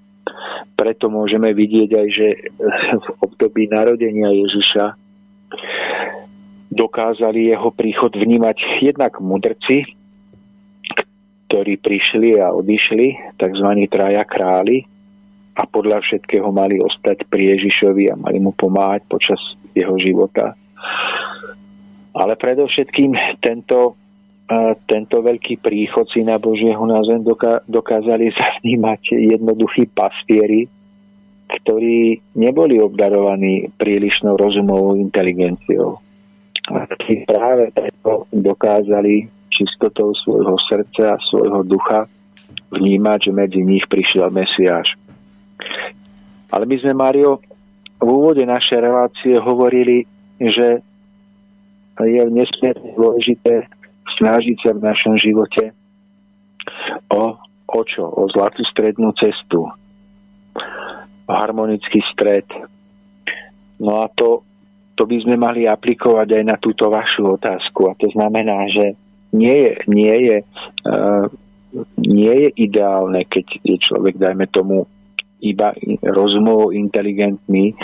Preto 0.75 1.11
môžeme 1.11 1.51
vidieť 1.55 1.91
aj, 1.95 2.09
že 2.11 2.29
v 2.99 3.09
období 3.23 3.71
narodenia 3.71 4.31
Ježiša 4.35 4.95
dokázali 6.71 7.51
jeho 7.51 7.71
príchod 7.73 8.13
vnímať 8.13 8.85
jednak 8.85 9.19
mudrci, 9.23 9.97
ktorí 11.47 11.79
prišli 11.79 12.43
a 12.43 12.51
odišli, 12.53 13.39
tzv. 13.39 13.69
traja 13.87 14.27
králi, 14.27 14.85
a 15.57 15.65
podľa 15.65 16.05
všetkého 16.05 16.53
mali 16.53 16.77
ostať 16.85 17.25
pri 17.33 17.57
Ježišovi 17.57 18.13
a 18.13 18.15
mali 18.21 18.37
mu 18.37 18.53
pomáhať 18.53 19.09
počas 19.09 19.41
jeho 19.73 19.97
života. 19.97 20.53
Ale 22.17 22.33
predovšetkým 22.41 23.13
tento, 23.45 23.93
tento 24.89 25.17
veľký 25.21 25.61
príchod 25.61 26.09
Syna 26.09 26.41
Božieho 26.41 26.81
na 26.89 27.05
zem 27.05 27.21
dokázali 27.69 28.33
zavnímať 28.33 29.03
jednoduchí 29.37 29.93
pastieri, 29.93 30.65
ktorí 31.47 32.19
neboli 32.35 32.81
obdarovaní 32.81 33.69
prílišnou 33.77 34.35
rozumovou 34.41 34.97
inteligenciou. 34.97 36.01
A 36.73 36.89
práve 37.29 37.71
preto 37.71 38.27
dokázali 38.35 39.31
čistotou 39.53 40.11
svojho 40.19 40.59
srdca 40.67 41.15
a 41.15 41.23
svojho 41.23 41.63
ducha 41.63 42.11
vnímať, 42.75 43.31
že 43.31 43.33
medzi 43.33 43.61
nich 43.63 43.87
prišiel 43.87 44.33
Mesiáš. 44.35 44.99
Ale 46.51 46.67
my 46.67 46.77
sme, 46.83 46.93
Mario, 46.99 47.39
v 48.03 48.09
úvode 48.11 48.43
našej 48.43 48.79
relácie 48.83 49.35
hovorili, 49.39 50.03
že 50.43 50.83
je 52.05 52.23
nesmierne 52.29 52.93
dôležité 52.99 53.65
snažiť 54.21 54.57
sa 54.61 54.71
v 54.77 54.85
našom 54.85 55.15
živote 55.17 55.73
o, 57.09 57.37
o 57.67 57.81
čo? 57.87 58.05
O 58.05 58.29
zlatú 58.29 58.63
strednú 58.69 59.15
cestu. 59.17 59.71
O 61.27 61.33
harmonický 61.33 62.03
stred. 62.13 62.47
No 63.81 64.05
a 64.05 64.13
to, 64.13 64.45
to 64.97 65.05
by 65.05 65.17
sme 65.21 65.37
mali 65.37 65.69
aplikovať 65.69 66.29
aj 66.33 66.45
na 66.45 66.57
túto 66.57 66.89
vašu 66.89 67.37
otázku. 67.37 67.91
A 67.91 67.99
to 67.99 68.09
znamená, 68.13 68.69
že 68.71 68.97
nie 69.35 69.53
je, 69.53 69.73
nie 69.91 70.17
je, 70.33 70.37
uh, 70.89 71.27
nie 72.01 72.35
je 72.47 72.51
ideálne, 72.57 73.21
keď 73.29 73.47
je 73.61 73.77
človek, 73.77 74.17
dajme 74.17 74.49
tomu, 74.49 74.89
iba 75.45 75.77
rozumovo 76.01 76.73
inteligentný 76.73 77.77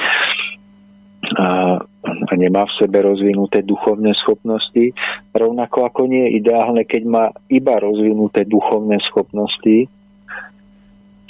a, 1.36 1.76
a 2.02 2.32
nemá 2.34 2.66
v 2.66 2.76
sebe 2.82 2.98
rozvinuté 3.02 3.62
duchovné 3.62 4.10
schopnosti, 4.18 4.90
rovnako 5.30 5.86
ako 5.86 6.10
nie 6.10 6.26
je 6.26 6.42
ideálne, 6.42 6.82
keď 6.82 7.02
má 7.06 7.24
iba 7.46 7.78
rozvinuté 7.78 8.42
duchovné 8.46 8.98
schopnosti 9.06 9.86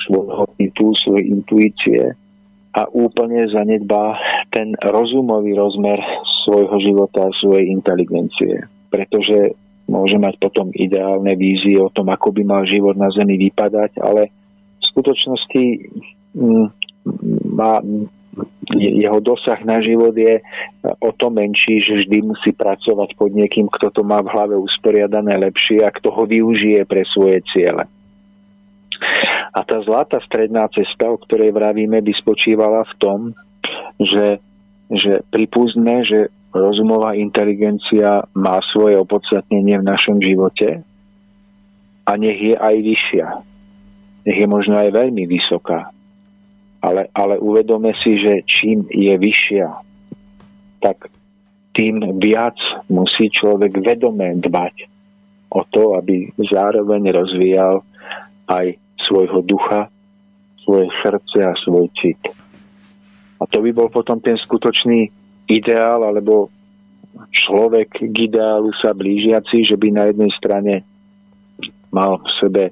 svojho 0.01 0.49
titul, 0.57 0.97
svojej 0.97 1.29
intuície 1.29 2.03
a 2.73 2.89
úplne 2.89 3.45
zanedbá 3.53 4.17
ten 4.49 4.73
rozumový 4.81 5.53
rozmer 5.53 6.01
svojho 6.45 6.77
života, 6.81 7.29
svojej 7.37 7.69
inteligencie. 7.69 8.65
Pretože 8.89 9.53
môže 9.93 10.17
mať 10.17 10.41
potom 10.41 10.73
ideálne 10.73 11.37
vízie 11.37 11.77
o 11.77 11.93
tom, 11.93 12.09
ako 12.09 12.33
by 12.33 12.43
mal 12.49 12.63
život 12.65 12.97
na 12.97 13.13
Zemi 13.13 13.37
vypadať, 13.37 14.01
ale 14.01 14.33
v 14.81 14.85
skutočnosti 14.89 15.65
mm, 16.33 16.67
má, 17.53 17.85
jeho 18.73 19.19
dosah 19.21 19.61
na 19.65 19.85
život 19.85 20.17
je 20.17 20.41
o 21.01 21.11
to 21.13 21.29
menší, 21.29 21.85
že 21.85 22.05
vždy 22.05 22.33
musí 22.33 22.51
pracovať 22.57 23.13
pod 23.17 23.31
niekým, 23.37 23.69
kto 23.69 23.93
to 23.93 24.03
má 24.03 24.25
v 24.25 24.33
hlave 24.33 24.57
usporiadané 24.57 25.37
lepšie 25.37 25.85
a 25.85 25.93
kto 25.93 26.09
ho 26.09 26.25
využije 26.25 26.89
pre 26.89 27.05
svoje 27.05 27.45
ciele. 27.53 27.85
A 29.53 29.61
tá 29.67 29.83
zlatá 29.85 30.23
stredná 30.25 30.65
cesta, 30.73 31.13
o 31.13 31.21
ktorej 31.21 31.53
vravíme, 31.53 32.01
by 32.01 32.13
spočívala 32.17 32.89
v 32.89 32.95
tom, 32.97 33.19
že, 34.01 34.41
že 34.89 35.21
pripúzme, 35.29 36.07
že 36.07 36.33
rozumová 36.53 37.13
inteligencia 37.17 38.25
má 38.33 38.61
svoje 38.73 38.97
opodstatnenie 38.97 39.81
v 39.81 39.89
našom 39.89 40.21
živote 40.21 40.81
a 42.09 42.11
nech 42.17 42.39
je 42.41 42.57
aj 42.57 42.77
vyššia. 42.81 43.27
Nech 44.23 44.39
je 44.39 44.49
možno 44.49 44.79
aj 44.79 44.95
veľmi 44.95 45.27
vysoká. 45.27 45.91
Ale, 46.83 47.07
ale 47.15 47.39
uvedome 47.39 47.95
si, 48.03 48.19
že 48.19 48.43
čím 48.43 48.91
je 48.91 49.15
vyššia, 49.15 49.69
tak 50.83 51.07
tým 51.73 52.19
viac 52.19 52.59
musí 52.91 53.31
človek 53.31 53.79
vedome 53.81 54.35
dbať 54.43 54.91
o 55.53 55.63
to, 55.71 55.95
aby 55.97 56.33
zároveň 56.43 57.15
rozvíjal 57.15 57.87
aj 58.51 58.77
svojho 58.99 59.41
ducha, 59.47 59.89
svoje 60.67 60.91
srdce 61.01 61.39
a 61.45 61.55
svoj 61.63 61.87
cit. 61.97 62.21
A 63.39 63.47
to 63.47 63.59
by 63.63 63.71
bol 63.75 63.89
potom 63.91 64.19
ten 64.23 64.39
skutočný 64.39 65.11
ideál 65.51 66.07
alebo 66.07 66.51
človek 67.33 68.09
k 68.09 68.17
ideálu 68.31 68.73
sa 68.79 68.95
blížiaci, 68.95 69.67
že 69.67 69.77
by 69.77 69.89
na 69.91 70.05
jednej 70.11 70.33
strane 70.39 70.75
mal 71.93 72.23
v 72.23 72.31
sebe 72.41 72.65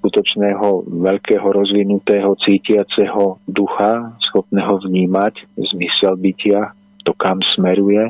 skutočného 0.00 0.88
veľkého 0.88 1.44
rozvinutého 1.44 2.32
cítiaceho 2.40 3.36
ducha, 3.44 4.16
schopného 4.24 4.80
vnímať 4.80 5.44
zmysel 5.60 6.16
bytia, 6.16 6.72
to 7.04 7.12
kam 7.12 7.44
smeruje 7.44 8.08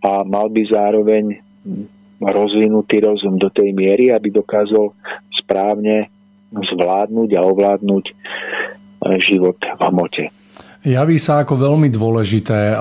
a 0.00 0.10
mal 0.24 0.48
by 0.48 0.64
zároveň 0.64 1.36
rozvinutý 2.20 3.04
rozum 3.04 3.36
do 3.36 3.52
tej 3.52 3.76
miery, 3.76 4.08
aby 4.08 4.32
dokázal 4.32 4.92
správne 5.36 6.08
zvládnuť 6.52 7.30
a 7.36 7.40
ovládnuť 7.44 8.04
život 9.20 9.60
v 9.60 9.80
hmote. 9.84 10.24
Javí 10.80 11.20
sa 11.20 11.44
ako 11.44 11.60
veľmi 11.60 11.92
dôležité 11.92 12.72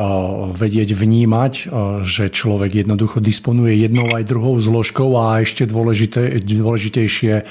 vedieť 0.55 0.95
vnímať, 0.95 1.67
že 2.07 2.31
človek 2.31 2.87
jednoducho 2.87 3.19
disponuje 3.19 3.75
jednou 3.75 4.15
aj 4.15 4.23
druhou 4.23 4.55
zložkou 4.55 5.19
a 5.19 5.43
ešte 5.43 5.67
dôležité, 5.67 6.39
dôležitejšie 6.39 7.43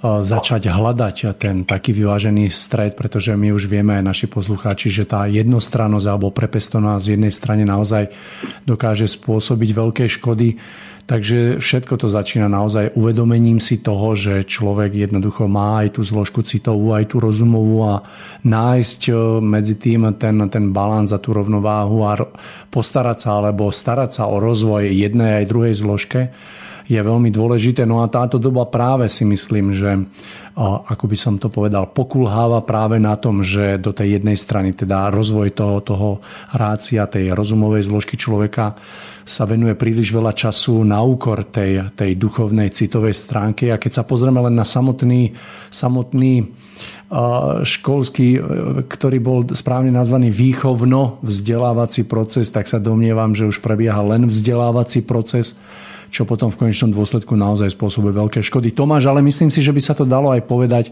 začať 0.00 0.72
hľadať 0.72 1.36
ten 1.36 1.68
taký 1.68 1.92
vyvážený 1.92 2.48
stred, 2.48 2.96
pretože 2.96 3.36
my 3.36 3.52
už 3.52 3.68
vieme 3.68 4.00
aj 4.00 4.04
naši 4.08 4.26
poslucháči, 4.32 4.88
že 4.88 5.04
tá 5.04 5.28
jednostrannosť 5.28 6.06
alebo 6.08 6.32
prepestoná 6.32 6.96
z 6.96 7.20
jednej 7.20 7.32
strane 7.36 7.68
naozaj 7.68 8.08
dokáže 8.64 9.04
spôsobiť 9.04 9.70
veľké 9.76 10.04
škody 10.08 10.56
Takže 11.10 11.58
všetko 11.58 11.98
to 11.98 12.06
začína 12.06 12.46
naozaj 12.46 12.94
uvedomením 12.94 13.58
si 13.58 13.82
toho, 13.82 14.14
že 14.14 14.46
človek 14.46 14.94
jednoducho 14.94 15.50
má 15.50 15.82
aj 15.82 15.98
tú 15.98 16.06
zložku 16.06 16.46
citovú, 16.46 16.94
aj 16.94 17.10
tú 17.10 17.18
rozumovú 17.18 17.82
a 17.82 18.06
nájsť 18.46 19.00
e, 19.10 19.12
medzi 19.42 19.74
tým 19.74 20.14
ten, 20.14 20.38
ten 20.46 20.70
balans 20.70 21.10
a 21.10 21.18
tú 21.18 21.34
rovnováhu 21.34 22.06
a 22.06 22.14
postarať 22.70 23.26
sa 23.26 23.42
alebo 23.42 23.74
starať 23.74 24.22
sa 24.22 24.30
o 24.30 24.38
rozvoj 24.38 24.86
jednej 24.86 25.42
aj 25.42 25.50
druhej 25.50 25.74
zložke 25.74 26.30
je 26.90 26.98
veľmi 26.98 27.30
dôležité. 27.30 27.86
No 27.86 28.02
a 28.02 28.10
táto 28.10 28.42
doba 28.42 28.66
práve 28.66 29.06
si 29.06 29.22
myslím, 29.22 29.70
že 29.70 30.02
ako 30.58 31.06
by 31.06 31.16
som 31.16 31.38
to 31.38 31.46
povedal, 31.46 31.86
pokulháva 31.86 32.66
práve 32.66 32.98
na 32.98 33.14
tom, 33.14 33.46
že 33.46 33.78
do 33.78 33.94
tej 33.94 34.18
jednej 34.18 34.34
strany 34.34 34.74
teda 34.74 35.14
rozvoj 35.14 35.54
toho, 35.54 35.78
toho 35.86 36.08
rácia, 36.50 37.06
tej 37.06 37.30
rozumovej 37.30 37.86
zložky 37.86 38.18
človeka 38.18 38.74
sa 39.22 39.46
venuje 39.46 39.78
príliš 39.78 40.10
veľa 40.10 40.34
času 40.34 40.82
na 40.82 40.98
úkor 41.06 41.46
tej, 41.46 41.94
tej 41.94 42.18
duchovnej 42.18 42.74
citovej 42.74 43.14
stránky 43.14 43.70
a 43.70 43.78
keď 43.78 44.02
sa 44.02 44.04
pozrieme 44.04 44.42
len 44.42 44.58
na 44.58 44.66
samotný, 44.66 45.38
samotný 45.70 46.50
školský, 47.62 48.38
ktorý 48.86 49.18
bol 49.18 49.42
správne 49.54 49.90
nazvaný 49.90 50.30
výchovno 50.30 51.18
vzdelávací 51.22 52.06
proces, 52.06 52.50
tak 52.54 52.70
sa 52.70 52.78
domnievam, 52.78 53.34
že 53.34 53.50
už 53.50 53.58
prebieha 53.58 53.98
len 54.02 54.30
vzdelávací 54.30 55.02
proces 55.02 55.58
čo 56.10 56.26
potom 56.26 56.50
v 56.50 56.66
konečnom 56.66 56.90
dôsledku 56.90 57.38
naozaj 57.38 57.72
spôsobuje 57.72 58.12
veľké 58.12 58.42
škody. 58.42 58.74
Tomáš, 58.74 59.06
ale 59.06 59.22
myslím 59.22 59.48
si, 59.48 59.62
že 59.62 59.70
by 59.70 59.80
sa 59.80 59.94
to 59.94 60.02
dalo 60.02 60.34
aj 60.34 60.42
povedať 60.44 60.84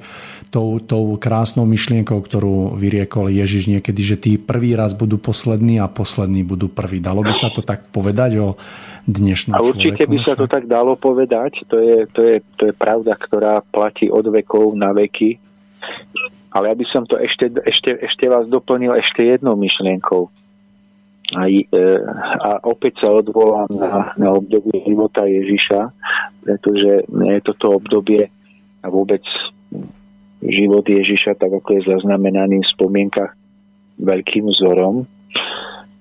tou, 0.49 0.79
tou 0.79 1.19
krásnou 1.19 1.66
myšlienkou, 1.66 2.23
ktorú 2.23 2.79
vyriekol 2.79 3.29
Ježiš 3.29 3.69
niekedy, 3.69 4.01
že 4.01 4.16
tí 4.16 4.33
prvý 4.39 4.79
raz 4.79 4.95
budú 4.95 5.19
poslední 5.19 5.83
a 5.83 5.91
poslední 5.91 6.47
budú 6.47 6.71
prví. 6.71 7.03
Dalo 7.03 7.27
by 7.27 7.35
sa 7.35 7.51
to 7.51 7.61
tak 7.61 7.91
povedať 7.91 8.39
o 8.39 8.49
dnešnom 9.05 9.59
A 9.59 9.66
určite 9.66 10.07
by 10.07 10.19
sa 10.23 10.39
to 10.39 10.47
tak 10.47 10.71
dalo 10.71 10.95
povedať. 10.95 11.66
To 11.69 11.77
je, 11.77 12.07
to, 12.14 12.21
je, 12.23 12.37
to 12.55 12.62
je 12.71 12.75
pravda, 12.79 13.19
ktorá 13.19 13.61
platí 13.75 14.07
od 14.09 14.31
vekov 14.31 14.79
na 14.79 14.95
veky. 14.95 15.37
Ale 16.49 16.73
ja 16.73 16.77
by 16.79 16.87
som 16.89 17.03
to 17.05 17.21
ešte, 17.21 17.53
ešte, 17.66 17.93
ešte 18.01 18.25
vás 18.31 18.49
doplnil 18.49 18.97
ešte 18.97 19.21
jednou 19.21 19.53
myšlienkou 19.59 20.33
aj, 21.37 21.53
e, 21.68 21.85
a 22.41 22.51
opäť 22.64 23.05
sa 23.05 23.12
odvolám 23.12 23.68
na, 23.68 24.16
na 24.16 24.29
obdobie 24.33 24.81
života 24.81 25.29
Ježiša, 25.29 25.93
pretože 26.41 27.05
je 27.05 27.41
toto 27.45 27.76
obdobie 27.76 28.33
a 28.81 28.87
vôbec 28.89 29.20
život 30.41 30.87
Ježiša, 30.89 31.37
tak 31.37 31.53
ako 31.53 31.68
je 31.76 31.91
zaznamenaný 31.93 32.64
v 32.64 32.72
spomienkach 32.72 33.37
veľkým 34.01 34.49
vzorom, 34.49 35.05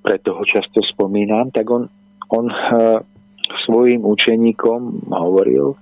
preto 0.06 0.38
ho 0.38 0.44
často 0.48 0.80
spomínam, 0.86 1.52
tak 1.52 1.68
on, 1.68 1.92
on 2.32 2.48
e, 2.48 2.58
svojim 3.68 4.08
učeníkom 4.08 5.12
hovoril 5.12 5.76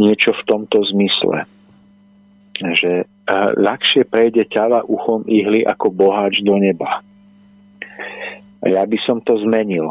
niečo 0.00 0.32
v 0.32 0.46
tomto 0.48 0.80
zmysle, 0.88 1.44
že 2.80 3.04
e, 3.04 3.04
ľahšie 3.60 4.08
prejde 4.08 4.48
ťava 4.48 4.88
uchom 4.88 5.28
ihly 5.28 5.68
ako 5.68 5.92
boháč 5.92 6.40
do 6.40 6.56
neba 6.56 7.04
ja 8.66 8.84
by 8.84 8.98
som 9.08 9.24
to 9.24 9.40
zmenil. 9.40 9.88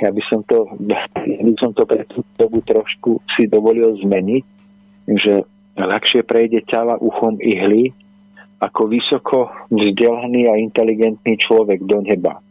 Ja 0.00 0.14
by 0.14 0.22
som 0.30 0.40
to, 0.46 0.64
ja 0.88 1.42
by 1.44 1.52
som 1.60 1.74
to 1.76 1.84
pre 1.84 2.06
tú 2.08 2.24
dobu 2.38 2.62
trošku 2.64 3.20
si 3.36 3.50
dovolil 3.50 3.98
zmeniť, 4.00 4.44
že 5.18 5.44
ľahšie 5.76 6.24
prejde 6.24 6.64
ťava 6.64 6.96
uchom 7.02 7.36
ihly 7.42 7.92
ako 8.58 8.90
vysoko 8.90 9.38
vzdelaný 9.70 10.50
a 10.50 10.58
inteligentný 10.58 11.38
človek 11.38 11.84
do 11.86 12.02
neba. 12.02 12.42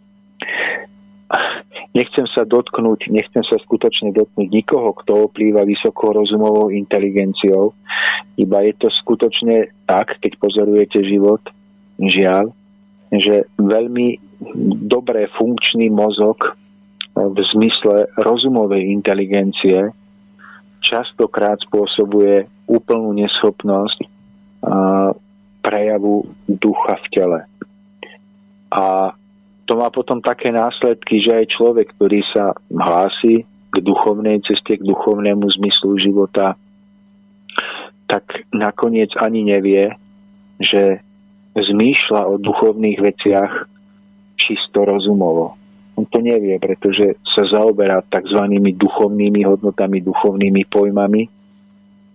Nechcem 1.91 2.23
sa 2.31 2.47
dotknúť, 2.47 3.11
nechcem 3.11 3.43
sa 3.43 3.59
skutočne 3.59 4.15
dotknúť 4.15 4.47
nikoho, 4.47 4.95
kto 5.03 5.27
oplýva 5.27 5.67
vysokou 5.67 6.15
rozumovou 6.15 6.71
inteligenciou, 6.71 7.75
iba 8.39 8.63
je 8.63 8.73
to 8.79 8.87
skutočne 8.87 9.67
tak, 9.83 10.15
keď 10.23 10.39
pozorujete 10.39 11.03
život, 11.03 11.43
žiaľ, 11.99 12.55
že 13.11 13.49
veľmi 13.59 14.26
dobre 14.87 15.27
funkčný 15.37 15.89
mozog 15.89 16.57
v 17.17 17.37
zmysle 17.53 18.13
rozumovej 18.21 18.85
inteligencie 18.93 19.89
častokrát 20.85 21.57
spôsobuje 21.65 22.45
úplnú 22.69 23.11
neschopnosť 23.17 24.05
prejavu 25.65 26.29
ducha 26.47 26.95
v 27.01 27.07
tele. 27.11 27.39
A 28.71 29.11
to 29.67 29.73
má 29.75 29.91
potom 29.91 30.23
také 30.23 30.53
následky, 30.53 31.19
že 31.19 31.43
aj 31.43 31.51
človek, 31.51 31.87
ktorý 31.97 32.23
sa 32.31 32.55
hlási 32.71 33.43
k 33.43 33.75
duchovnej 33.83 34.39
ceste, 34.47 34.79
k 34.79 34.87
duchovnému 34.87 35.43
zmyslu 35.59 35.99
života, 35.99 36.55
tak 38.07 38.47
nakoniec 38.55 39.11
ani 39.19 39.43
nevie, 39.43 39.91
že 40.63 41.03
zmýšľa 41.57 42.21
o 42.31 42.33
duchovných 42.39 42.99
veciach 43.03 43.67
čisto 44.37 44.85
rozumovo. 44.85 45.57
On 45.97 46.05
to 46.05 46.21
nevie, 46.21 46.61
pretože 46.61 47.17
sa 47.25 47.43
zaoberá 47.43 48.05
tzv. 48.05 48.37
duchovnými 48.77 49.41
hodnotami, 49.43 50.05
duchovnými 50.05 50.63
pojmami 50.69 51.25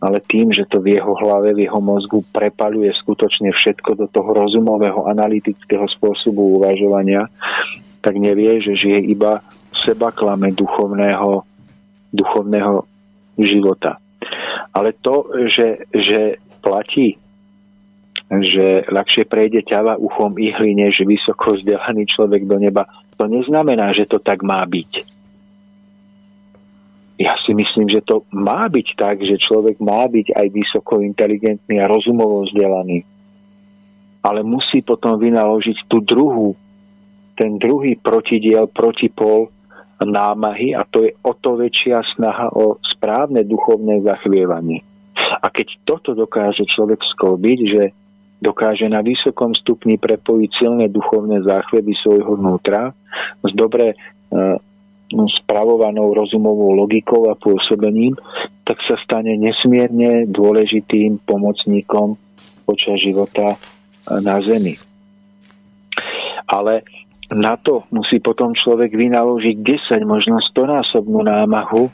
ale 0.03 0.19
tým, 0.19 0.51
že 0.51 0.67
to 0.67 0.83
v 0.83 0.99
jeho 0.99 1.15
hlave, 1.15 1.55
v 1.55 1.71
jeho 1.71 1.79
mozgu 1.79 2.27
prepaľuje 2.35 2.91
skutočne 2.91 3.55
všetko 3.55 3.95
do 3.95 4.07
toho 4.11 4.35
rozumového, 4.35 5.07
analytického 5.07 5.87
spôsobu 5.87 6.59
uvažovania, 6.59 7.31
tak 8.03 8.19
nevie, 8.19 8.59
že 8.59 8.75
žije 8.75 8.99
iba 9.15 9.39
seba 9.87 10.11
klame 10.11 10.51
duchovného, 10.51 11.47
duchovného 12.11 12.83
života. 13.39 14.03
Ale 14.75 14.91
to, 14.99 15.31
že, 15.47 15.87
že 15.95 16.43
platí, 16.59 17.22
že 18.41 18.89
ľahšie 18.89 19.29
prejde 19.29 19.61
ťava 19.61 20.01
uchom 20.01 20.33
ihly, 20.41 20.73
než 20.73 21.05
vysoko 21.05 21.53
vzdelaný 21.53 22.09
človek 22.09 22.49
do 22.49 22.57
neba, 22.57 22.89
to 23.21 23.29
neznamená, 23.29 23.93
že 23.93 24.09
to 24.09 24.17
tak 24.17 24.41
má 24.41 24.65
byť 24.65 25.13
ja 27.23 27.39
si 27.47 27.55
myslím, 27.55 27.87
že 27.87 28.03
to 28.03 28.27
má 28.35 28.67
byť 28.67 28.99
tak, 28.99 29.23
že 29.23 29.39
človek 29.39 29.79
má 29.79 30.11
byť 30.11 30.35
aj 30.35 30.47
vysoko 30.51 30.99
inteligentný 30.99 31.79
a 31.79 31.87
rozumovo 31.87 32.43
vzdelaný. 32.43 33.07
Ale 34.27 34.43
musí 34.43 34.83
potom 34.83 35.19
vynaložiť 35.19 35.87
tú 35.87 36.03
druhú, 36.03 36.59
ten 37.39 37.63
druhý 37.63 37.95
protidiel, 37.95 38.67
protipol 38.67 39.55
námahy 40.03 40.75
a 40.75 40.83
to 40.83 41.07
je 41.07 41.15
o 41.23 41.31
to 41.31 41.55
väčšia 41.55 42.03
snaha 42.19 42.51
o 42.51 42.83
správne 42.83 43.47
duchovné 43.47 44.03
zachvievanie. 44.03 44.83
A 45.15 45.47
keď 45.47 45.79
toto 45.87 46.19
dokáže 46.19 46.67
človek 46.67 47.07
sklbiť, 47.07 47.59
že 47.71 47.83
dokáže 48.43 48.91
na 48.91 49.01
vysokom 49.07 49.55
stupni 49.55 49.95
prepojiť 49.95 50.51
silné 50.59 50.91
duchovné 50.91 51.47
záchveby 51.47 51.95
svojho 51.95 52.35
vnútra 52.35 52.91
s 53.47 53.51
dobre 53.55 53.95
spravovanou 55.13 56.11
rozumovou 56.17 56.75
logikou 56.75 57.31
a 57.31 57.39
pôsobením, 57.39 58.17
tak 58.65 58.81
sa 58.89 58.99
stane 58.99 59.37
nesmierne 59.39 60.27
dôležitým 60.27 61.23
pomocníkom 61.23 62.17
počas 62.65 62.99
života 62.99 63.61
na 64.09 64.41
Zemi. 64.41 64.75
Ale 66.49 66.83
na 67.33 67.61
to 67.61 67.85
musí 67.93 68.19
potom 68.21 68.57
človek 68.57 68.93
vynaložiť 68.93 69.57
10, 69.97 70.05
možno 70.05 70.41
100 70.41 70.81
násobnú 70.81 71.21
námahu, 71.25 71.93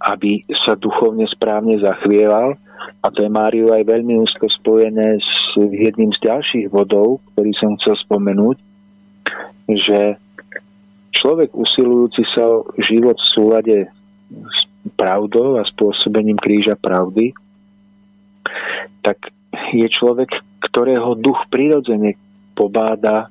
aby 0.00 0.48
sa 0.64 0.74
duchovne 0.74 1.28
správne 1.28 1.76
zachvieval. 1.80 2.56
A 3.04 3.12
to 3.12 3.24
je 3.24 3.30
Máriu 3.30 3.72
aj 3.72 3.84
veľmi 3.84 4.16
úzko 4.20 4.48
spojené 4.48 5.20
s 5.20 5.56
jedným 5.56 6.12
z 6.16 6.18
ďalších 6.24 6.66
bodov, 6.72 7.20
ktorý 7.32 7.52
som 7.56 7.76
chcel 7.76 7.96
spomenúť, 8.00 8.56
že 9.72 10.16
človek 11.14 11.52
usilujúci 11.52 12.24
sa 12.32 12.44
o 12.48 12.68
život 12.80 13.16
v 13.16 13.30
súlade 13.30 13.76
s 14.32 14.58
pravdou 14.96 15.60
a 15.60 15.68
spôsobením 15.68 16.36
kríža 16.36 16.76
pravdy, 16.76 17.32
tak 19.00 19.32
je 19.72 19.86
človek, 19.88 20.28
ktorého 20.60 21.16
duch 21.16 21.38
prirodzene 21.48 22.16
pobáda 22.56 23.28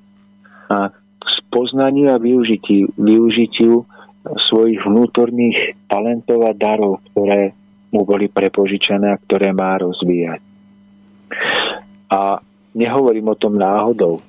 a 0.69 0.89
spoznaniu 1.23 2.13
a 2.13 2.17
využitiu, 2.17 2.89
využitiu 2.97 3.85
svojich 4.23 4.79
vnútorných 4.83 5.75
talentov 5.91 6.47
a 6.47 6.51
darov, 6.55 7.03
ktoré 7.11 7.51
mu 7.93 8.03
boli 8.03 8.27
prepožičané 8.27 9.13
a 9.13 9.21
ktoré 9.21 9.53
má 9.53 9.77
rozvíjať. 9.77 10.41
A 12.09 12.41
nehovorím 12.73 13.31
o 13.31 13.39
tom 13.39 13.55
náhodou. 13.55 14.19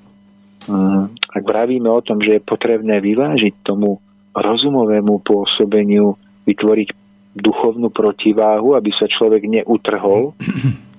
Mm, 0.65 1.13
ak 1.33 1.43
vravíme 1.43 1.89
o 1.89 2.01
tom, 2.01 2.21
že 2.21 2.37
je 2.37 2.47
potrebné 2.47 3.01
vyvážiť 3.01 3.65
tomu 3.65 3.97
rozumovému 4.33 5.21
pôsobeniu, 5.25 6.17
vytvoriť 6.45 6.89
duchovnú 7.35 7.91
protiváhu, 7.91 8.77
aby 8.77 8.93
sa 8.95 9.09
človek 9.09 9.43
neutrhol 9.45 10.37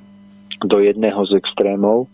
do 0.71 0.77
jedného 0.83 1.23
z 1.27 1.39
extrémov, 1.39 2.11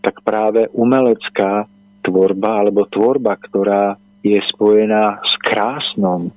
tak 0.00 0.24
práve 0.24 0.70
umelecká 0.72 1.68
tvorba 2.00 2.64
alebo 2.64 2.88
tvorba, 2.88 3.36
ktorá 3.36 4.00
je 4.24 4.40
spojená 4.52 5.20
s 5.24 5.32
krásnom, 5.40 6.32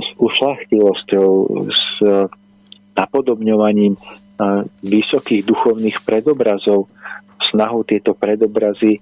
s 0.00 0.08
ušlachtilosťou, 0.16 1.30
s 1.70 1.84
napodobňovaním 2.94 3.98
vysokých 4.80 5.42
duchovných 5.44 5.98
predobrazov, 6.06 6.86
snahou 7.50 7.82
tieto 7.82 8.12
predobrazy 8.14 9.00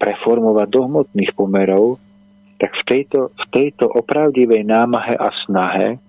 preformovať 0.00 0.68
do 0.68 0.80
hmotných 0.88 1.32
pomerov, 1.36 2.00
tak 2.58 2.74
v 2.80 2.82
tejto, 2.86 3.20
v 3.34 3.44
tejto 3.52 3.86
opravdivej 3.90 4.64
námahe 4.64 5.14
a 5.14 5.28
snahe 5.44 6.00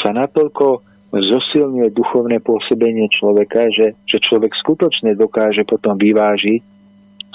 sa 0.00 0.10
natoľko 0.16 0.80
zosilňuje 1.10 1.90
duchovné 1.90 2.38
pôsobenie 2.38 3.10
človeka, 3.10 3.66
že, 3.74 3.98
že 4.06 4.22
človek 4.22 4.54
skutočne 4.54 5.18
dokáže 5.18 5.66
potom 5.66 5.98
vyvážiť 5.98 6.62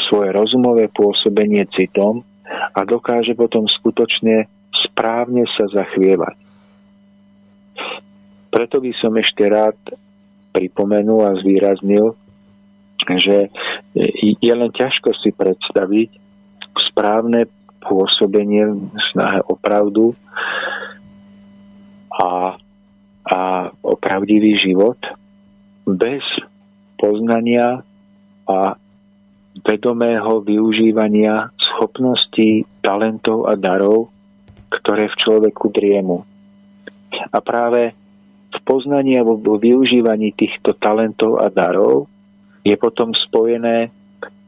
svoje 0.08 0.30
rozumové 0.32 0.88
pôsobenie 0.92 1.68
citom 1.76 2.24
a 2.48 2.80
dokáže 2.88 3.36
potom 3.36 3.68
skutočne 3.68 4.48
správne 4.84 5.48
sa 5.56 5.68
zachvievať. 5.72 6.38
Preto 8.52 8.80
by 8.80 8.92
som 8.96 9.12
ešte 9.20 9.44
rád 9.48 9.76
pripomenul 10.56 11.28
a 11.28 11.36
zvýraznil, 11.36 12.16
že 13.20 13.52
je 14.40 14.54
len 14.56 14.72
ťažko 14.72 15.12
si 15.20 15.36
predstaviť 15.36 16.10
správne 16.80 17.52
pôsobenie 17.84 18.66
v 18.72 19.00
snahe 19.12 19.44
o 19.46 19.54
pravdu 19.60 20.16
a, 22.10 22.56
a 23.28 23.40
opravdivý 23.84 24.58
život 24.58 24.98
bez 25.86 26.24
poznania 26.98 27.84
a 28.48 28.80
vedomého 29.62 30.42
využívania 30.42 31.52
schopností, 31.60 32.66
talentov 32.82 33.52
a 33.52 33.54
darov, 33.60 34.15
ktoré 34.70 35.08
v 35.12 35.20
človeku 35.20 35.72
driemu. 35.72 36.26
A 37.32 37.38
práve 37.40 37.96
v 38.52 38.60
poznaní 38.64 39.20
alebo 39.20 39.40
v 39.40 39.72
využívaní 39.72 40.32
týchto 40.36 40.76
talentov 40.80 41.44
a 41.44 41.52
darov 41.52 42.08
je 42.64 42.76
potom 42.80 43.12
spojené 43.12 43.92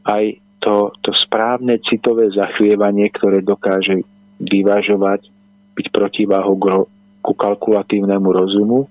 aj 0.08 0.24
to, 0.58 0.90
to 1.04 1.14
správne 1.14 1.78
citové 1.86 2.32
zachvievanie, 2.34 3.06
ktoré 3.14 3.44
dokáže 3.44 4.02
vyvážovať, 4.42 5.30
byť 5.78 5.86
protiváhou 5.94 6.58
ku 7.22 7.32
kalkulatívnemu 7.34 8.28
rozumu. 8.30 8.90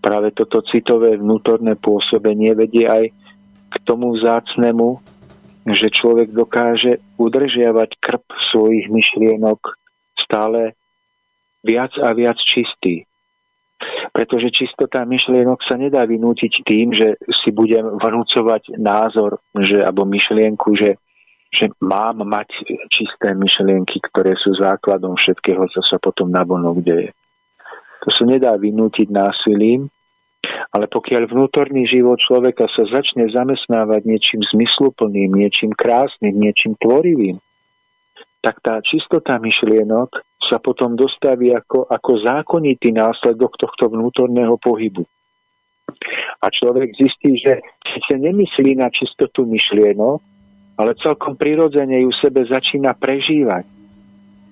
Práve 0.00 0.32
toto 0.32 0.64
citové 0.64 1.16
vnútorné 1.20 1.76
pôsobenie 1.76 2.56
vedie 2.56 2.88
aj 2.88 3.12
k 3.68 3.74
tomu 3.84 4.16
vzácnemu, 4.16 5.00
že 5.74 5.92
človek 5.92 6.32
dokáže 6.32 7.02
udržiavať 7.20 7.98
krp 7.98 8.24
svojich 8.52 8.88
myšlienok 8.88 9.76
stále 10.16 10.76
viac 11.64 11.92
a 11.98 12.14
viac 12.14 12.38
čistý 12.40 13.08
pretože 14.10 14.50
čistota 14.50 15.06
myšlienok 15.06 15.62
sa 15.62 15.78
nedá 15.78 16.02
vynútiť 16.02 16.66
tým, 16.66 16.90
že 16.90 17.14
si 17.30 17.54
budem 17.54 17.86
vnúcovať 17.98 18.74
názor 18.74 19.38
že, 19.54 19.78
alebo 19.78 20.02
myšlienku, 20.02 20.74
že, 20.74 20.98
že 21.54 21.70
mám 21.78 22.26
mať 22.26 22.50
čisté 22.90 23.38
myšlienky, 23.38 24.02
ktoré 24.10 24.34
sú 24.34 24.58
základom 24.58 25.14
všetkého, 25.14 25.70
čo 25.70 25.80
sa 25.86 26.02
potom 26.02 26.34
navonok 26.34 26.82
deje. 26.82 27.10
To 28.06 28.08
sa 28.10 28.26
nedá 28.26 28.58
vynútiť 28.58 29.10
násilím, 29.10 29.86
ale 30.72 30.86
pokiaľ 30.88 31.28
vnútorný 31.28 31.88
život 31.88 32.20
človeka 32.20 32.68
sa 32.72 32.84
začne 32.88 33.28
zamestnávať 33.28 34.04
niečím 34.04 34.40
zmysluplným, 34.44 35.34
niečím 35.34 35.72
krásnym, 35.72 36.36
niečím 36.36 36.76
tvorivým, 36.78 37.40
tak 38.44 38.62
tá 38.62 38.78
čistota 38.80 39.36
myšlienok 39.42 40.22
sa 40.46 40.62
potom 40.62 40.94
dostaví 40.94 41.50
ako, 41.50 41.90
ako 41.90 42.10
zákonitý 42.22 42.94
následok 42.94 43.58
tohto 43.58 43.90
vnútorného 43.90 44.54
pohybu. 44.62 45.02
A 46.38 46.46
človek 46.46 46.94
zistí, 46.94 47.42
že 47.42 47.58
síce 47.82 48.14
nemyslí 48.14 48.78
na 48.78 48.86
čistotu 48.92 49.42
myšlienok, 49.42 50.22
ale 50.78 50.94
celkom 51.02 51.34
prirodzene 51.34 52.06
ju 52.06 52.14
sebe 52.14 52.46
začína 52.46 52.94
prežívať. 52.94 53.66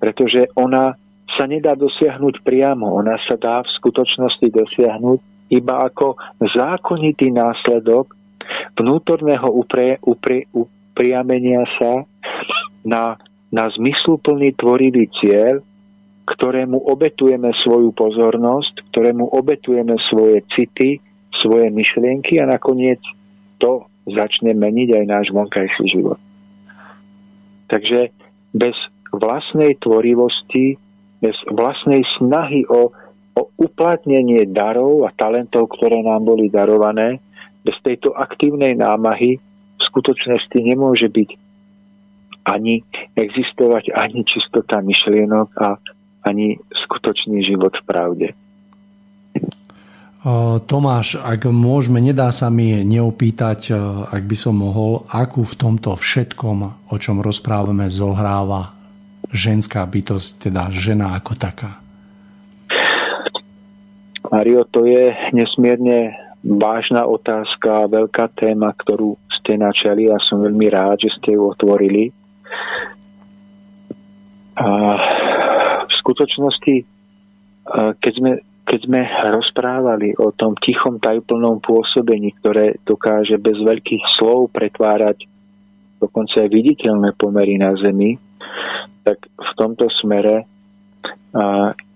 Pretože 0.03 0.51
ona 0.59 0.99
sa 1.38 1.47
nedá 1.47 1.78
dosiahnuť 1.78 2.42
priamo, 2.42 2.90
ona 2.99 3.14
sa 3.30 3.38
dá 3.38 3.62
v 3.62 3.70
skutočnosti 3.78 4.47
dosiahnuť 4.51 5.20
iba 5.53 5.86
ako 5.86 6.18
zákonitý 6.55 7.30
následok 7.30 8.14
vnútorného 8.78 9.47
upre, 9.51 9.99
upre, 10.07 10.47
upriamenia 10.55 11.66
sa 11.78 12.07
na 12.86 13.18
na 13.55 13.70
zmysluplný 13.70 14.59
tvorivý 14.59 15.07
cieľ, 15.16 15.62
ktorému 16.26 16.90
obetujeme 16.90 17.55
svoju 17.62 17.94
pozornosť, 17.94 18.90
ktorému 18.90 19.30
obetujeme 19.30 19.94
svoje 20.11 20.42
city, 20.51 20.99
svoje 21.38 21.70
myšlienky 21.70 22.42
a 22.42 22.51
nakoniec 22.51 22.99
to 23.62 23.86
začne 24.11 24.53
meniť 24.53 24.88
aj 24.99 25.05
náš 25.07 25.26
vonkajší 25.30 25.84
život. 25.86 26.18
Takže 27.70 28.11
bez 28.55 28.74
vlastnej 29.14 29.78
tvorivosti, 29.78 30.74
bez 31.22 31.34
vlastnej 31.51 32.03
snahy 32.18 32.66
o 32.66 32.90
o 33.37 33.53
uplatnenie 33.61 34.49
darov 34.49 35.05
a 35.05 35.12
talentov, 35.12 35.68
ktoré 35.76 36.01
nám 36.01 36.24
boli 36.24 36.49
darované. 36.49 37.20
Bez 37.61 37.76
tejto 37.84 38.16
aktívnej 38.16 38.72
námahy 38.72 39.37
v 39.76 39.82
skutočnosti 39.84 40.57
nemôže 40.57 41.12
byť 41.12 41.30
ani 42.47 42.80
existovať 43.18 43.93
ani 43.93 44.24
čistota 44.24 44.80
myšlienok 44.80 45.49
a 45.61 45.76
ani 46.24 46.57
skutočný 46.87 47.43
život 47.43 47.74
v 47.74 47.84
pravde. 47.84 48.28
Tomáš, 50.66 51.22
ak 51.22 51.47
môžeme, 51.47 52.03
nedá 52.03 52.34
sa 52.34 52.51
mi 52.51 52.82
neopýtať, 52.82 53.70
ak 54.11 54.22
by 54.26 54.37
som 54.39 54.59
mohol, 54.59 55.07
akú 55.07 55.47
v 55.47 55.55
tomto 55.55 55.95
všetkom, 55.95 56.91
o 56.91 56.97
čom 56.99 57.22
rozprávame, 57.22 57.87
zohráva 57.87 58.74
ženská 59.30 59.87
bytosť, 59.87 60.51
teda 60.51 60.74
žena 60.74 61.14
ako 61.14 61.39
taká? 61.39 61.78
Mario, 64.31 64.64
to 64.68 64.87
je 64.87 65.14
nesmierne 65.33 66.14
vážna 66.47 67.07
otázka, 67.07 67.91
veľká 67.91 68.31
téma, 68.39 68.70
ktorú 68.74 69.18
ste 69.35 69.59
načali 69.59 70.07
a 70.11 70.22
som 70.22 70.43
veľmi 70.43 70.66
rád, 70.70 71.07
že 71.07 71.11
ste 71.18 71.35
ju 71.35 71.43
otvorili. 71.51 72.14
A 74.57 74.68
v 75.87 75.93
skutočnosti, 75.93 76.74
keď 78.01 78.12
sme 78.14 78.33
keď 78.66 78.81
sme 78.83 79.07
rozprávali 79.31 80.18
o 80.18 80.35
tom 80.35 80.59
tichom 80.59 80.99
tajplnom 80.99 81.62
pôsobení, 81.62 82.35
ktoré 82.43 82.74
dokáže 82.83 83.39
bez 83.39 83.62
veľkých 83.62 84.03
slov 84.18 84.51
pretvárať 84.51 85.22
dokonca 86.03 86.43
aj 86.43 86.51
viditeľné 86.51 87.14
pomery 87.14 87.62
na 87.62 87.79
Zemi, 87.79 88.18
tak 89.07 89.22
v 89.31 89.51
tomto 89.55 89.87
smere 89.87 90.51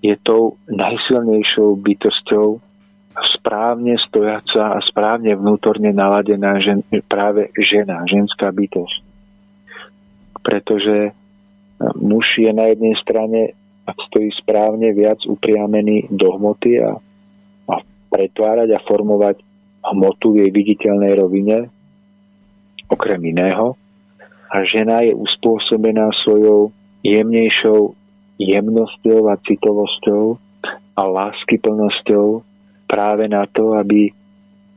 je 0.00 0.14
tou 0.24 0.60
najsilnejšou 0.68 1.76
bytosťou 1.80 2.60
správne 3.20 4.00
stojaca 4.00 4.76
a 4.76 4.84
správne 4.84 5.36
vnútorne 5.36 5.92
naladená 5.92 6.56
žen, 6.62 6.80
práve 7.04 7.52
žena, 7.58 8.06
ženská 8.08 8.48
bytosť. 8.48 9.02
Pretože 10.40 11.12
muž 12.00 12.40
je 12.40 12.48
na 12.54 12.72
jednej 12.72 12.96
strane 12.96 13.52
ak 13.90 13.96
stojí 14.06 14.30
správne, 14.38 14.94
viac 14.94 15.18
upriamený 15.26 16.06
do 16.14 16.30
hmoty 16.38 16.78
a, 16.78 16.94
a 17.66 17.74
pretvárať 18.12 18.78
a 18.78 18.84
formovať 18.86 19.42
hmotu 19.82 20.36
v 20.36 20.46
jej 20.46 20.50
viditeľnej 20.54 21.12
rovine, 21.18 21.58
okrem 22.86 23.18
iného. 23.26 23.74
A 24.50 24.62
žena 24.62 25.02
je 25.02 25.14
uspôsobená 25.14 26.10
svojou 26.22 26.70
jemnejšou 27.02 27.98
jemnosťou 28.40 29.28
a 29.28 29.36
citovosťou 29.44 30.40
a 30.96 31.02
láskyplnosťou 31.04 32.40
práve 32.88 33.28
na 33.28 33.44
to, 33.44 33.76
aby 33.76 34.10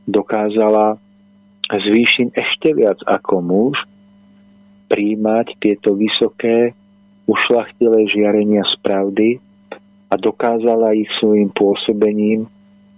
dokázala 0.04 1.00
zvýšiť 1.72 2.28
ešte 2.36 2.76
viac 2.76 3.00
ako 3.08 3.40
muž 3.40 3.76
príjmať 4.92 5.58
tieto 5.64 5.96
vysoké 5.96 6.76
ušlachtilé 7.24 8.04
žiarenia 8.12 8.68
z 8.68 8.76
pravdy 8.84 9.30
a 10.12 10.20
dokázala 10.20 10.94
ich 10.94 11.10
svojim 11.18 11.50
pôsobením, 11.50 12.46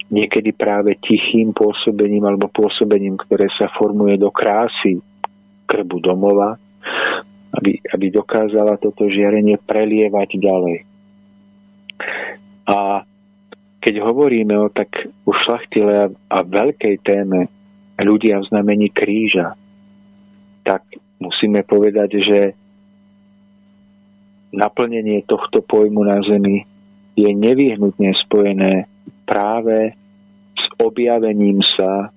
niekedy 0.10 0.52
práve 0.52 0.98
tichým 1.00 1.54
pôsobením 1.54 2.26
alebo 2.26 2.50
pôsobením, 2.52 3.16
ktoré 3.22 3.48
sa 3.56 3.70
formuje 3.72 4.18
do 4.18 4.34
krásy 4.34 5.00
krbu 5.70 6.04
domova, 6.04 6.58
aby, 7.66 7.82
aby 7.98 8.14
dokázala 8.14 8.78
toto 8.78 9.10
žiarenie 9.10 9.58
prelievať 9.58 10.38
ďalej. 10.38 10.86
A 12.70 13.02
keď 13.82 14.06
hovoríme 14.06 14.54
o 14.62 14.70
tak 14.70 15.10
ušlachtilé 15.26 16.14
a 16.14 16.38
veľkej 16.46 17.02
téme 17.02 17.50
ľudia 17.98 18.38
v 18.38 18.48
znamení 18.54 18.94
kríža, 18.94 19.58
tak 20.62 20.86
musíme 21.18 21.66
povedať, 21.66 22.22
že 22.22 22.40
naplnenie 24.54 25.26
tohto 25.26 25.66
pojmu 25.66 26.06
na 26.06 26.22
Zemi 26.22 26.70
je 27.18 27.30
nevyhnutne 27.34 28.14
spojené 28.14 28.86
práve 29.26 29.98
s 30.54 30.66
objavením 30.78 31.66
sa 31.66 32.14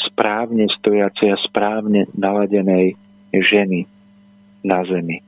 správne 0.00 0.72
stojacej 0.72 1.36
a 1.36 1.38
správne 1.44 2.08
naladenej 2.16 2.96
ženy 3.32 3.84
na 4.64 4.84
Zemi. 4.84 5.20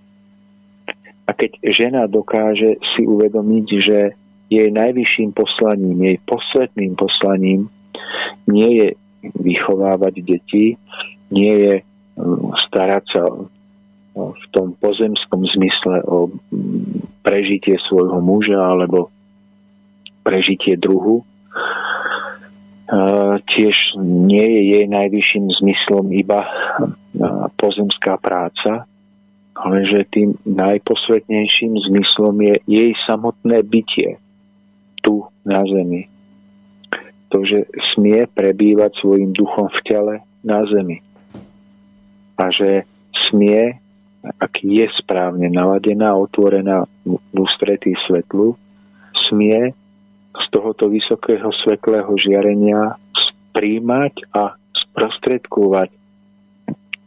A 1.29 1.37
keď 1.37 1.61
žena 1.69 2.03
dokáže 2.09 2.81
si 2.97 3.05
uvedomiť, 3.05 3.67
že 3.85 3.99
jej 4.49 4.69
najvyšším 4.73 5.37
poslaním, 5.37 6.01
jej 6.01 6.19
posvetným 6.25 6.97
poslaním 6.97 7.69
nie 8.49 8.71
je 8.81 8.89
vychovávať 9.37 10.25
deti, 10.25 10.81
nie 11.29 11.53
je 11.53 11.75
mm, 12.17 12.57
starať 12.69 13.05
sa 13.13 13.23
v 14.19 14.45
tom 14.51 14.75
pozemskom 14.83 15.47
zmysle 15.47 16.03
o 16.11 16.33
prežitie 17.23 17.79
svojho 17.87 18.19
muža 18.19 18.59
alebo 18.59 19.15
prežitie 20.27 20.75
druhu. 20.75 21.23
Tiež 23.47 23.77
nie 24.01 24.43
je 24.43 24.63
jej 24.75 24.87
najvyšším 24.91 25.47
zmyslom 25.61 26.11
iba 26.17 26.41
pozemská 27.61 28.17
práca, 28.19 28.88
ale 29.59 29.83
že 29.91 30.07
tým 30.15 30.39
najposvetnejším 30.47 31.83
zmyslom 31.91 32.37
je 32.47 32.55
jej 32.71 32.91
samotné 33.11 33.67
bytie 33.67 34.23
tu 35.03 35.27
na 35.43 35.67
zemi. 35.67 36.07
To, 37.35 37.45
že 37.45 37.69
smie 37.93 38.25
prebývať 38.33 39.03
svojim 39.03 39.35
duchom 39.37 39.69
v 39.69 39.81
tele 39.85 40.15
na 40.47 40.65
zemi. 40.65 41.03
A 42.39 42.49
že 42.55 42.87
smie 43.29 43.77
ak 44.23 44.61
je 44.61 44.85
správne 44.99 45.47
naladená, 45.49 46.13
otvorená 46.19 46.85
v 47.07 47.17
ústretí 47.33 47.95
svetlu, 48.05 48.59
smie 49.31 49.73
z 50.35 50.45
tohoto 50.51 50.91
vysokého 50.91 51.49
svetlého 51.65 52.11
žiarenia 52.19 52.99
príjmať 53.55 54.15
a 54.35 54.55
sprostredkovať 54.75 55.91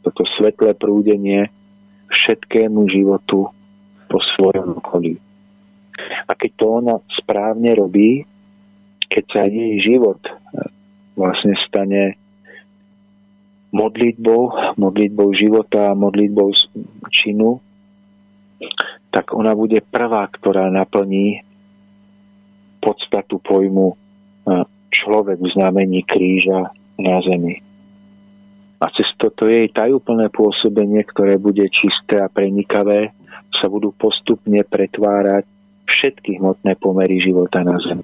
toto 0.02 0.24
svetlé 0.36 0.74
prúdenie 0.74 1.48
všetkému 2.12 2.92
životu 2.92 3.48
po 4.12 4.18
svojom 4.20 4.84
okolí. 4.84 5.16
A 6.28 6.32
keď 6.36 6.52
to 6.60 6.66
ona 6.84 6.96
správne 7.16 7.72
robí, 7.76 8.28
keď 9.08 9.24
sa 9.32 9.42
jej 9.48 9.80
život 9.80 10.20
vlastne 11.16 11.56
stane 11.68 12.16
modlitbou, 13.72 14.76
modlitbou 14.76 15.32
života 15.32 15.96
modlitbou 15.96 16.52
činu, 17.12 17.60
tak 19.12 19.36
ona 19.36 19.52
bude 19.56 19.84
prvá, 19.84 20.28
ktorá 20.32 20.72
naplní 20.72 21.44
podstatu 22.80 23.38
pojmu 23.44 23.94
e, 23.94 23.96
človek 24.92 25.38
v 25.40 25.52
znamení 25.52 26.02
kríža 26.08 26.72
na 26.96 27.20
zemi. 27.22 27.60
A 28.82 28.90
cez 28.98 29.06
toto 29.22 29.46
jej 29.46 29.70
tajúplné 29.70 30.34
pôsobenie, 30.34 31.06
ktoré 31.06 31.38
bude 31.38 31.70
čisté 31.70 32.18
a 32.18 32.26
prenikavé, 32.26 33.14
sa 33.62 33.70
budú 33.70 33.94
postupne 33.94 34.58
pretvárať 34.66 35.46
všetky 35.86 36.42
hmotné 36.42 36.74
pomery 36.82 37.22
života 37.22 37.62
na 37.62 37.78
zemi. 37.78 38.02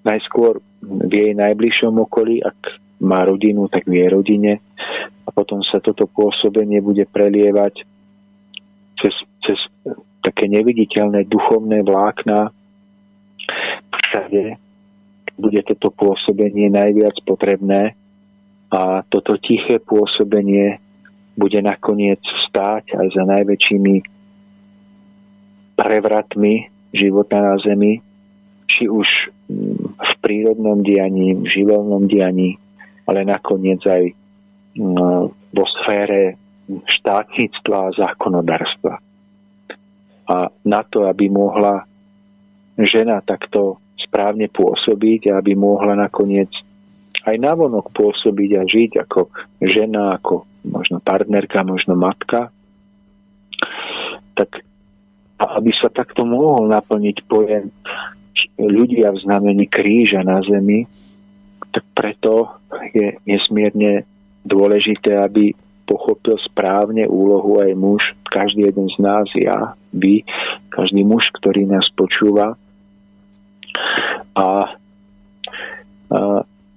Najskôr 0.00 0.64
v 0.80 1.12
jej 1.12 1.32
najbližšom 1.36 1.92
okolí, 2.08 2.40
ak 2.40 2.56
má 3.04 3.28
rodinu, 3.28 3.68
tak 3.68 3.84
v 3.84 4.00
jej 4.00 4.08
rodine. 4.08 4.52
A 5.26 5.28
potom 5.28 5.60
sa 5.60 5.82
toto 5.82 6.08
pôsobenie 6.08 6.80
bude 6.80 7.04
prelievať 7.04 7.84
cez, 9.02 9.12
cez 9.44 9.58
také 10.24 10.48
neviditeľné 10.48 11.28
duchovné 11.28 11.84
vlákna. 11.84 12.48
Všade 13.92 14.56
bude 15.36 15.60
toto 15.68 15.92
pôsobenie 15.92 16.72
najviac 16.72 17.20
potrebné 17.28 17.92
a 18.70 19.06
toto 19.06 19.38
tiché 19.38 19.78
pôsobenie 19.78 20.82
bude 21.36 21.60
nakoniec 21.62 22.18
stáť 22.48 22.96
aj 22.96 23.06
za 23.14 23.24
najväčšími 23.28 23.94
prevratmi 25.76 26.54
života 26.96 27.36
na 27.38 27.54
Zemi, 27.60 28.00
či 28.66 28.88
už 28.88 29.06
v 29.94 30.12
prírodnom 30.24 30.82
dianí, 30.82 31.36
v 31.38 31.46
živelnom 31.46 32.08
dianí, 32.08 32.58
ale 33.06 33.22
nakoniec 33.22 33.84
aj 33.86 34.10
mm, 34.74 35.22
vo 35.54 35.64
sfére 35.80 36.34
štátnictva 36.66 37.76
a 37.78 37.94
zákonodárstva. 37.94 38.94
A 40.26 40.36
na 40.66 40.80
to, 40.82 41.06
aby 41.06 41.30
mohla 41.30 41.86
žena 42.74 43.22
takto 43.22 43.78
správne 43.94 44.50
pôsobiť 44.50 45.30
a 45.30 45.38
aby 45.38 45.54
mohla 45.54 45.94
nakoniec 45.94 46.50
aj 47.26 47.36
navonok 47.42 47.90
pôsobiť 47.90 48.50
a 48.56 48.62
žiť 48.62 48.90
ako 49.02 49.20
žena, 49.58 50.14
ako 50.16 50.46
možno 50.62 51.02
partnerka, 51.02 51.66
možno 51.66 51.98
matka, 51.98 52.54
tak 54.38 54.62
aby 55.36 55.70
sa 55.76 55.90
takto 55.92 56.24
mohol 56.24 56.70
naplniť 56.70 57.16
pojem 57.28 57.68
ľudia 58.56 59.12
v 59.12 59.22
znamení 59.26 59.66
kríža 59.68 60.22
na 60.22 60.40
zemi, 60.44 60.86
tak 61.72 61.84
preto 61.92 62.56
je 62.94 63.20
nesmierne 63.28 64.04
dôležité, 64.46 65.18
aby 65.20 65.52
pochopil 65.86 66.36
správne 66.42 67.06
úlohu 67.06 67.62
aj 67.62 67.72
muž, 67.78 68.02
každý 68.28 68.68
jeden 68.68 68.90
z 68.90 68.96
nás, 68.98 69.26
ja, 69.36 69.76
vy, 69.94 70.26
každý 70.72 71.06
muž, 71.06 71.30
ktorý 71.36 71.68
nás 71.68 71.86
počúva. 71.94 72.58
A, 74.36 74.46
a 76.10 76.18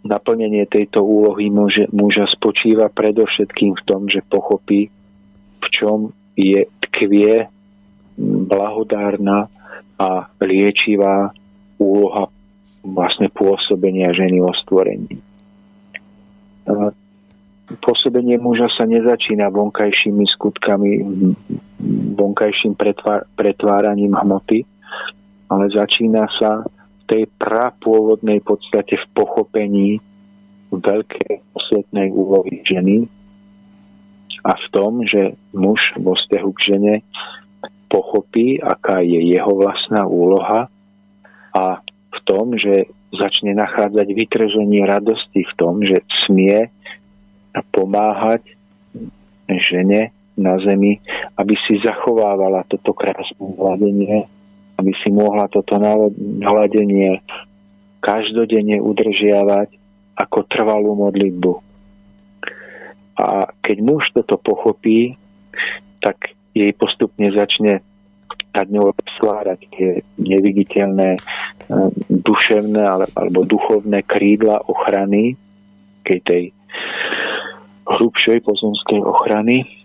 naplnenie 0.10 0.66
tejto 0.66 1.06
úlohy 1.06 1.54
muže, 1.54 1.86
muža 1.94 2.26
spočíva 2.26 2.90
predovšetkým 2.90 3.78
v 3.78 3.86
tom, 3.86 4.10
že 4.10 4.26
pochopí, 4.26 4.90
v 5.62 5.68
čom 5.70 6.10
je 6.34 6.66
tkvie 6.90 7.46
blahodárna 8.20 9.46
a 10.02 10.26
liečivá 10.42 11.30
úloha 11.78 12.28
vlastne 12.82 13.30
pôsobenia 13.30 14.10
ženy 14.16 14.42
vo 14.42 14.52
stvorení. 14.56 15.22
Pôsobenie 17.70 18.42
muža 18.42 18.72
sa 18.74 18.90
nezačína 18.90 19.54
vonkajšími 19.54 20.26
skutkami, 20.26 21.06
vonkajším 22.18 22.74
pretváraním 23.38 24.18
hmoty, 24.18 24.66
ale 25.54 25.70
začína 25.70 26.26
sa 26.34 26.66
tej 27.10 27.26
prapôvodnej 27.42 28.40
podstate 28.46 28.96
v 28.96 29.06
pochopení 29.18 29.90
veľkej 30.70 31.42
osvetnej 31.58 32.14
úlohy 32.14 32.62
ženy 32.62 33.10
a 34.46 34.54
v 34.54 34.66
tom, 34.70 35.02
že 35.04 35.34
muž 35.52 35.98
vo 35.98 36.14
vzťahu 36.14 36.50
k 36.54 36.60
žene 36.62 36.96
pochopí, 37.90 38.62
aká 38.62 39.02
je 39.02 39.20
jeho 39.26 39.54
vlastná 39.58 40.06
úloha 40.06 40.70
a 41.58 41.82
v 42.14 42.20
tom, 42.30 42.54
že 42.54 42.86
začne 43.10 43.58
nachádzať 43.58 44.08
vytrženie 44.14 44.86
radosti 44.86 45.42
v 45.42 45.54
tom, 45.58 45.82
že 45.82 46.06
smie 46.30 46.70
pomáhať 47.74 48.46
žene 49.50 50.14
na 50.38 50.62
zemi, 50.62 51.02
aby 51.36 51.58
si 51.66 51.82
zachovávala 51.82 52.62
toto 52.70 52.94
krásne 52.94 53.42
hľadenie 53.42 54.30
aby 54.80 54.96
si 55.04 55.12
mohla 55.12 55.52
toto 55.52 55.76
naladenie 56.40 57.20
každodenne 58.00 58.80
udržiavať 58.80 59.76
ako 60.16 60.40
trvalú 60.48 60.96
modlitbu. 60.96 61.54
A 63.20 63.52
keď 63.60 63.78
muž 63.84 64.08
toto 64.16 64.40
pochopí, 64.40 65.20
tak 66.00 66.32
jej 66.56 66.72
postupne 66.72 67.28
začne 67.36 67.84
nad 68.56 68.68
ňou 68.72 68.96
skládať 69.20 69.60
tie 69.76 69.90
neviditeľné 70.16 71.16
e, 71.16 71.20
duševné 72.08 72.82
alebo 73.14 73.44
duchovné 73.44 74.02
krídla 74.08 74.64
ochrany, 74.66 75.36
keď 76.08 76.20
tej 76.24 76.44
hrubšej 77.86 78.40
pozemskej 78.48 79.02
ochrany 79.04 79.79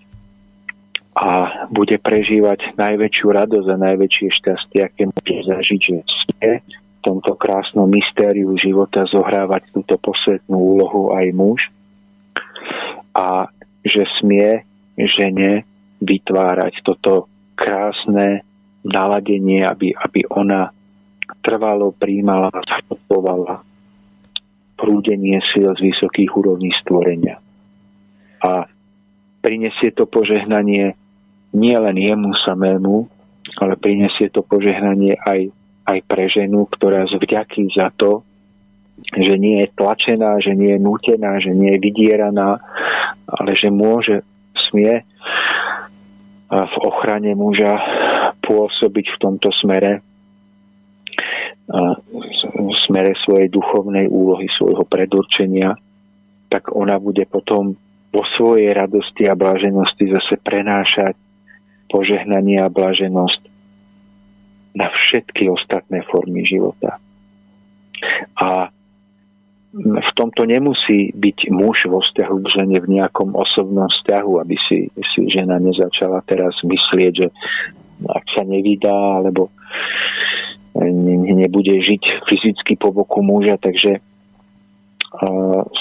a 1.15 1.62
bude 1.70 1.95
prežívať 2.03 2.74
najväčšiu 2.74 3.27
radosť 3.31 3.69
a 3.70 3.82
najväčšie 3.86 4.28
šťastie, 4.35 4.81
aké 4.82 5.07
môže 5.07 5.47
zažiť, 5.47 5.81
že 5.81 5.97
smie 6.03 6.53
v 6.66 7.01
tomto 7.07 7.39
krásnom 7.39 7.86
mystériu 7.86 8.51
života 8.59 9.07
zohrávať 9.07 9.70
túto 9.70 9.95
posvetnú 10.03 10.59
úlohu 10.59 11.15
aj 11.15 11.27
muž 11.31 11.61
a 13.15 13.47
že 13.86 14.11
smie 14.19 14.66
žene 14.99 15.62
vytvárať 16.03 16.82
toto 16.82 17.31
krásne 17.55 18.43
naladenie, 18.82 19.62
aby, 19.62 19.95
aby 19.95 20.27
ona 20.27 20.74
trvalo 21.47 21.95
príjmala 21.95 22.51
a 22.51 22.61
zachopovala 22.66 23.62
prúdenie 24.74 25.39
síl 25.55 25.70
z 25.78 25.81
vysokých 25.95 26.35
úrovní 26.35 26.74
stvorenia. 26.74 27.39
A 28.43 28.66
prinesie 29.41 29.95
to 29.95 30.05
požehnanie 30.05 30.99
nie 31.55 31.76
len 31.78 31.94
jemu 31.94 32.35
samému, 32.35 33.06
ale 33.62 33.78
prinesie 33.78 34.28
to 34.28 34.43
požehnanie 34.43 35.14
aj, 35.22 35.55
aj 35.86 35.98
pre 36.10 36.26
ženu, 36.26 36.66
ktorá 36.66 37.06
z 37.06 37.16
vďaky 37.16 37.70
za 37.70 37.94
to, 37.94 38.26
že 39.14 39.39
nie 39.39 39.62
je 39.62 39.68
tlačená, 39.74 40.39
že 40.43 40.55
nie 40.55 40.74
je 40.74 40.81
nútená, 40.82 41.39
že 41.39 41.55
nie 41.55 41.74
je 41.78 41.82
vydieraná, 41.82 42.59
ale 43.26 43.55
že 43.55 43.70
môže, 43.70 44.22
smie 44.55 45.02
v 46.51 46.76
ochrane 46.86 47.35
muža 47.35 47.74
pôsobiť 48.47 49.06
v 49.14 49.20
tomto 49.20 49.51
smere 49.51 49.98
v 51.64 52.74
smere 52.85 53.16
svojej 53.24 53.48
duchovnej 53.48 54.05
úlohy, 54.05 54.52
svojho 54.52 54.85
predurčenia, 54.85 55.72
tak 56.52 56.68
ona 56.76 57.01
bude 57.01 57.24
potom 57.24 57.72
vo 58.12 58.22
svojej 58.36 58.76
radosti 58.76 59.24
a 59.26 59.35
bláženosti 59.35 60.12
zase 60.12 60.36
prenášať 60.44 61.16
požehnanie 61.90 62.61
a 62.62 62.73
blaženosť 62.73 63.40
na 64.74 64.90
všetky 64.90 65.47
ostatné 65.51 66.02
formy 66.11 66.43
života. 66.43 66.98
A 68.39 68.69
v 69.74 70.11
tomto 70.15 70.47
nemusí 70.47 71.11
byť 71.15 71.51
muž 71.51 71.90
vo 71.90 71.98
vzťahu 71.98 72.36
k 72.47 72.47
žene 72.47 72.78
v 72.78 72.98
nejakom 72.98 73.35
osobnom 73.35 73.90
vzťahu, 73.90 74.32
aby 74.39 74.56
si, 74.59 74.86
si 75.15 75.20
žena 75.27 75.59
nezačala 75.59 76.23
teraz 76.27 76.59
myslieť, 76.62 77.12
že 77.15 77.28
ak 78.06 78.24
sa 78.35 78.43
nevydá, 78.47 79.23
alebo 79.23 79.51
nebude 81.35 81.74
žiť 81.78 82.27
fyzicky 82.27 82.74
po 82.78 82.90
boku 82.90 83.23
muža, 83.23 83.59
takže 83.59 83.98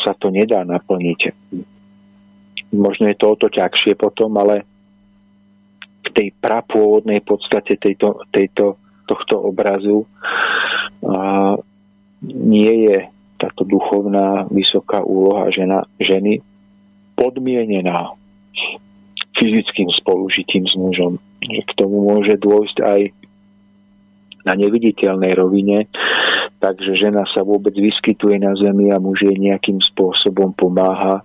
sa 0.05 0.13
to 0.17 0.29
nedá 0.29 0.61
naplniť. 0.61 1.33
Možno 2.73 3.09
je 3.09 3.17
to 3.17 3.25
o 3.33 3.35
to 3.37 3.49
ťažšie 3.49 3.97
potom, 3.97 4.33
ale 4.37 4.65
v 6.03 6.09
tej 6.11 6.27
prapôvodnej 6.43 7.23
podstate 7.23 7.79
tejto, 7.79 8.27
tejto, 8.35 8.75
tohto 9.07 9.35
obrazu 9.39 10.03
a 11.03 11.55
nie 12.23 12.73
je 12.87 12.97
táto 13.39 13.67
duchovná 13.67 14.47
vysoká 14.47 15.03
úloha 15.03 15.51
žena, 15.51 15.83
ženy 15.99 16.39
podmienená 17.19 18.15
fyzickým 19.35 19.91
spolužitím 19.91 20.63
s 20.63 20.75
mužom. 20.79 21.19
K 21.43 21.71
tomu 21.75 22.07
môže 22.07 22.39
dôjsť 22.39 22.77
aj 22.79 23.01
na 24.47 24.53
neviditeľnej 24.55 25.35
rovine, 25.35 25.91
takže 26.63 26.95
žena 26.95 27.27
sa 27.31 27.43
vôbec 27.43 27.75
vyskytuje 27.75 28.39
na 28.39 28.55
zemi 28.55 28.91
a 28.91 28.99
muž 28.99 29.27
jej 29.27 29.35
nejakým 29.35 29.83
spôsobom 29.83 30.55
pomáha. 30.55 31.23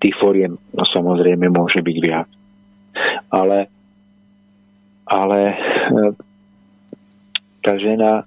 Tých 0.00 0.16
foriem 0.16 0.56
no 0.72 0.84
samozrejme 0.88 1.52
môže 1.52 1.84
byť 1.84 1.96
viac 2.00 2.28
ale, 3.34 3.58
ale 5.10 5.40
e, 5.50 5.56
tá 7.66 7.74
žena 7.74 8.22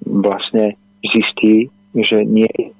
vlastne 0.00 0.80
zistí, 1.04 1.68
že 1.92 2.24
nie 2.24 2.48
je 2.56 2.72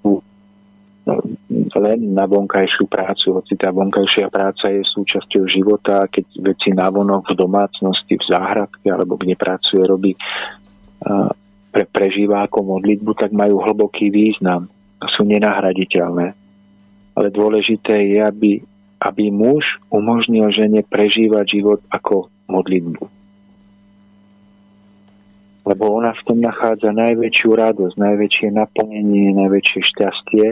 len 1.75 2.17
na 2.17 2.25
vonkajšiu 2.25 2.89
prácu, 2.89 3.37
hoci 3.37 3.61
tá 3.61 3.69
vonkajšia 3.69 4.33
práca 4.33 4.73
je 4.73 4.81
súčasťou 4.89 5.45
života, 5.45 6.09
keď 6.09 6.25
veci 6.41 6.73
navonok 6.73 7.29
v 7.29 7.39
domácnosti, 7.45 8.17
v 8.17 8.25
záhradke 8.25 8.89
alebo 8.89 9.21
kde 9.21 9.37
pracuje, 9.37 9.85
robí 9.85 10.17
pre, 11.69 11.85
prežíva 11.93 12.49
ako 12.49 12.79
modlitbu, 12.79 13.13
tak 13.21 13.37
majú 13.37 13.61
hlboký 13.61 14.09
význam 14.09 14.65
a 14.97 15.05
sú 15.13 15.29
nenahraditeľné. 15.29 16.33
Ale 17.15 17.29
dôležité 17.29 17.95
je, 18.01 18.19
aby 18.25 18.51
aby 19.01 19.31
muž 19.31 19.81
umožnil 19.91 20.51
žene 20.55 20.85
prežívať 20.87 21.61
život 21.61 21.81
ako 21.91 22.31
modlitbu. 22.51 23.05
Lebo 25.65 25.85
ona 25.97 26.13
v 26.13 26.25
tom 26.29 26.39
nachádza 26.45 26.93
najväčšiu 26.93 27.49
radosť, 27.57 27.97
najväčšie 27.97 28.49
naplnenie, 28.53 29.33
najväčšie 29.33 29.81
šťastie 29.81 30.47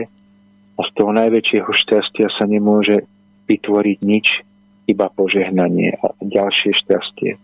a 0.73 0.81
z 0.81 0.89
toho 0.97 1.11
najväčšieho 1.13 1.69
šťastia 1.69 2.33
sa 2.33 2.49
nemôže 2.49 3.05
vytvoriť 3.45 3.99
nič, 4.01 4.27
iba 4.89 5.07
požehnanie 5.13 5.95
a 6.01 6.11
ďalšie 6.19 6.73
šťastie. 6.75 7.37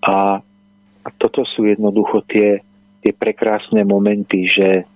A 0.00 0.40
toto 1.20 1.44
sú 1.44 1.68
jednoducho 1.68 2.24
tie, 2.24 2.64
tie 3.04 3.12
prekrásne 3.12 3.84
momenty, 3.84 4.48
že 4.48 4.88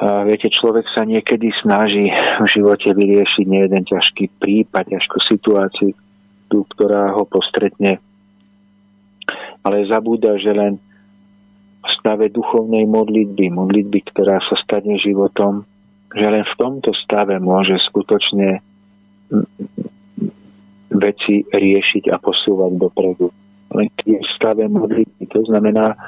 viete, 0.00 0.50
človek 0.50 0.90
sa 0.90 1.06
niekedy 1.06 1.54
snaží 1.62 2.10
v 2.10 2.46
živote 2.50 2.90
vyriešiť 2.90 3.44
nejeden 3.46 3.84
ťažký 3.86 4.26
prípad, 4.42 4.90
ťažkú 4.90 5.18
situáciu, 5.22 5.94
ktorá 6.50 7.14
ho 7.14 7.22
postretne. 7.26 8.02
Ale 9.62 9.86
zabúda, 9.86 10.36
že 10.38 10.52
len 10.52 10.76
v 11.84 11.88
stave 12.00 12.32
duchovnej 12.32 12.88
modlitby, 12.88 13.52
modlitby, 13.52 14.00
ktorá 14.12 14.40
sa 14.48 14.56
stane 14.56 14.96
životom, 14.96 15.68
že 16.14 16.26
len 16.30 16.44
v 16.46 16.54
tomto 16.56 16.94
stave 16.94 17.36
môže 17.42 17.76
skutočne 17.82 18.62
veci 20.94 21.42
riešiť 21.42 22.08
a 22.14 22.16
posúvať 22.22 22.72
dopredu. 22.78 23.28
len 23.74 23.90
keď 23.98 24.06
je 24.06 24.18
v 24.22 24.30
stave 24.38 24.64
modlitby. 24.70 25.24
To 25.34 25.40
znamená 25.50 25.98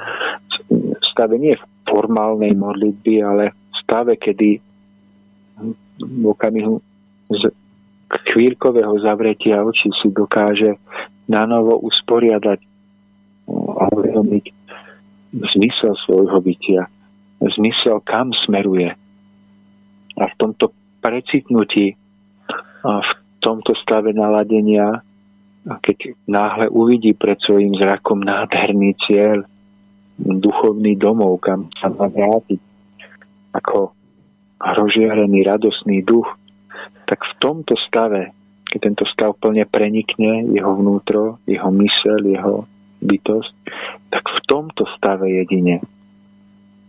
v 0.71 1.03
stave 1.03 1.35
nie 1.35 1.53
formálnej 1.83 2.55
modlitby, 2.55 3.19
ale 3.19 3.51
stave, 3.87 4.19
kedy 4.19 4.59
v 6.03 6.23
okamihu 6.27 6.83
z 7.31 7.47
chvíľkového 8.35 8.99
zavretia 8.99 9.63
očí 9.63 9.87
si 9.95 10.11
dokáže 10.11 10.75
na 11.31 11.47
novo 11.47 11.79
usporiadať 11.79 12.59
a 13.47 13.83
uvedomiť 13.95 14.45
zmysel 15.55 15.95
svojho 16.03 16.39
bytia, 16.43 16.91
zmysel, 17.39 18.03
kam 18.03 18.35
smeruje. 18.35 18.91
A 20.19 20.23
v 20.27 20.35
tomto 20.35 20.75
precitnutí, 20.99 21.95
a 22.83 22.99
v 22.99 23.11
tomto 23.39 23.71
stave 23.79 24.11
naladenia, 24.11 24.99
keď 25.63 26.15
náhle 26.27 26.67
uvidí 26.71 27.15
pred 27.15 27.39
svojim 27.39 27.75
zrakom 27.75 28.23
nádherný 28.23 28.95
cieľ, 29.03 29.47
duchovný 30.17 30.95
domov, 30.97 31.39
kam 31.43 31.69
sa 31.77 31.91
má 31.91 32.07
vrátiť, 32.09 32.59
ako 33.57 33.91
rozžiarený, 34.61 35.45
radosný 35.45 36.05
duch, 36.05 36.29
tak 37.09 37.25
v 37.25 37.33
tomto 37.41 37.73
stave, 37.89 38.33
keď 38.69 38.79
tento 38.83 39.05
stav 39.09 39.33
plne 39.37 39.65
prenikne 39.65 40.45
jeho 40.53 40.77
vnútro, 40.77 41.41
jeho 41.49 41.69
mysel, 41.81 42.21
jeho 42.21 42.69
bytosť, 43.01 43.51
tak 44.09 44.23
v 44.25 44.39
tomto 44.49 44.83
stave 44.97 45.29
jedine 45.29 45.81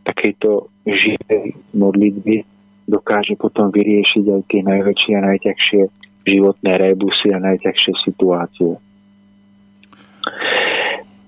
takejto 0.09 0.73
živej 0.89 1.53
modlitby 1.77 2.45
dokáže 2.89 3.37
potom 3.37 3.69
vyriešiť 3.69 4.25
aj 4.25 4.43
tie 4.49 4.61
najväčšie 4.65 5.13
a 5.21 5.27
najťažšie 5.29 5.81
životné 6.25 6.73
rebusy 6.81 7.29
a 7.37 7.39
najťažšie 7.45 7.93
situácie. 8.01 8.73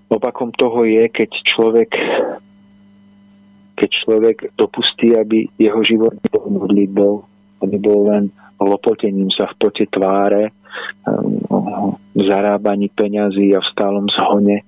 Opakom 0.09 0.51
toho 0.57 0.89
je, 0.89 1.05
keď 1.13 1.31
človek 1.45 1.91
keď 3.81 3.91
človek 4.05 4.37
dopustí, 4.61 5.17
aby 5.17 5.49
jeho 5.57 5.81
život 5.81 6.13
bol 6.29 6.53
modlitbou, 6.53 7.25
aby 7.65 7.77
bol 7.81 8.13
len 8.13 8.29
lopotením 8.61 9.33
sa 9.33 9.49
v 9.49 9.57
pote 9.57 9.89
tváre, 9.89 10.53
um, 11.09 11.41
v 12.13 12.21
zarábaní 12.29 12.93
peňazí 12.93 13.57
a 13.57 13.65
v 13.65 13.71
stálom 13.73 14.05
zhone. 14.13 14.61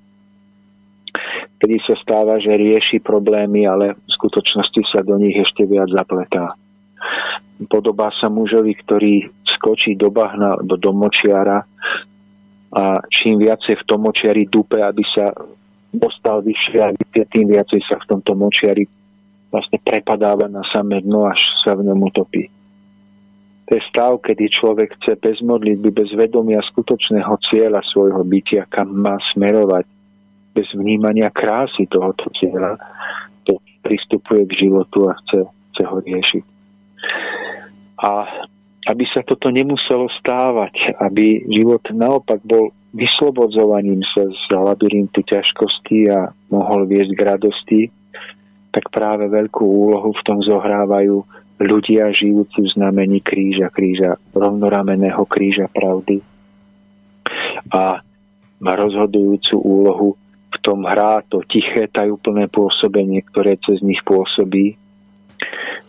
Kedy 1.60 1.76
sa 1.84 1.94
stáva, 2.00 2.40
že 2.40 2.56
rieši 2.56 3.04
problémy, 3.04 3.68
ale 3.68 4.00
v 4.00 4.10
skutočnosti 4.16 4.80
sa 4.88 5.04
do 5.04 5.20
nich 5.20 5.36
ešte 5.36 5.68
viac 5.68 5.92
zapletá. 5.92 6.56
Podobá 7.68 8.08
sa 8.16 8.32
mužovi, 8.32 8.72
ktorý 8.80 9.28
skočí 9.44 9.92
do 9.92 10.08
bahna, 10.08 10.56
do 10.64 10.80
domočiara 10.80 11.68
a 12.72 13.04
čím 13.12 13.36
viacej 13.44 13.76
v 13.76 13.86
tom 13.86 14.08
močiari 14.08 14.48
dupe, 14.48 14.80
aby 14.80 15.04
sa 15.04 15.36
dostal 15.92 16.40
vyššie, 16.40 16.96
tým 17.28 17.52
viacej 17.52 17.84
sa 17.84 18.00
v 18.00 18.08
tomto 18.08 18.32
močiari 18.32 18.88
vlastne 19.52 19.76
prepadáva 19.84 20.48
na 20.48 20.64
samé 20.72 21.04
dno, 21.04 21.28
až 21.28 21.38
sa 21.60 21.76
v 21.76 21.84
ňom 21.84 22.00
utopí. 22.08 22.48
To 23.68 23.78
je 23.78 23.82
stav, 23.88 24.18
kedy 24.24 24.48
človek 24.48 24.96
chce 24.98 25.20
bez 25.20 25.38
modlitby, 25.44 25.92
bez 25.92 26.10
vedomia 26.16 26.64
skutočného 26.64 27.36
cieľa 27.46 27.84
svojho 27.84 28.24
bytia, 28.24 28.66
kam 28.72 28.90
má 28.96 29.20
smerovať, 29.32 29.84
bez 30.52 30.68
vnímania 30.76 31.32
krásy 31.32 31.88
tohoto 31.88 32.28
cieľa, 32.36 32.76
to 33.48 33.56
pristupuje 33.80 34.44
k 34.48 34.68
životu 34.68 35.08
a 35.08 35.16
chce, 35.24 35.48
chce 35.48 35.82
ho 35.88 35.96
riešiť. 36.00 36.44
A 38.02 38.10
aby 38.92 39.04
sa 39.08 39.22
toto 39.22 39.46
nemuselo 39.48 40.10
stávať, 40.18 40.98
aby 40.98 41.46
život 41.46 41.86
naopak 41.94 42.42
bol 42.42 42.74
vyslobodzovaním 42.92 44.04
sa 44.10 44.26
z 44.28 44.42
labyrintu 44.52 45.24
ťažkosti 45.24 46.12
a 46.12 46.34
mohol 46.52 46.84
viesť 46.84 47.12
k 47.14 47.22
radosti, 47.24 47.80
tak 48.72 48.88
práve 48.88 49.28
veľkú 49.28 49.62
úlohu 49.62 50.16
v 50.16 50.24
tom 50.24 50.40
zohrávajú 50.40 51.22
ľudia 51.62 52.10
žijúci 52.10 52.64
v 52.64 52.72
znamení 52.72 53.20
kríža, 53.20 53.68
kríža, 53.70 54.18
rovnorameného 54.32 55.22
kríža 55.28 55.70
pravdy. 55.70 56.24
A 57.70 58.02
má 58.58 58.72
rozhodujúcu 58.74 59.54
úlohu 59.60 60.08
v 60.52 60.56
tom 60.64 60.88
hrá 60.88 61.22
to 61.28 61.44
tiché, 61.46 61.86
tajúplné 61.86 62.48
pôsobenie, 62.48 63.22
ktoré 63.28 63.60
cez 63.60 63.84
nich 63.84 64.00
pôsobí, 64.02 64.74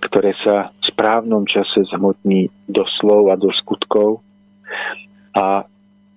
ktoré 0.04 0.36
sa 0.44 0.70
v 0.70 0.84
správnom 0.92 1.48
čase 1.48 1.88
zhmotní 1.90 2.52
do 2.68 2.84
slov 3.00 3.32
a 3.32 3.36
do 3.40 3.50
skutkov 3.56 4.20
a 5.34 5.66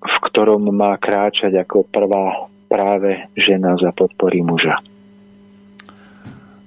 v 0.03 0.17
ktorom 0.31 0.69
má 0.71 0.95
kráčať 1.01 1.57
ako 1.57 1.89
prvá 1.89 2.47
práve 2.67 3.31
žena 3.39 3.79
za 3.79 3.95
podpory 3.95 4.43
muža. 4.43 4.79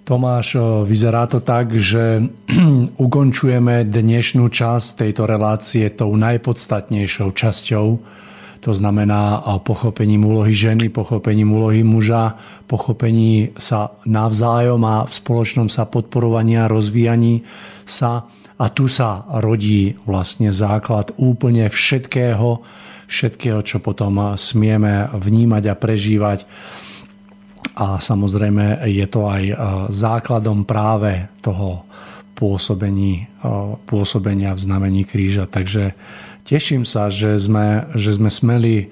Tomáš, 0.10 0.57
vyzerá 0.90 1.30
to 1.30 1.38
tak, 1.38 1.69
že 1.77 2.26
ukončujeme 3.06 3.86
dnešnú 3.86 4.49
časť 4.49 5.06
tejto 5.06 5.30
relácie 5.30 5.86
tou 5.94 6.10
najpodstatnejšou 6.18 7.30
časťou. 7.30 7.88
To 8.65 8.72
znamená 8.73 9.45
pochopením 9.61 10.26
úlohy 10.26 10.57
ženy, 10.57 10.90
pochopením 10.90 11.53
úlohy 11.53 11.86
muža, 11.86 12.41
pochopení 12.65 13.53
sa 13.61 13.94
navzájom 14.10 14.81
a 14.81 15.06
v 15.06 15.14
spoločnom 15.14 15.69
sa 15.69 15.86
podporovaní 15.86 16.57
a 16.57 16.65
rozvíjaní 16.65 17.45
sa. 17.86 18.26
A 18.57 18.65
tu 18.73 18.90
sa 18.90 19.30
rodí 19.30 19.94
vlastne 20.10 20.49
základ 20.49 21.14
úplne 21.22 21.69
všetkého, 21.69 22.65
všetkého, 23.06 23.61
čo 23.61 23.77
potom 23.77 24.34
smieme 24.34 25.06
vnímať 25.14 25.64
a 25.69 25.76
prežívať 25.77 26.49
a 27.75 28.01
samozrejme 28.01 28.85
je 28.89 29.05
to 29.09 29.29
aj 29.29 29.43
e, 29.43 29.55
základom 29.93 30.65
práve 30.65 31.29
toho 31.43 31.85
pôsobení, 32.33 33.25
e, 33.25 33.45
pôsobenia 33.85 34.55
v 34.55 34.63
znamení 34.63 35.03
kríža. 35.03 35.45
Takže 35.45 35.93
teším 36.47 36.87
sa, 36.87 37.11
že 37.11 37.35
sme, 37.37 37.91
že 37.93 38.15
sme 38.15 38.31
smeli 38.31 38.75
e, 38.79 38.87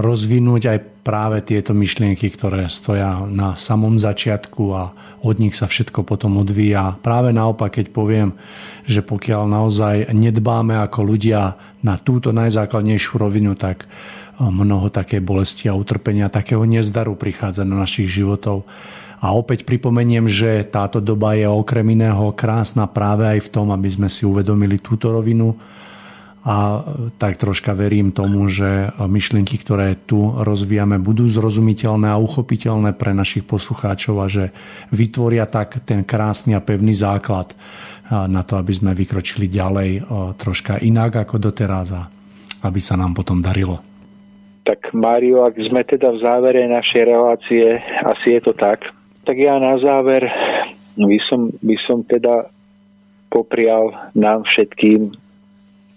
rozvinúť 0.00 0.62
aj 0.70 0.78
práve 1.06 1.38
tieto 1.46 1.70
myšlienky, 1.70 2.30
ktoré 2.34 2.66
stoja 2.66 3.22
na 3.30 3.54
samom 3.54 3.98
začiatku 3.98 4.64
a 4.74 4.84
od 5.26 5.42
nich 5.42 5.58
sa 5.58 5.66
všetko 5.66 6.06
potom 6.06 6.38
odvíja. 6.38 6.98
Práve 7.02 7.34
naopak, 7.34 7.82
keď 7.82 7.86
poviem, 7.90 8.28
že 8.86 9.02
pokiaľ 9.02 9.42
naozaj 9.46 9.96
nedbáme 10.14 10.78
ako 10.86 11.00
ľudia 11.02 11.58
na 11.82 11.94
túto 11.98 12.30
najzákladnejšiu 12.30 13.14
rovinu, 13.18 13.58
tak 13.58 13.86
mnoho 14.40 14.92
také 14.92 15.20
bolesti 15.20 15.68
a 15.68 15.76
utrpenia, 15.78 16.28
takého 16.28 16.62
nezdaru 16.68 17.16
prichádza 17.16 17.64
do 17.64 17.76
našich 17.76 18.08
životov. 18.08 18.68
A 19.16 19.32
opäť 19.32 19.64
pripomeniem, 19.64 20.28
že 20.28 20.60
táto 20.68 21.00
doba 21.00 21.32
je 21.32 21.48
okrem 21.48 21.96
iného 21.96 22.36
krásna 22.36 22.84
práve 22.84 23.24
aj 23.24 23.48
v 23.48 23.52
tom, 23.52 23.72
aby 23.72 23.88
sme 23.88 24.08
si 24.12 24.28
uvedomili 24.28 24.76
túto 24.76 25.08
rovinu 25.08 25.56
a 26.46 26.78
tak 27.18 27.42
troška 27.42 27.74
verím 27.74 28.14
tomu, 28.14 28.46
že 28.46 28.94
myšlienky, 28.94 29.58
ktoré 29.58 29.98
tu 29.98 30.30
rozvíjame, 30.30 30.94
budú 31.02 31.26
zrozumiteľné 31.26 32.06
a 32.06 32.22
uchopiteľné 32.22 32.94
pre 32.94 33.10
našich 33.10 33.42
poslucháčov 33.42 34.14
a 34.22 34.30
že 34.30 34.54
vytvoria 34.94 35.50
tak 35.50 35.82
ten 35.82 36.06
krásny 36.06 36.54
a 36.54 36.62
pevný 36.62 36.94
základ 36.94 37.50
na 38.06 38.46
to, 38.46 38.62
aby 38.62 38.70
sme 38.70 38.94
vykročili 38.94 39.50
ďalej 39.50 40.06
troška 40.38 40.78
inak 40.78 41.26
ako 41.26 41.50
doteraz 41.50 41.88
a 41.90 42.06
aby 42.62 42.78
sa 42.78 42.94
nám 42.94 43.10
potom 43.10 43.42
darilo. 43.42 43.95
Tak 44.66 44.90
Mário, 44.90 45.46
ak 45.46 45.54
sme 45.62 45.86
teda 45.86 46.10
v 46.10 46.26
závere 46.26 46.66
našej 46.66 47.02
relácie, 47.06 47.78
asi 48.02 48.34
je 48.34 48.40
to 48.42 48.50
tak, 48.50 48.82
tak 49.22 49.38
ja 49.38 49.62
na 49.62 49.78
záver 49.78 50.26
by 50.98 51.18
som, 51.30 51.54
by 51.62 51.78
som 51.86 52.02
teda 52.02 52.50
poprial 53.30 53.94
nám 54.18 54.42
všetkým, 54.42 55.14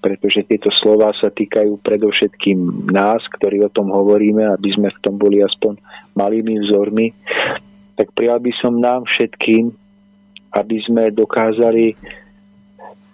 pretože 0.05 0.45
tieto 0.45 0.69
slova 0.69 1.09
sa 1.17 1.33
týkajú 1.33 1.81
predovšetkým 1.81 2.93
nás, 2.93 3.25
ktorí 3.41 3.65
o 3.65 3.73
tom 3.73 3.89
hovoríme, 3.89 4.45
aby 4.53 4.69
sme 4.69 4.93
v 4.93 5.01
tom 5.01 5.17
boli 5.17 5.41
aspoň 5.41 5.81
malými 6.13 6.61
vzormi, 6.69 7.09
tak 7.97 8.13
prijal 8.13 8.37
by 8.37 8.53
som 8.61 8.77
nám 8.77 9.09
všetkým, 9.09 9.73
aby 10.53 10.77
sme 10.85 11.09
dokázali 11.09 11.97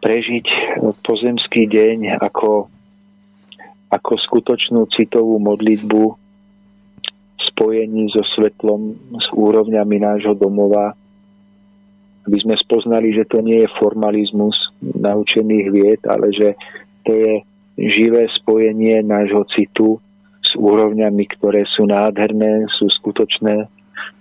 prežiť 0.04 0.46
pozemský 1.00 1.64
deň 1.66 2.22
ako 2.22 2.75
ako 3.96 4.20
skutočnú 4.20 4.92
citovú 4.92 5.40
modlitbu 5.40 6.04
v 7.36 7.42
spojení 7.52 8.12
so 8.12 8.24
svetlom, 8.36 8.96
s 9.16 9.28
úrovňami 9.32 9.96
nášho 10.04 10.36
domova, 10.36 10.92
aby 12.26 12.38
sme 12.42 12.60
spoznali, 12.60 13.16
že 13.16 13.24
to 13.30 13.40
nie 13.40 13.64
je 13.64 13.76
formalizmus 13.80 14.74
naučených 14.82 15.68
vied, 15.72 16.02
ale 16.10 16.34
že 16.34 16.58
to 17.06 17.14
je 17.14 17.34
živé 17.80 18.28
spojenie 18.34 19.06
nášho 19.06 19.46
citu 19.54 20.02
s 20.42 20.52
úrovňami, 20.58 21.24
ktoré 21.38 21.64
sú 21.70 21.86
nádherné, 21.86 22.66
sú 22.72 22.90
skutočné, 22.90 23.70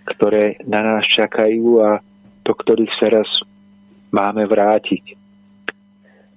ktoré 0.05 0.61
na 0.69 0.85
nás 0.85 1.05
čakajú 1.09 1.81
a 1.81 2.01
do 2.45 2.53
ktorých 2.53 2.93
sa 3.01 3.09
raz 3.09 3.29
máme 4.13 4.45
vrátiť. 4.45 5.24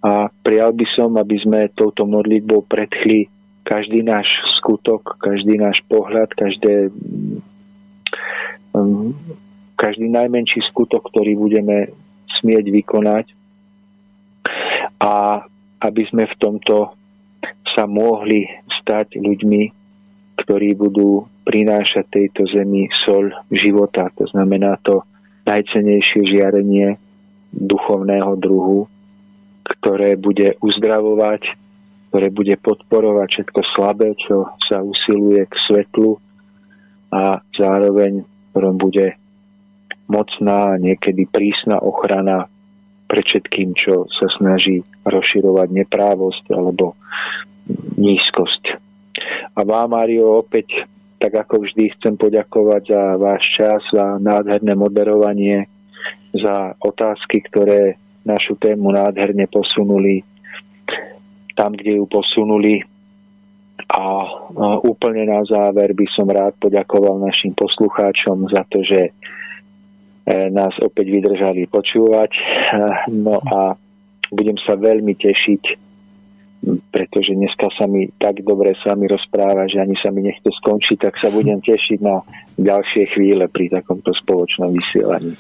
A 0.08 0.32
prijal 0.32 0.72
by 0.72 0.88
som, 0.96 1.20
aby 1.20 1.36
sme 1.36 1.68
touto 1.76 2.08
modlitbou 2.08 2.64
predchli 2.64 3.28
každý 3.68 4.08
náš 4.08 4.40
skutok, 4.56 5.20
každý 5.20 5.60
náš 5.60 5.84
pohľad, 5.92 6.32
každé, 6.32 6.88
um, 8.72 9.12
každý 9.76 10.08
najmenší 10.08 10.64
skutok, 10.72 11.12
ktorý 11.12 11.36
budeme 11.36 11.92
smieť 12.40 12.72
vykonať 12.72 13.26
a 15.04 15.44
aby 15.84 16.04
sme 16.08 16.24
v 16.24 16.36
tomto 16.40 16.96
sa 17.76 17.84
mohli 17.84 18.48
stať 18.80 19.20
ľuďmi, 19.20 19.62
ktorí 20.40 20.72
budú 20.80 21.28
prinášať 21.44 22.08
tejto 22.08 22.48
zemi 22.48 22.88
sol 23.04 23.28
života. 23.52 24.08
To 24.16 24.24
znamená 24.32 24.80
to 24.88 25.04
najcenejšie 25.44 26.32
žiarenie 26.32 26.96
duchovného 27.52 28.40
druhu, 28.40 28.88
ktoré 29.68 30.16
bude 30.16 30.56
uzdravovať, 30.64 31.52
ktoré 32.10 32.28
bude 32.32 32.56
podporovať 32.56 33.28
všetko 33.28 33.60
slabé, 33.76 34.16
čo 34.16 34.48
sa 34.72 34.80
usiluje 34.80 35.44
k 35.44 35.56
svetlu 35.68 36.16
a 37.12 37.44
zároveň 37.56 38.24
ktorom 38.52 38.80
bude 38.80 39.14
mocná 40.08 40.80
niekedy 40.80 41.28
prísna 41.28 41.78
ochrana 41.84 42.48
pre 43.08 43.22
všetkým, 43.24 43.76
čo 43.76 44.08
sa 44.12 44.28
snaží 44.34 44.84
rozširovať 45.08 45.68
neprávosť 45.84 46.44
alebo 46.52 46.96
nízkosť. 48.00 48.82
A 49.56 49.60
vám, 49.64 49.96
Mario, 49.96 50.40
opäť, 50.40 50.88
tak 51.20 51.34
ako 51.36 51.68
vždy, 51.68 51.94
chcem 51.98 52.16
poďakovať 52.16 52.84
za 52.88 53.04
váš 53.18 53.44
čas, 53.52 53.82
za 53.90 54.18
nádherné 54.22 54.74
moderovanie, 54.78 55.66
za 56.36 56.78
otázky, 56.84 57.42
ktoré 57.48 57.98
našu 58.28 58.60
tému 58.60 58.92
nádherne 58.92 59.48
posunuli 59.48 60.28
tam, 61.56 61.74
kde 61.74 61.98
ju 61.98 62.06
posunuli. 62.06 62.84
A 63.88 64.04
úplne 64.84 65.26
na 65.26 65.42
záver 65.48 65.96
by 65.96 66.06
som 66.12 66.28
rád 66.28 66.54
poďakoval 66.60 67.24
našim 67.24 67.56
poslucháčom 67.56 68.52
za 68.52 68.68
to, 68.68 68.84
že 68.84 69.16
E, 70.28 70.52
nás 70.52 70.76
opäť 70.84 71.08
vydržali 71.08 71.72
počúvať. 71.72 72.32
E, 72.36 72.42
no 73.16 73.40
a 73.40 73.80
budem 74.28 74.60
sa 74.60 74.76
veľmi 74.76 75.16
tešiť, 75.16 75.64
pretože 76.92 77.32
dneska 77.32 77.72
sa 77.72 77.88
mi 77.88 78.12
tak 78.20 78.44
dobre 78.44 78.76
s 78.76 78.84
vami 78.84 79.08
rozpráva, 79.08 79.72
že 79.72 79.80
ani 79.80 79.96
sa 79.96 80.12
mi 80.12 80.28
nechce 80.28 80.52
skončiť, 80.52 80.98
tak 81.00 81.16
sa 81.16 81.32
budem 81.32 81.64
tešiť 81.64 82.00
na 82.04 82.20
ďalšie 82.60 83.16
chvíle 83.16 83.48
pri 83.48 83.72
takomto 83.72 84.12
spoločnom 84.12 84.76
vysielaní. 84.76 85.40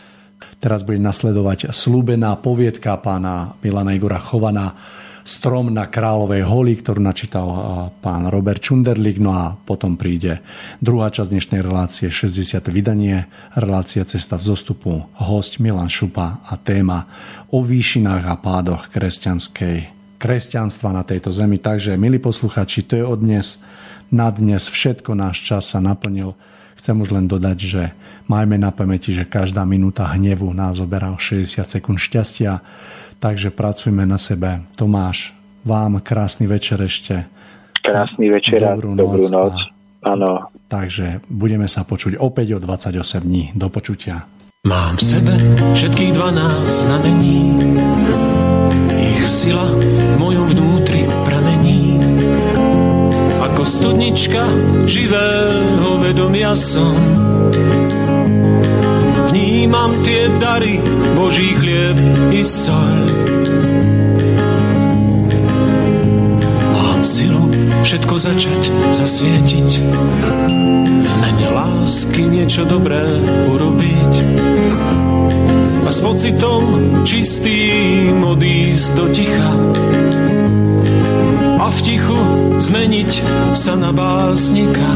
Teraz 0.57 0.81
bude 0.81 0.97
nasledovať 0.97 1.69
slúbená 1.69 2.33
poviedka 2.41 2.97
pána 2.97 3.53
Milana 3.61 3.93
Igora 3.93 4.17
Chovana 4.17 4.73
Strom 5.21 5.69
na 5.69 5.85
Královej 5.85 6.47
holi, 6.47 6.73
ktorú 6.79 7.03
načítal 7.03 7.45
pán 8.01 8.31
Robert 8.31 8.63
Čunderlik. 8.63 9.21
No 9.21 9.37
a 9.37 9.53
potom 9.53 9.99
príde 9.99 10.41
druhá 10.81 11.13
časť 11.13 11.29
dnešnej 11.29 11.61
relácie, 11.61 12.09
60. 12.09 12.63
vydanie, 12.73 13.29
relácia 13.53 14.01
Cesta 14.07 14.39
v 14.39 14.47
zostupu, 14.49 15.05
host 15.19 15.61
Milan 15.61 15.93
Šupa 15.93 16.41
a 16.41 16.55
téma 16.57 17.05
o 17.53 17.61
výšinách 17.61 18.23
a 18.25 18.39
pádoch 18.39 18.89
kresťanskej 18.89 19.93
kresťanstva 20.17 20.89
na 20.89 21.05
tejto 21.05 21.29
zemi. 21.29 21.61
Takže, 21.61 22.01
milí 22.01 22.17
posluchači, 22.17 22.81
to 22.81 22.97
je 22.97 23.05
od 23.05 23.21
dnes. 23.21 23.61
Na 24.09 24.33
dnes 24.33 24.65
všetko 24.65 25.13
náš 25.13 25.45
čas 25.45 25.69
sa 25.69 25.77
naplnil. 25.83 26.33
Chcem 26.81 26.97
už 26.97 27.13
len 27.13 27.29
dodať, 27.29 27.57
že 27.61 27.83
majme 28.27 28.59
na 28.59 28.71
pamäti, 28.75 29.15
že 29.15 29.27
každá 29.27 29.63
minúta 29.63 30.07
hnevu 30.11 30.51
nás 30.51 30.77
oberá 30.83 31.11
60 31.15 31.65
sekúnd 31.67 31.99
šťastia 31.99 32.59
takže 33.19 33.49
pracujme 33.53 34.05
na 34.05 34.17
sebe. 34.17 34.61
Tomáš, 34.77 35.33
vám 35.65 35.99
krásny 36.01 36.45
večer 36.45 36.81
ešte. 36.81 37.25
Krásny 37.81 38.29
večer 38.29 38.61
a 38.65 38.77
dobrú 38.77 38.93
noc. 38.93 39.01
Dobrú 39.01 39.25
noc. 39.29 39.55
Áno. 40.05 40.31
Takže 40.67 41.25
budeme 41.27 41.65
sa 41.67 41.83
počuť 41.83 42.19
opäť 42.21 42.55
o 42.55 42.59
28 42.61 43.23
dní. 43.25 43.51
Do 43.57 43.67
počutia. 43.71 44.27
Mám 44.67 44.99
v 44.99 45.03
sebe 45.03 45.33
všetkých 45.73 46.11
12 46.11 46.67
znamení, 46.67 47.39
ich 48.91 49.21
sila 49.23 49.63
v 49.79 50.15
mojom 50.19 50.47
vnútri 50.51 50.86
studnička 53.67 54.43
živého 54.87 55.99
vedomia 55.99 56.55
som, 56.55 56.95
vnímam 59.27 59.91
tie 60.07 60.31
dary, 60.39 60.79
Boží 61.19 61.51
chlieb 61.51 61.99
i 62.31 62.47
sol. 62.47 63.03
Mám 66.71 67.03
silu 67.03 67.51
všetko 67.83 68.15
začať 68.15 68.61
zasvietiť, 68.95 69.69
v 71.03 71.13
mene 71.19 71.47
lásky 71.51 72.23
niečo 72.23 72.63
dobré 72.63 73.03
urobiť. 73.51 74.13
A 75.87 75.91
s 75.91 76.03
pocitom 76.03 76.63
čistým 77.07 78.19
odísť 78.19 78.87
do 78.95 79.05
ticha 79.11 79.51
a 81.67 81.69
v 81.69 81.79
tichu 81.83 82.19
zmeniť 82.63 83.11
sa 83.51 83.75
na 83.75 83.91
básnika. 83.91 84.87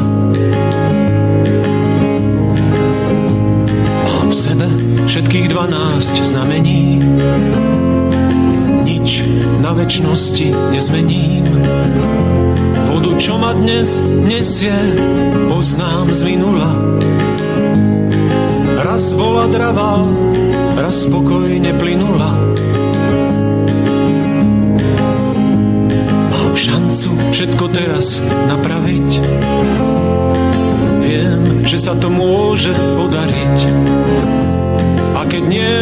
sebe 4.32 4.64
všetkých 5.12 5.52
dvanásť 5.52 6.16
znamení. 6.24 7.04
Nič 8.88 9.28
na 9.60 9.76
väčšnosti 9.76 10.72
nezmením. 10.72 11.44
Vodu, 12.88 13.12
čo 13.20 13.36
ma 13.36 13.52
dnes 13.52 14.00
nesie, 14.24 14.72
poznám 15.52 16.16
z 16.16 16.22
minula. 16.32 16.72
Raz 18.88 19.12
bola 19.12 19.52
dravá, 19.52 20.08
raz 20.80 21.04
spokojne 21.04 21.76
plynula. 21.76 22.32
Šancu 26.62 27.10
všetko 27.34 27.66
teraz 27.74 28.22
napraviť. 28.22 29.10
Viem, 31.02 31.66
že 31.66 31.78
sa 31.82 31.98
to 31.98 32.14
môže 32.14 32.70
podariť 32.78 33.58
a 35.18 35.26
keď 35.26 35.44
nie, 35.50 35.74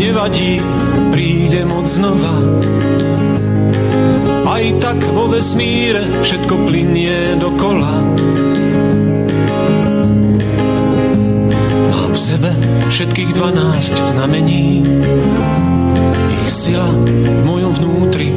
nevadí, 0.00 0.60
príde 1.12 1.68
moc 1.68 1.84
znova. 1.84 2.32
Aj 4.48 4.64
tak 4.80 5.04
vo 5.12 5.28
vesmíre 5.28 6.24
všetko 6.24 6.54
plinie 6.64 7.36
dokola. 7.36 7.92
Mám 11.92 12.10
v 12.16 12.20
sebe 12.20 12.50
všetkých 12.88 13.30
dvanáct 13.36 13.94
znamení, 14.16 14.80
ich 16.40 16.44
sila 16.48 16.88
v 16.88 17.42
mojom 17.44 17.72
vnútri 17.76 18.32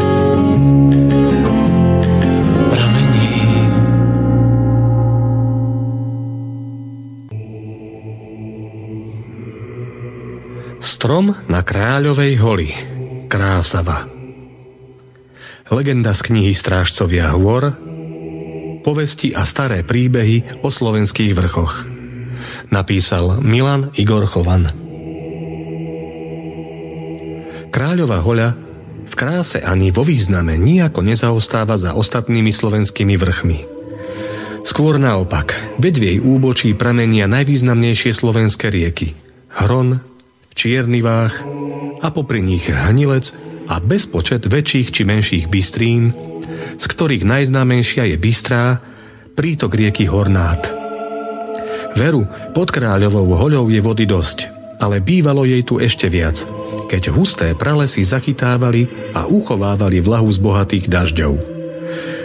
Strom 11.03 11.35
na 11.51 11.67
Kráľovej 11.67 12.39
holi. 12.39 12.71
Krásava. 13.27 14.07
Legenda 15.67 16.15
z 16.15 16.31
knihy 16.31 16.55
Strážcovia 16.55 17.27
hôr, 17.35 17.75
povesti 18.87 19.35
a 19.35 19.43
staré 19.43 19.83
príbehy 19.83 20.63
o 20.63 20.71
slovenských 20.71 21.35
vrchoch. 21.35 21.83
Napísal 22.71 23.43
Milan 23.43 23.91
Igor 23.99 24.23
Chovan. 24.31 24.71
Kráľová 27.67 28.23
hoľa 28.23 28.55
v 29.03 29.13
kráse 29.19 29.59
ani 29.59 29.91
vo 29.91 30.07
význame 30.07 30.55
nijako 30.55 31.03
nezaostáva 31.03 31.75
za 31.75 31.99
ostatnými 31.99 32.55
slovenskými 32.55 33.19
vrchmi. 33.19 33.59
Skôr 34.63 34.95
naopak, 35.03 35.51
veď 35.83 35.93
v 35.99 36.03
jej 36.15 36.19
úbočí 36.23 36.71
pramenia 36.71 37.27
najvýznamnejšie 37.27 38.15
slovenské 38.15 38.71
rieky. 38.71 39.11
Hron, 39.51 40.12
Čierny 40.53 41.01
váh 41.01 41.33
a 41.99 42.07
popri 42.13 42.39
nich 42.45 42.69
Hnilec 42.69 43.33
a 43.67 43.81
bezpočet 43.81 44.45
väčších 44.47 44.93
či 44.93 45.01
menších 45.03 45.45
bystrín, 45.49 46.13
z 46.77 46.85
ktorých 46.85 47.25
najznámejšia 47.25 48.09
je 48.13 48.17
Bystrá, 48.21 48.79
prítok 49.33 49.73
rieky 49.73 50.05
Hornát. 50.05 50.69
Veru, 51.93 52.25
pod 52.57 52.73
kráľovou 52.73 53.37
hoľou 53.37 53.69
je 53.69 53.81
vody 53.81 54.05
dosť, 54.09 54.49
ale 54.81 54.97
bývalo 54.97 55.45
jej 55.45 55.61
tu 55.61 55.77
ešte 55.77 56.09
viac, 56.09 56.41
keď 56.89 57.13
husté 57.13 57.53
pralesy 57.53 58.01
zachytávali 58.01 59.13
a 59.13 59.29
uchovávali 59.29 60.01
vlahu 60.01 60.29
z 60.33 60.39
bohatých 60.41 60.85
dažďov. 60.89 61.33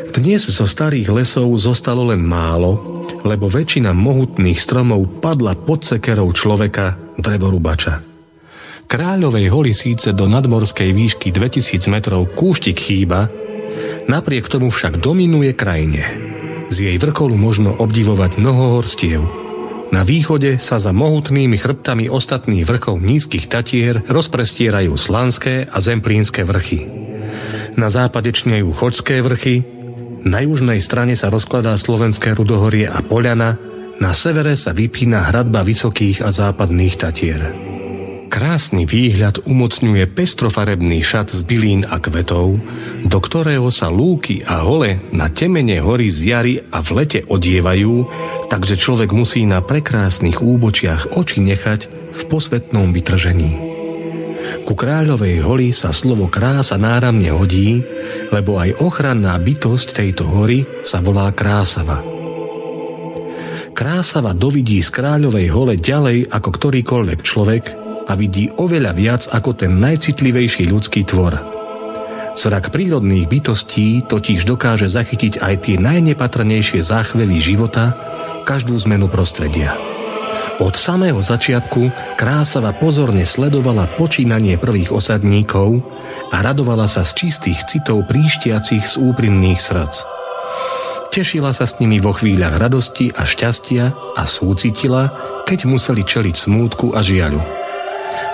Dnes 0.09 0.49
zo 0.49 0.65
starých 0.65 1.13
lesov 1.13 1.53
zostalo 1.61 2.09
len 2.09 2.25
málo, 2.25 3.05
lebo 3.29 3.47
väčšina 3.47 3.93
mohutných 3.93 4.57
stromov 4.57 5.21
padla 5.21 5.53
pod 5.53 5.85
sekerou 5.85 6.33
človeka, 6.33 6.97
drevorubača. 7.21 8.08
Kráľovej 8.89 9.53
holi 9.53 9.77
síce 9.77 10.17
do 10.17 10.25
nadmorskej 10.25 10.97
výšky 10.97 11.29
2000 11.29 11.93
metrov 11.93 12.25
kúštik 12.33 12.81
chýba, 12.81 13.29
Napriek 14.09 14.49
tomu 14.49 14.73
však 14.73 15.05
dominuje 15.05 15.53
krajine. 15.53 16.01
Z 16.73 16.89
jej 16.89 16.97
vrcholu 16.97 17.37
možno 17.37 17.77
obdivovať 17.77 18.41
mnoho 18.41 18.81
horstiev. 18.81 19.21
Na 19.93 20.05
východe 20.05 20.57
sa 20.57 20.81
za 20.81 20.97
mohutnými 20.97 21.57
chrbtami 21.61 22.09
ostatných 22.09 22.65
vrchov 22.65 23.01
nízkych 23.01 23.49
tatier 23.49 24.05
rozprestierajú 24.09 24.97
slanské 24.97 25.69
a 25.69 25.77
zemplínske 25.81 26.45
vrchy. 26.45 26.89
Na 27.77 27.93
západe 27.93 28.33
čnejú 28.33 28.73
choďské 28.73 29.21
vrchy, 29.21 29.65
na 30.25 30.45
južnej 30.45 30.81
strane 30.81 31.13
sa 31.13 31.29
rozkladá 31.29 31.77
slovenské 31.77 32.33
rudohorie 32.33 32.89
a 32.89 33.01
Poliana, 33.05 33.61
na 34.01 34.13
severe 34.13 34.57
sa 34.57 34.73
vypína 34.73 35.29
hradba 35.29 35.65
vysokých 35.65 36.25
a 36.25 36.33
západných 36.33 36.95
tatier. 36.97 37.68
Krásny 38.29 38.85
výhľad 38.85 39.49
umocňuje 39.49 40.05
pestrofarebný 40.13 41.01
šat 41.01 41.33
z 41.33 41.41
bylín 41.49 41.89
a 41.89 41.97
kvetov, 41.97 42.61
do 43.01 43.19
ktorého 43.25 43.73
sa 43.73 43.89
lúky 43.89 44.45
a 44.45 44.69
hole 44.69 45.01
na 45.17 45.33
temene 45.33 45.81
hory 45.81 46.13
z 46.13 46.19
jary 46.29 46.55
a 46.69 46.85
v 46.85 46.89
lete 46.93 47.21
odievajú, 47.25 47.95
takže 48.53 48.77
človek 48.77 49.17
musí 49.17 49.49
na 49.49 49.65
prekrásnych 49.65 50.45
úbočiach 50.45 51.17
oči 51.17 51.41
nechať 51.41 51.81
v 52.13 52.23
posvetnom 52.29 52.93
vytržení. 52.93 53.53
Ku 54.69 54.77
kráľovej 54.77 55.41
holi 55.49 55.69
sa 55.73 55.89
slovo 55.89 56.29
krása 56.29 56.77
náramne 56.77 57.33
hodí, 57.33 57.81
lebo 58.29 58.61
aj 58.61 58.77
ochranná 58.85 59.41
bytosť 59.41 60.05
tejto 60.05 60.29
hory 60.29 60.69
sa 60.85 61.01
volá 61.01 61.33
krásava. 61.33 62.05
Krásava 63.73 64.37
dovidí 64.37 64.85
z 64.85 64.91
kráľovej 64.93 65.49
hole 65.49 65.75
ďalej 65.81 66.29
ako 66.29 66.49
ktorýkoľvek 66.51 67.21
človek, 67.25 67.88
a 68.09 68.13
vidí 68.17 68.49
oveľa 68.57 68.93
viac 68.97 69.23
ako 69.29 69.53
ten 69.53 69.77
najcitlivejší 69.77 70.65
ľudský 70.67 71.05
tvor. 71.05 71.37
Zrak 72.39 72.73
prírodných 72.73 73.29
bytostí 73.29 74.07
totiž 74.09 74.47
dokáže 74.49 74.89
zachytiť 74.89 75.43
aj 75.43 75.55
tie 75.69 75.77
najnepatrnejšie 75.77 76.81
záchvevy 76.81 77.39
života, 77.43 77.93
každú 78.49 78.79
zmenu 78.89 79.13
prostredia. 79.13 79.77
Od 80.59 80.75
samého 80.75 81.23
začiatku 81.23 82.15
Krásava 82.19 82.75
pozorne 82.75 83.23
sledovala 83.23 83.91
počínanie 83.95 84.59
prvých 84.59 84.91
osadníkov 84.91 85.83
a 86.35 86.43
radovala 86.43 86.91
sa 86.91 87.07
z 87.07 87.27
čistých 87.27 87.63
citov 87.67 88.07
príštiacich 88.11 88.87
z 88.87 88.95
úprimných 88.99 89.59
srdc. 89.59 89.95
Tešila 91.15 91.51
sa 91.51 91.67
s 91.67 91.83
nimi 91.83 91.99
vo 91.99 92.15
chvíľach 92.15 92.55
radosti 92.55 93.11
a 93.11 93.27
šťastia 93.27 94.15
a 94.15 94.23
súcitila, 94.23 95.11
keď 95.43 95.67
museli 95.67 96.07
čeliť 96.07 96.35
smútku 96.39 96.95
a 96.95 97.03
žiaľu. 97.03 97.58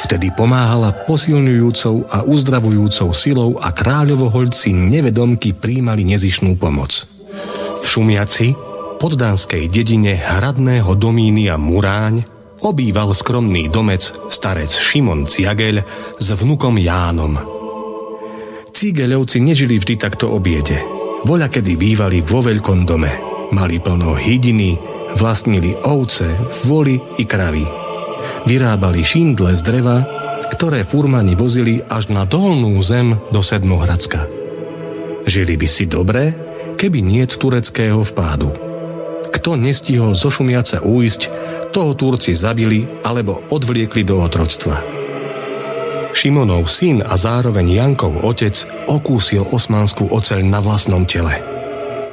Vtedy 0.05 0.37
pomáhala 0.37 0.93
posilňujúcou 1.09 2.13
a 2.13 2.29
uzdravujúcou 2.29 3.09
silou 3.17 3.57
a 3.57 3.73
kráľovohoľci 3.73 4.77
nevedomky 4.77 5.57
príjmali 5.57 6.05
nezišnú 6.05 6.61
pomoc. 6.61 7.09
V 7.81 7.85
Šumiaci, 7.85 8.53
poddánskej 9.01 9.73
dedine 9.73 10.21
hradného 10.21 10.93
domínia 11.01 11.57
Muráň, 11.57 12.21
obýval 12.61 13.17
skromný 13.17 13.73
domec 13.73 14.13
starec 14.29 14.69
Šimon 14.69 15.25
Ciageľ 15.25 15.81
s 16.21 16.27
vnukom 16.37 16.77
Jánom. 16.77 17.41
Cigeľovci 18.77 19.41
nežili 19.41 19.81
vždy 19.81 19.95
takto 19.97 20.29
obiede. 20.37 20.85
Voľa 21.25 21.49
kedy 21.49 21.81
bývali 21.81 22.21
vo 22.21 22.45
veľkom 22.45 22.85
dome. 22.85 23.13
Mali 23.57 23.81
plno 23.81 24.13
hydiny, 24.21 24.77
vlastnili 25.17 25.73
ovce, 25.89 26.29
voli 26.69 27.01
i 27.17 27.25
kravy 27.25 27.84
vyrábali 28.45 29.01
šindle 29.05 29.57
z 29.57 29.63
dreva, 29.65 30.05
ktoré 30.53 30.85
furmani 30.85 31.35
vozili 31.35 31.81
až 31.89 32.13
na 32.13 32.29
dolnú 32.29 32.77
zem 32.85 33.17
do 33.33 33.41
Sedmohradska. 33.41 34.29
Žili 35.25 35.57
by 35.57 35.69
si 35.69 35.85
dobre, 35.89 36.37
keby 36.77 37.01
niet 37.01 37.33
tureckého 37.41 38.05
vpádu. 38.05 38.53
Kto 39.33 39.57
nestihol 39.57 40.13
zo 40.13 40.29
šumiaca 40.29 40.85
újsť, 40.85 41.23
toho 41.75 41.93
Turci 41.99 42.39
zabili 42.39 42.87
alebo 43.03 43.43
odvliekli 43.51 44.07
do 44.07 44.23
otroctva. 44.23 44.79
Šimonov 46.15 46.71
syn 46.71 47.03
a 47.03 47.19
zároveň 47.19 47.75
Jankov 47.75 48.23
otec 48.23 48.55
okúsil 48.87 49.51
osmanskú 49.51 50.07
oceľ 50.15 50.47
na 50.47 50.63
vlastnom 50.63 51.03
tele. 51.03 51.43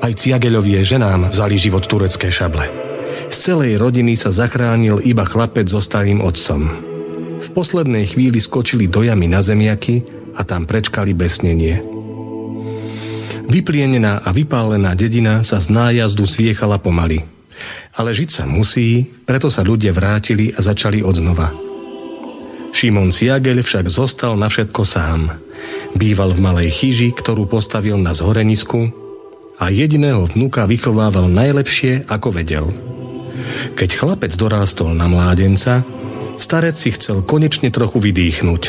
Aj 0.02 0.10
Ciageľovie 0.10 0.82
ženám 0.82 1.30
vzali 1.30 1.54
život 1.62 1.86
turecké 1.86 2.34
šable. 2.34 2.81
Z 3.32 3.38
celej 3.52 3.80
rodiny 3.80 4.20
sa 4.20 4.28
zachránil 4.28 5.00
iba 5.08 5.24
chlapec 5.24 5.66
so 5.72 5.80
starým 5.80 6.20
otcom. 6.20 6.68
V 7.42 7.50
poslednej 7.56 8.06
chvíli 8.06 8.38
skočili 8.38 8.86
do 8.86 9.02
jamy 9.02 9.26
na 9.26 9.42
zemiaky 9.42 10.04
a 10.38 10.46
tam 10.46 10.70
prečkali 10.70 11.16
besnenie. 11.18 11.82
Vyplienená 13.50 14.22
a 14.24 14.30
vypálená 14.32 14.96
dedina 14.96 15.42
sa 15.42 15.58
z 15.60 15.74
nájazdu 15.74 16.24
zviechala 16.24 16.78
pomaly. 16.78 17.26
Ale 17.98 18.16
žiť 18.16 18.30
sa 18.30 18.44
musí, 18.48 19.10
preto 19.28 19.52
sa 19.52 19.66
ľudia 19.66 19.92
vrátili 19.92 20.56
a 20.56 20.64
začali 20.64 21.04
odznova. 21.04 21.52
Šimon 22.72 23.12
Siagel 23.12 23.60
však 23.60 23.92
zostal 23.92 24.40
na 24.40 24.48
všetko 24.48 24.82
sám. 24.88 25.36
Býval 25.98 26.32
v 26.32 26.40
malej 26.40 26.70
chyži, 26.72 27.12
ktorú 27.12 27.50
postavil 27.52 28.00
na 28.00 28.16
zhorenisku 28.16 28.96
a 29.60 29.68
jediného 29.68 30.24
vnuka 30.24 30.64
vychovával 30.64 31.28
najlepšie, 31.28 32.08
ako 32.08 32.30
vedel– 32.32 32.68
keď 33.76 33.90
chlapec 33.96 34.32
dorástol 34.36 34.94
na 34.94 35.08
mládenca, 35.08 35.84
starec 36.42 36.76
si 36.76 36.90
chcel 36.96 37.22
konečne 37.22 37.70
trochu 37.70 38.02
vydýchnuť. 38.02 38.64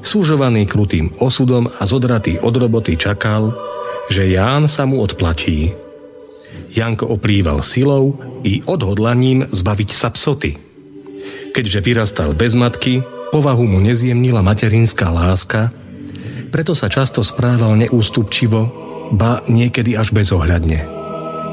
Súžovaný 0.00 0.64
krutým 0.64 1.12
osudom 1.20 1.68
a 1.68 1.82
zodratý 1.84 2.40
od 2.40 2.54
roboty 2.56 2.96
čakal, 2.96 3.52
že 4.08 4.26
Ján 4.30 4.66
sa 4.66 4.88
mu 4.88 5.04
odplatí. 5.04 5.76
Janko 6.70 7.10
oplýval 7.10 7.60
silou 7.66 8.16
i 8.46 8.62
odhodlaním 8.64 9.44
zbaviť 9.50 9.90
sa 9.90 10.08
psoty. 10.14 10.56
Keďže 11.50 11.82
vyrastal 11.82 12.30
bez 12.32 12.54
matky, 12.54 13.02
povahu 13.34 13.66
mu 13.66 13.78
nezjemnila 13.82 14.40
materinská 14.40 15.10
láska, 15.10 15.74
preto 16.50 16.74
sa 16.74 16.90
často 16.90 17.22
správal 17.22 17.78
neústupčivo, 17.78 18.60
ba 19.14 19.42
niekedy 19.50 19.98
až 19.98 20.14
bezohľadne. 20.14 20.86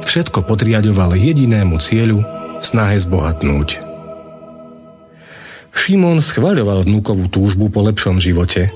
Všetko 0.05 0.45
podriadoval 0.45 1.17
jedinému 1.17 1.81
cieľu 1.81 2.21
snahe 2.61 2.97
zbohatnúť. 2.97 3.87
Šimon 5.87 6.19
schvaľoval 6.19 6.83
vnúkovú 6.83 7.31
túžbu 7.31 7.71
po 7.71 7.79
lepšom 7.79 8.19
živote. 8.19 8.75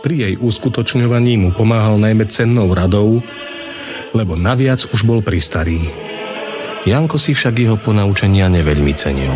Pri 0.00 0.14
jej 0.16 0.34
uskutočňovaní 0.40 1.36
mu 1.36 1.52
pomáhal 1.52 2.00
najmä 2.00 2.24
cennou 2.32 2.72
radou, 2.72 3.20
lebo 4.16 4.32
naviac 4.40 4.80
už 4.96 5.04
bol 5.04 5.20
pristarý. 5.20 5.92
Janko 6.88 7.20
si 7.20 7.36
však 7.36 7.52
jeho 7.52 7.76
ponaučenia 7.76 8.48
neveľmi 8.48 8.96
cenil. 8.96 9.28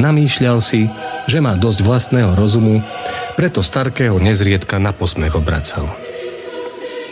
Namýšľal 0.00 0.58
si, 0.64 0.88
že 1.28 1.44
má 1.44 1.52
dosť 1.52 1.84
vlastného 1.84 2.32
rozumu, 2.32 2.80
preto 3.36 3.60
starkého 3.60 4.16
nezriedka 4.16 4.80
na 4.80 4.96
posmech 4.96 5.36
obracal. 5.36 5.84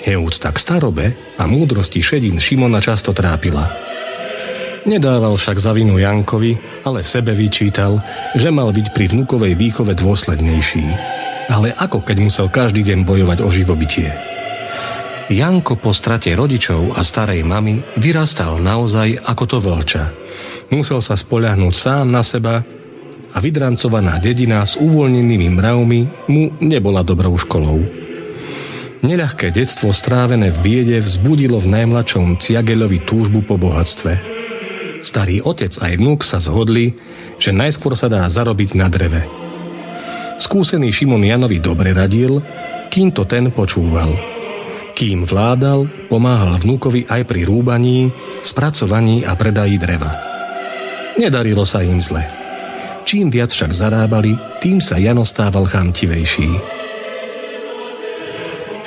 Neúcta 0.08 0.48
k 0.48 0.56
starobe 0.56 1.06
a 1.36 1.44
múdrosti 1.44 2.00
šedín 2.00 2.40
Šimona 2.40 2.80
často 2.80 3.12
trápila– 3.12 3.68
Nedával 4.84 5.40
však 5.40 5.56
za 5.56 5.72
vinu 5.72 5.96
Jankovi, 5.96 6.84
ale 6.84 7.00
sebe 7.00 7.32
vyčítal, 7.32 8.04
že 8.36 8.52
mal 8.52 8.68
byť 8.68 8.92
pri 8.92 9.16
vnukovej 9.16 9.56
výchove 9.56 9.96
dôslednejší. 9.96 10.84
Ale 11.48 11.72
ako 11.72 12.04
keď 12.04 12.16
musel 12.20 12.52
každý 12.52 12.84
deň 12.84 13.08
bojovať 13.08 13.38
o 13.40 13.48
živobytie? 13.48 14.12
Janko 15.32 15.80
po 15.80 15.96
strate 15.96 16.36
rodičov 16.36 16.92
a 16.92 17.00
starej 17.00 17.40
mamy 17.48 17.80
vyrastal 17.96 18.60
naozaj 18.60 19.24
ako 19.24 19.44
to 19.48 19.56
vlča. 19.56 20.04
Musel 20.68 21.00
sa 21.00 21.16
spoľahnúť 21.16 21.72
sám 21.72 22.12
na 22.12 22.20
seba 22.20 22.60
a 23.32 23.36
vydrancovaná 23.40 24.20
dedina 24.20 24.60
s 24.68 24.76
uvoľnenými 24.76 25.48
mravmi 25.48 26.28
mu 26.28 26.52
nebola 26.60 27.00
dobrou 27.00 27.32
školou. 27.40 27.80
Neľahké 29.00 29.48
detstvo 29.48 29.96
strávené 29.96 30.52
v 30.52 30.58
biede 30.60 31.00
vzbudilo 31.00 31.56
v 31.56 31.72
najmladšom 31.72 32.36
Ciageľovi 32.36 33.00
túžbu 33.08 33.40
po 33.48 33.56
bohatstve– 33.56 34.12
Starý 35.04 35.44
otec 35.44 35.68
aj 35.84 36.00
vnúk 36.00 36.24
sa 36.24 36.40
zhodli, 36.40 36.96
že 37.36 37.52
najskôr 37.52 37.92
sa 37.92 38.08
dá 38.08 38.24
zarobiť 38.24 38.72
na 38.72 38.88
dreve. 38.88 39.20
Skúsený 40.40 40.88
Šimon 40.88 41.20
Janovi 41.20 41.60
dobre 41.60 41.92
radil, 41.92 42.40
kým 42.88 43.12
to 43.12 43.28
ten 43.28 43.52
počúval. 43.52 44.16
Kým 44.96 45.28
vládal, 45.28 46.08
pomáhal 46.08 46.56
vnúkovi 46.56 47.04
aj 47.04 47.28
pri 47.28 47.44
rúbaní, 47.44 48.08
spracovaní 48.40 49.28
a 49.28 49.36
predají 49.36 49.76
dreva. 49.76 50.08
Nedarilo 51.20 51.68
sa 51.68 51.84
im 51.84 52.00
zle. 52.00 52.24
Čím 53.04 53.28
viac 53.28 53.52
však 53.52 53.76
zarábali, 53.76 54.40
tým 54.64 54.80
sa 54.80 54.96
Jano 54.96 55.28
stával 55.28 55.68
chamtivejší. 55.68 56.48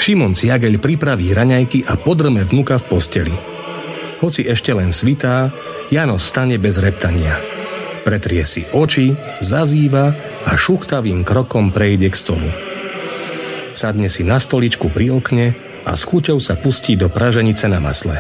Šimon 0.01 0.33
Ciageľ 0.33 0.81
pripraví 0.81 1.29
raňajky 1.29 1.85
a 1.85 1.93
podrme 1.93 2.41
vnuka 2.41 2.81
v 2.81 2.85
posteli. 2.89 3.56
Hoci 4.17 4.49
ešte 4.49 4.73
len 4.73 4.89
svitá, 4.89 5.53
Jano 5.87 6.19
stane 6.19 6.59
bez 6.59 6.81
reptania. 6.83 7.39
Pretrie 8.03 8.43
si 8.43 8.67
oči, 8.75 9.15
zazýva 9.39 10.11
a 10.43 10.51
šuchtavým 10.55 11.23
krokom 11.23 11.71
prejde 11.71 12.11
k 12.11 12.15
stolu. 12.15 12.49
Sadne 13.71 14.11
si 14.11 14.27
na 14.27 14.41
stoličku 14.41 14.91
pri 14.91 15.15
okne 15.15 15.47
a 15.87 15.95
s 15.95 16.03
chuťou 16.03 16.41
sa 16.43 16.59
pustí 16.59 16.99
do 16.99 17.07
praženice 17.07 17.71
na 17.71 17.79
masle. 17.79 18.19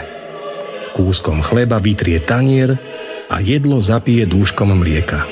Kúskom 0.95 1.43
chleba 1.43 1.81
vytrie 1.83 2.23
tanier 2.23 2.79
a 3.27 3.43
jedlo 3.43 3.83
zapije 3.83 4.23
dúškom 4.23 4.71
mlieka. 4.79 5.27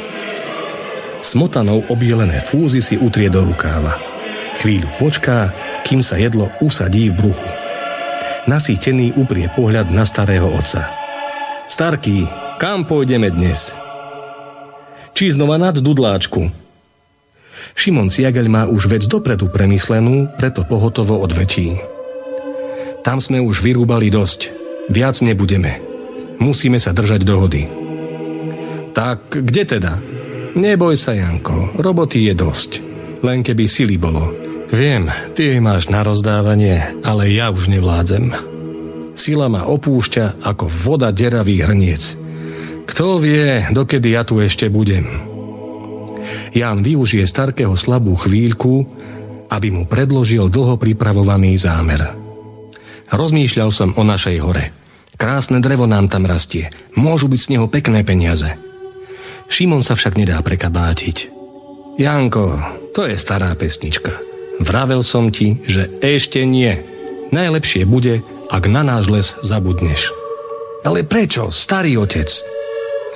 Smotanou 1.23 1.87
obielené 1.87 2.43
fúzy 2.43 2.83
si 2.83 2.99
utrie 2.99 3.31
do 3.31 3.47
rukáva. 3.47 3.95
Chvíľu 4.59 4.91
počká, 4.99 5.55
kým 5.87 6.03
sa 6.03 6.19
jedlo 6.19 6.51
usadí 6.59 7.07
v 7.11 7.15
bruchu. 7.15 7.47
Nasýtený 8.45 9.17
uprie 9.17 9.49
pohľad 9.49 9.89
na 9.89 10.05
starého 10.05 10.45
otca. 10.45 10.85
Starký, 11.65 12.29
kam 12.61 12.85
pôjdeme 12.85 13.33
dnes? 13.33 13.73
Či 15.17 15.33
znova 15.33 15.57
nad 15.57 15.73
Dudláčku? 15.73 16.53
Šimon 17.73 18.13
Ciagel 18.13 18.45
má 18.45 18.69
už 18.69 18.85
vec 18.85 19.09
dopredu 19.09 19.49
premyslenú, 19.49 20.29
preto 20.37 20.61
pohotovo 20.61 21.25
odvetí. 21.25 21.81
Tam 23.01 23.17
sme 23.17 23.41
už 23.41 23.65
vyrúbali 23.65 24.13
dosť. 24.13 24.53
Viac 24.93 25.25
nebudeme. 25.25 25.81
Musíme 26.37 26.77
sa 26.77 26.93
držať 26.93 27.25
dohody. 27.25 27.65
Tak 28.93 29.41
kde 29.41 29.63
teda? 29.65 29.97
Neboj 30.53 30.93
sa, 30.93 31.17
Janko, 31.17 31.73
roboty 31.81 32.29
je 32.29 32.33
dosť. 32.37 32.71
Len 33.25 33.41
keby 33.41 33.65
sily 33.65 33.97
bolo. 33.97 34.44
Viem, 34.73 35.13
ty 35.37 35.61
máš 35.61 35.87
na 35.93 36.01
rozdávanie, 36.01 36.81
ale 37.05 37.29
ja 37.31 37.53
už 37.53 37.69
nevládzem. 37.69 38.33
Sila 39.15 39.47
ma 39.47 39.63
opúšťa 39.69 40.43
ako 40.43 40.65
voda 40.67 41.13
deravý 41.13 41.61
hrniec. 41.63 42.17
Kto 42.85 43.17
vie, 43.17 43.65
dokedy 43.71 44.13
ja 44.13 44.27
tu 44.27 44.41
ešte 44.41 44.69
budem. 44.69 45.07
Ján 46.55 46.81
využije 46.81 47.25
starkého 47.27 47.73
slabú 47.75 48.15
chvíľku, 48.15 48.85
aby 49.49 49.67
mu 49.71 49.83
predložil 49.85 50.49
dlho 50.49 50.75
pripravovaný 50.75 51.55
zámer. 51.55 52.01
Rozmýšľal 53.13 53.69
som 53.69 53.89
o 53.95 54.03
našej 54.03 54.37
hore. 54.41 54.73
Krásne 55.15 55.63
drevo 55.63 55.87
nám 55.87 56.11
tam 56.11 56.27
rastie. 56.27 56.73
Môžu 56.97 57.31
byť 57.31 57.39
z 57.39 57.51
neho 57.55 57.71
pekné 57.71 58.03
peniaze. 58.03 58.51
Šimon 59.47 59.85
sa 59.85 59.95
však 59.95 60.19
nedá 60.19 60.41
prekabátiť. 60.41 61.31
Janko, 61.95 62.59
to 62.91 63.07
je 63.07 63.15
stará 63.15 63.55
pesnička. 63.55 64.34
Vravel 64.59 65.03
som 65.03 65.33
ti, 65.33 65.59
že 65.67 65.91
ešte 65.99 66.43
nie. 66.47 66.79
Najlepšie 67.35 67.83
bude, 67.83 68.23
ak 68.47 68.63
na 68.71 68.85
náš 68.85 69.05
les 69.11 69.27
zabudneš. 69.43 70.13
Ale 70.85 71.01
prečo, 71.01 71.49
starý 71.49 71.97
otec? 71.97 72.29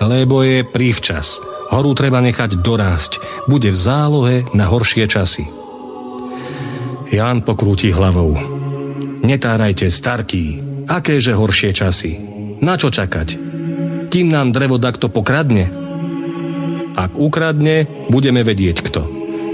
Lebo 0.02 0.42
je 0.42 0.66
prívčas. 0.66 1.38
Horu 1.70 1.94
treba 1.94 2.18
nechať 2.18 2.66
dorásť. 2.66 3.12
Bude 3.46 3.70
v 3.70 3.78
zálohe 3.78 4.36
na 4.58 4.66
horšie 4.66 5.06
časy. 5.06 5.46
Ján 7.14 7.46
pokrúti 7.46 7.94
hlavou. 7.94 8.34
Netárajte, 9.22 9.94
starký, 9.94 10.62
akéže 10.90 11.38
horšie 11.38 11.72
časy. 11.76 12.12
Na 12.66 12.74
čo 12.74 12.90
čakať? 12.90 13.38
Kým 14.10 14.28
nám 14.34 14.50
drevo 14.50 14.82
takto 14.82 15.14
pokradne? 15.14 15.70
Ak 16.98 17.14
ukradne, 17.14 17.86
budeme 18.10 18.42
vedieť 18.42 18.82
kto. 18.82 19.02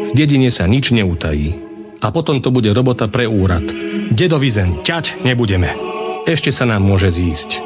V 0.08 0.12
dedine 0.16 0.48
sa 0.48 0.70
nič 0.72 0.96
neutají. 0.96 1.65
A 2.02 2.08
potom 2.12 2.44
to 2.44 2.52
bude 2.52 2.72
robota 2.76 3.08
pre 3.08 3.28
úrad. 3.30 3.64
Dedovi 4.12 4.50
zem, 4.52 4.82
ťať 4.84 5.24
nebudeme. 5.24 5.72
Ešte 6.26 6.50
sa 6.50 6.66
nám 6.66 6.84
môže 6.84 7.14
zísť. 7.14 7.62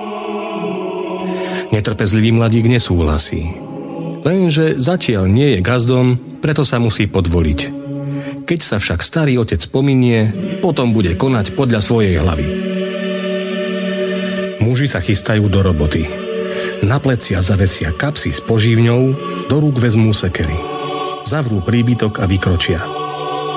Netrpezlivý 1.69 2.33
mladík 2.33 2.65
nesúhlasí. 2.65 3.55
Lenže 4.25 4.75
zatiaľ 4.75 5.31
nie 5.31 5.55
je 5.55 5.59
gazdom, 5.63 6.19
preto 6.43 6.67
sa 6.67 6.81
musí 6.81 7.07
podvoliť. 7.07 7.59
Keď 8.43 8.59
sa 8.59 8.81
však 8.81 9.05
starý 9.05 9.37
otec 9.37 9.61
pominie, 9.69 10.33
potom 10.59 10.91
bude 10.91 11.13
konať 11.13 11.53
podľa 11.53 11.79
svojej 11.79 12.17
hlavy. 12.17 12.47
Muži 14.59 14.91
sa 14.91 14.99
chystajú 14.99 15.47
do 15.47 15.63
roboty. 15.63 16.09
Na 16.83 16.99
plecia 16.99 17.39
zavesia 17.39 17.95
kapsy 17.95 18.33
s 18.35 18.41
požívňou, 18.43 19.01
do 19.47 19.55
rúk 19.61 19.79
vezmú 19.79 20.11
sekery. 20.11 20.57
Zavrú 21.23 21.61
príbytok 21.63 22.19
a 22.19 22.25
vykročia. 22.27 22.98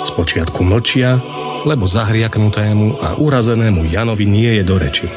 Spočiatku 0.03 0.61
mlčia, 0.67 1.23
lebo 1.63 1.87
zahriaknutému 1.87 2.99
a 2.99 3.09
urazenému 3.19 3.87
Janovi 3.87 4.27
nie 4.27 4.59
je 4.59 4.65
do 4.67 4.77
reči. 4.79 5.09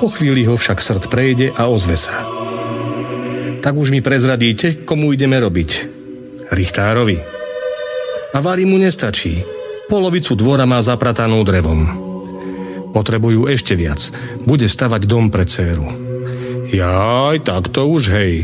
Po 0.00 0.08
chvíli 0.08 0.48
ho 0.48 0.56
však 0.56 0.80
srd 0.80 1.12
prejde 1.12 1.52
a 1.52 1.68
ozve 1.68 1.92
sa. 2.00 2.24
Tak 3.60 3.76
už 3.76 3.92
mi 3.92 4.00
prezradíte, 4.00 4.88
komu 4.88 5.12
ideme 5.12 5.36
robiť. 5.36 5.70
Richtárovi. 6.48 7.20
A 8.32 8.38
Vary 8.40 8.64
mu 8.64 8.80
nestačí. 8.80 9.44
Polovicu 9.92 10.32
dvora 10.38 10.64
má 10.64 10.80
zapratanú 10.80 11.44
drevom. 11.44 12.08
Potrebujú 12.96 13.46
ešte 13.52 13.76
viac. 13.76 14.08
Bude 14.48 14.64
stavať 14.64 15.04
dom 15.04 15.28
pre 15.28 15.44
dceru. 15.44 15.86
Jaj, 16.70 17.44
tak 17.44 17.68
to 17.68 17.84
už 17.90 18.02
hej. 18.14 18.34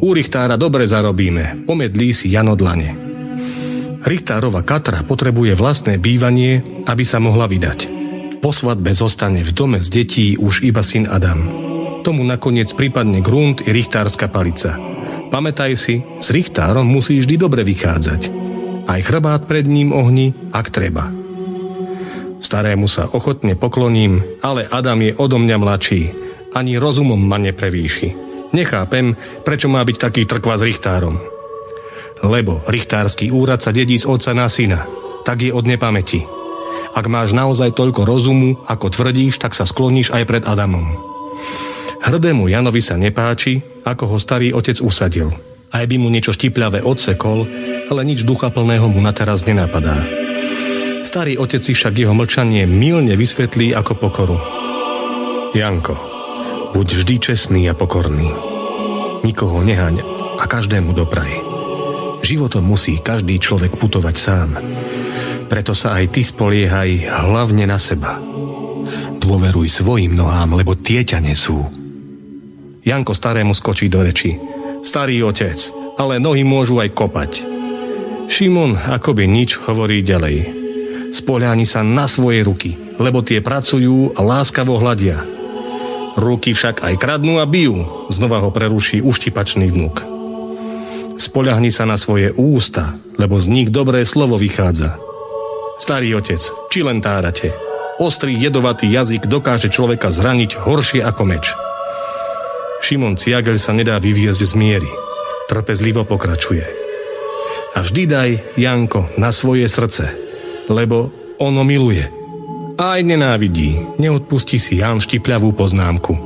U 0.00 0.14
Richtára 0.16 0.56
dobre 0.56 0.88
zarobíme. 0.88 1.68
Pomedlí 1.68 2.14
si 2.14 2.30
Jano 2.32 2.56
dlane. 2.56 3.01
Richtárova 4.02 4.66
Katra 4.66 5.06
potrebuje 5.06 5.54
vlastné 5.54 5.98
bývanie, 5.98 6.84
aby 6.86 7.04
sa 7.06 7.22
mohla 7.22 7.46
vydať. 7.46 8.02
Po 8.42 8.50
svadbe 8.50 8.90
zostane 8.90 9.46
v 9.46 9.50
dome 9.54 9.78
z 9.78 9.88
detí 9.88 10.26
už 10.34 10.66
iba 10.66 10.82
syn 10.82 11.06
Adam. 11.06 11.46
Tomu 12.02 12.26
nakoniec 12.26 12.74
prípadne 12.74 13.22
grunt 13.22 13.62
i 13.62 13.70
richtárska 13.70 14.26
palica. 14.26 14.74
Pamätaj 15.30 15.72
si, 15.78 16.02
s 16.18 16.28
richtárom 16.34 16.84
musí 16.84 17.22
vždy 17.22 17.34
dobre 17.38 17.62
vychádzať 17.62 18.42
aj 18.86 19.00
chrbát 19.06 19.42
pred 19.46 19.66
ním 19.66 19.94
ohni, 19.94 20.34
ak 20.50 20.68
treba. 20.68 21.08
Starému 22.42 22.90
sa 22.90 23.06
ochotne 23.06 23.54
pokloním, 23.54 24.20
ale 24.42 24.66
Adam 24.66 24.98
je 24.98 25.14
odo 25.14 25.38
mňa 25.38 25.56
mladší. 25.56 26.02
Ani 26.52 26.76
rozumom 26.76 27.16
ma 27.16 27.38
neprevýši. 27.40 28.12
Nechápem, 28.52 29.16
prečo 29.46 29.72
má 29.72 29.80
byť 29.80 29.96
taký 29.96 30.22
trkva 30.28 30.60
s 30.60 30.66
richtárom. 30.66 31.16
Lebo 32.22 32.62
richtársky 32.70 33.34
úrad 33.34 33.58
sa 33.60 33.74
dedí 33.74 33.98
z 33.98 34.06
otca 34.06 34.30
na 34.32 34.46
syna. 34.46 34.86
Tak 35.26 35.42
je 35.42 35.50
od 35.50 35.66
nepamäti. 35.66 36.22
Ak 36.92 37.08
máš 37.10 37.34
naozaj 37.34 37.74
toľko 37.74 38.06
rozumu, 38.06 38.58
ako 38.68 38.92
tvrdíš, 38.92 39.42
tak 39.42 39.56
sa 39.56 39.66
skloníš 39.66 40.14
aj 40.14 40.22
pred 40.28 40.42
Adamom. 40.46 40.86
Hrdému 42.02 42.50
Janovi 42.50 42.82
sa 42.82 42.98
nepáči, 42.98 43.62
ako 43.86 44.14
ho 44.14 44.16
starý 44.18 44.50
otec 44.54 44.78
usadil. 44.82 45.30
Aj 45.72 45.84
by 45.88 45.96
mu 45.96 46.12
niečo 46.12 46.36
štipľavé 46.36 46.84
odsekol, 46.84 47.48
ale 47.88 48.02
nič 48.04 48.28
duchaplného 48.28 48.86
mu 48.92 49.00
na 49.00 49.14
teraz 49.16 49.46
nenapadá. 49.48 50.04
Starý 51.02 51.40
otec 51.40 51.64
si 51.64 51.72
však 51.72 51.96
jeho 51.96 52.14
mlčanie 52.14 52.68
milne 52.68 53.16
vysvetlí 53.18 53.72
ako 53.74 53.92
pokoru. 53.98 54.38
Janko, 55.56 55.96
buď 56.76 56.86
vždy 57.02 57.14
čestný 57.18 57.62
a 57.68 57.74
pokorný. 57.74 58.30
Nikoho 59.26 59.64
nehaň 59.64 60.02
a 60.38 60.44
každému 60.44 60.92
dopraj. 60.96 61.41
Životom 62.22 62.62
musí 62.62 63.02
každý 63.02 63.36
človek 63.42 63.74
putovať 63.76 64.16
sám. 64.16 64.50
Preto 65.50 65.74
sa 65.74 65.98
aj 65.98 66.16
ty 66.16 66.22
spoliehaj 66.22 67.10
hlavne 67.28 67.66
na 67.66 67.76
seba. 67.76 68.16
Dôveruj 69.18 69.68
svojim 69.68 70.14
nohám, 70.14 70.54
lebo 70.56 70.78
tie 70.78 71.02
ťa 71.02 71.18
nesú. 71.20 71.60
Janko 72.82 73.12
starému 73.12 73.52
skočí 73.52 73.90
do 73.90 74.00
reči. 74.00 74.38
Starý 74.82 75.22
otec, 75.22 75.58
ale 75.98 76.18
nohy 76.18 76.42
môžu 76.42 76.78
aj 76.82 76.90
kopať. 76.94 77.32
Šimon 78.30 78.78
akoby 78.78 79.28
nič 79.28 79.60
hovorí 79.68 80.02
ďalej. 80.02 80.62
Spoľáni 81.12 81.68
sa 81.68 81.84
na 81.84 82.08
svoje 82.08 82.40
ruky, 82.42 82.74
lebo 82.96 83.20
tie 83.20 83.44
pracujú 83.44 84.16
a 84.16 84.20
láskavo 84.24 84.80
hľadia. 84.80 85.20
Ruky 86.16 86.56
však 86.56 86.80
aj 86.80 86.94
kradnú 86.96 87.38
a 87.42 87.46
bijú, 87.46 88.08
znova 88.08 88.40
ho 88.40 88.48
preruší 88.48 89.04
uštipačný 89.04 89.68
vnúk. 89.68 90.11
Spoľahni 91.22 91.70
sa 91.70 91.86
na 91.86 91.94
svoje 91.94 92.34
ústa, 92.34 92.98
lebo 93.14 93.38
z 93.38 93.46
nich 93.46 93.68
dobré 93.70 94.02
slovo 94.02 94.34
vychádza. 94.34 94.98
Starý 95.78 96.18
otec, 96.18 96.42
či 96.66 96.82
len 96.82 96.98
tárate. 96.98 97.54
Ostrý 98.02 98.34
jedovatý 98.34 98.90
jazyk 98.90 99.30
dokáže 99.30 99.70
človeka 99.70 100.10
zraniť 100.10 100.58
horšie 100.58 100.98
ako 101.06 101.22
meč. 101.22 101.54
Šimon 102.82 103.14
Ciagel 103.14 103.62
sa 103.62 103.70
nedá 103.70 104.02
vyviezť 104.02 104.42
z 104.42 104.54
miery. 104.58 104.90
Trpezlivo 105.46 106.02
pokračuje. 106.02 106.66
A 107.78 107.86
vždy 107.86 108.02
daj, 108.10 108.30
Janko, 108.58 109.06
na 109.14 109.30
svoje 109.30 109.70
srdce, 109.70 110.10
lebo 110.66 111.14
ono 111.38 111.62
miluje. 111.62 112.02
Aj 112.74 112.98
nenávidí, 112.98 113.94
neodpustí 114.02 114.58
si 114.58 114.82
Jan 114.82 114.98
štipľavú 114.98 115.54
poznámku. 115.54 116.18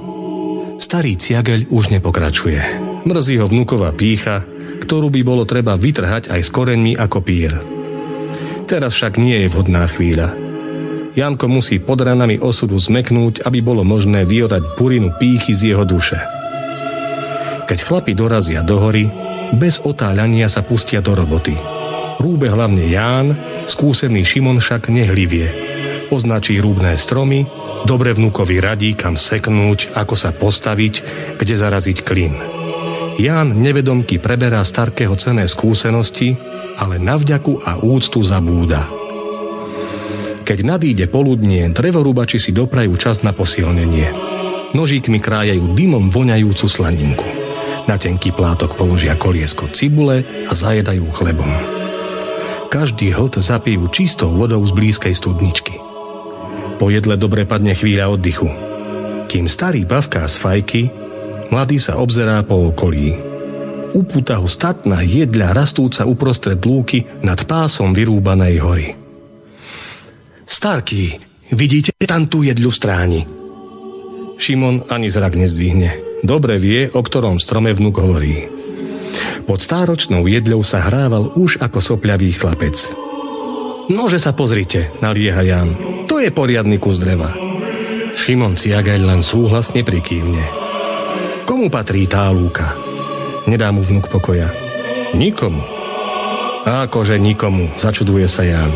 Starý 0.81 1.21
ciageľ 1.21 1.69
už 1.69 1.93
nepokračuje. 1.93 2.65
Mrzí 3.05 3.37
ho 3.37 3.47
vnúková 3.47 3.93
pícha, 3.93 4.56
ktorú 4.83 5.09
by 5.11 5.21
bolo 5.25 5.43
treba 5.49 5.75
vytrhať 5.75 6.33
aj 6.33 6.41
s 6.41 6.51
koreňmi 6.53 6.97
ako 6.97 7.19
pír. 7.25 7.53
Teraz 8.67 8.99
však 8.99 9.17
nie 9.17 9.47
je 9.47 9.49
vhodná 9.51 9.87
chvíľa. 9.87 10.35
Janko 11.17 11.49
musí 11.49 11.81
pod 11.81 12.05
ranami 12.05 12.37
osudu 12.37 12.77
zmeknúť, 12.77 13.47
aby 13.47 13.65
bolo 13.65 13.87
možné 13.87 14.29
vyorať 14.29 14.77
burinu 14.77 15.17
pýchy 15.17 15.57
z 15.57 15.73
jeho 15.73 15.89
duše. 15.89 16.21
Keď 17.67 17.79
chlapi 17.83 18.13
dorazia 18.13 18.61
do 18.61 18.77
hory, 18.77 19.09
bez 19.57 19.81
otáľania 19.81 20.51
sa 20.51 20.61
pustia 20.67 21.01
do 21.01 21.17
roboty. 21.17 21.57
Rúbe 22.21 22.51
hlavne 22.51 22.85
Ján, 22.91 23.39
skúsený 23.65 24.27
Šimon 24.27 24.59
však 24.61 24.93
nehlivie. 24.93 25.51
označí 26.11 26.59
rúbné 26.63 26.95
stromy, 26.95 27.51
dobre 27.83 28.15
vnúkovi 28.15 28.63
radí, 28.63 28.95
kam 28.95 29.19
seknúť, 29.19 29.95
ako 29.95 30.15
sa 30.15 30.31
postaviť, 30.31 30.95
kde 31.39 31.55
zaraziť 31.55 31.99
klin. 32.07 32.56
Ján 33.17 33.57
nevedomky 33.57 34.21
preberá 34.21 34.61
starkého 34.61 35.17
cené 35.17 35.49
skúsenosti, 35.49 36.37
ale 36.77 37.01
na 37.01 37.17
vďaku 37.17 37.65
a 37.65 37.81
úctu 37.81 38.21
zabúda. 38.21 38.85
Keď 40.47 40.59
nadíde 40.63 41.09
poludnie, 41.09 41.73
drevorúbači 41.73 42.37
si 42.37 42.53
doprajú 42.53 42.93
čas 43.01 43.25
na 43.25 43.33
posilnenie. 43.33 44.13
Nožíkmi 44.77 45.17
krájajú 45.19 45.73
dymom 45.73 46.13
voňajúcu 46.13 46.67
slaninku. 46.69 47.29
Na 47.89 47.97
tenký 47.97 48.37
plátok 48.37 48.77
položia 48.77 49.17
koliesko 49.17 49.73
cibule 49.73 50.23
a 50.47 50.53
zajedajú 50.53 51.09
chlebom. 51.09 51.49
Každý 52.69 53.17
hlt 53.17 53.41
zapijú 53.41 53.89
čistou 53.89 54.37
vodou 54.37 54.61
z 54.67 54.77
blízkej 54.77 55.15
studničky. 55.17 55.81
Po 56.77 56.93
jedle 56.93 57.17
dobre 57.17 57.49
padne 57.49 57.73
chvíľa 57.73 58.13
oddychu. 58.13 58.53
Kým 59.27 59.49
starý 59.49 59.89
bavká 59.89 60.29
z 60.29 60.37
fajky, 60.37 60.83
mladý 61.51 61.79
sa 61.79 61.99
obzerá 62.01 62.43
po 62.43 62.71
okolí. 62.71 63.17
Upúta 63.97 64.37
ho 64.37 64.45
statná 64.45 65.01
jedľa 65.01 65.57
rastúca 65.57 66.05
uprostred 66.05 66.61
lúky 66.61 67.09
nad 67.25 67.41
pásom 67.49 67.97
vyrúbanej 67.97 68.57
hory. 68.61 68.89
Starky, 70.45 71.17
vidíte 71.51 71.97
tam 72.05 72.29
tú 72.29 72.45
jedľu 72.45 72.71
stráni? 72.71 73.25
Šimon 74.37 74.85
ani 74.93 75.09
zrak 75.09 75.35
nezdvihne. 75.41 76.21
Dobre 76.21 76.61
vie, 76.61 76.93
o 76.93 77.01
ktorom 77.01 77.41
strome 77.41 77.73
vnúk 77.73 77.97
hovorí. 77.97 78.53
Pod 79.49 79.63
stáročnou 79.63 80.29
jedľou 80.29 80.61
sa 80.61 80.85
hrával 80.85 81.33
už 81.39 81.63
ako 81.63 81.79
sopľavý 81.81 82.35
chlapec. 82.37 82.77
Nože 83.89 84.19
sa 84.19 84.35
pozrite, 84.35 84.91
nalieha 84.99 85.41
Jan. 85.47 85.71
To 86.11 86.19
je 86.19 86.35
poriadny 86.35 86.77
kus 86.83 86.99
dreva. 86.99 87.33
Šimon 88.19 88.59
Ciagaj 88.59 88.99
len 89.01 89.23
súhlasne 89.23 89.87
prikývne. 89.87 90.66
Komu 91.57 91.73
patrí 91.73 92.05
tá 92.05 92.29
lúka? 92.29 92.77
Nedá 93.49 93.73
mu 93.73 93.81
vnúk 93.81 94.13
pokoja. 94.13 94.53
Nikomu. 95.17 95.65
Akože 96.69 97.17
nikomu, 97.17 97.73
začuduje 97.81 98.29
sa 98.29 98.45
Jan. 98.45 98.69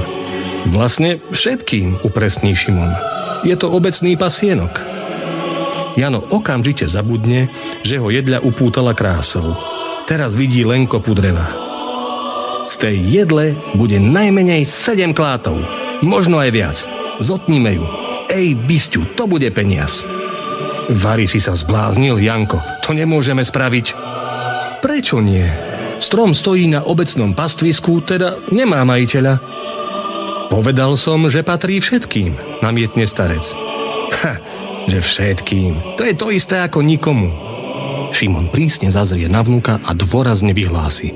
Vlastne 0.65 1.20
všetkým, 1.28 2.01
upresní 2.01 2.57
Šimon. 2.57 2.89
Je 3.44 3.52
to 3.61 3.69
obecný 3.69 4.16
pasienok. 4.16 4.81
Jano 6.01 6.24
okamžite 6.32 6.89
zabudne, 6.89 7.52
že 7.85 8.01
ho 8.01 8.09
jedľa 8.09 8.40
upútala 8.48 8.97
krásou. 8.97 9.61
Teraz 10.09 10.32
vidí 10.32 10.65
len 10.65 10.89
kopu 10.89 11.12
dreva. 11.12 11.52
Z 12.65 12.81
tej 12.81 12.97
jedle 12.97 13.61
bude 13.77 14.01
najmenej 14.01 14.65
7 14.65 15.12
klátov. 15.12 15.61
Možno 16.01 16.40
aj 16.40 16.48
viac. 16.48 16.81
Zotníme 17.20 17.77
ju. 17.77 17.85
Ej, 18.32 18.57
bysťu, 18.57 19.20
to 19.20 19.28
bude 19.28 19.52
peniaz. 19.52 20.09
Vary 20.89 21.28
si 21.28 21.44
sa 21.44 21.52
zbláznil, 21.52 22.16
Janko. 22.16 22.69
To 22.91 22.99
nemôžeme 22.99 23.47
spraviť. 23.47 23.95
Prečo 24.83 25.23
nie? 25.23 25.47
Strom 26.03 26.35
stojí 26.35 26.67
na 26.67 26.83
obecnom 26.83 27.39
pastvisku, 27.39 28.03
teda 28.03 28.51
nemá 28.51 28.83
majiteľa. 28.83 29.39
Povedal 30.51 30.99
som, 30.99 31.23
že 31.31 31.47
patrí 31.47 31.79
všetkým, 31.79 32.59
namietne 32.67 33.07
starec. 33.07 33.47
Ha, 34.11 34.43
že 34.91 34.99
všetkým. 34.99 35.95
To 35.95 36.03
je 36.03 36.19
to 36.19 36.35
isté 36.35 36.67
ako 36.67 36.83
nikomu. 36.83 37.31
Šimon 38.11 38.51
prísne 38.51 38.91
zazrie 38.91 39.31
na 39.31 39.47
vnúka 39.47 39.79
a 39.87 39.95
dôrazne 39.95 40.51
vyhlási. 40.51 41.15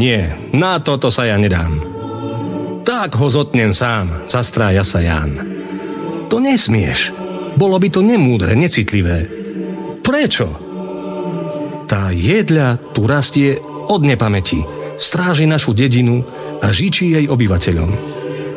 Nie, 0.00 0.40
na 0.56 0.80
toto 0.80 1.12
sa 1.12 1.28
ja 1.28 1.36
nedám. 1.36 1.84
Tak 2.80 3.20
ho 3.20 3.28
zotnem 3.28 3.76
sám, 3.76 4.24
zastrája 4.32 4.80
sa 4.80 5.04
Jan. 5.04 5.36
To 6.32 6.40
nesmieš. 6.40 7.12
Bolo 7.60 7.76
by 7.76 7.92
to 7.92 8.00
nemúdre, 8.00 8.56
necitlivé. 8.56 9.28
Prečo? 10.00 10.63
Tá 11.84 12.08
jedľa 12.10 12.80
tu 12.96 13.04
rastie 13.04 13.60
od 13.88 14.00
nepamäti. 14.00 14.64
Stráži 14.96 15.44
našu 15.44 15.76
dedinu 15.76 16.24
a 16.64 16.72
žičí 16.72 17.12
jej 17.12 17.26
obyvateľom. 17.28 17.90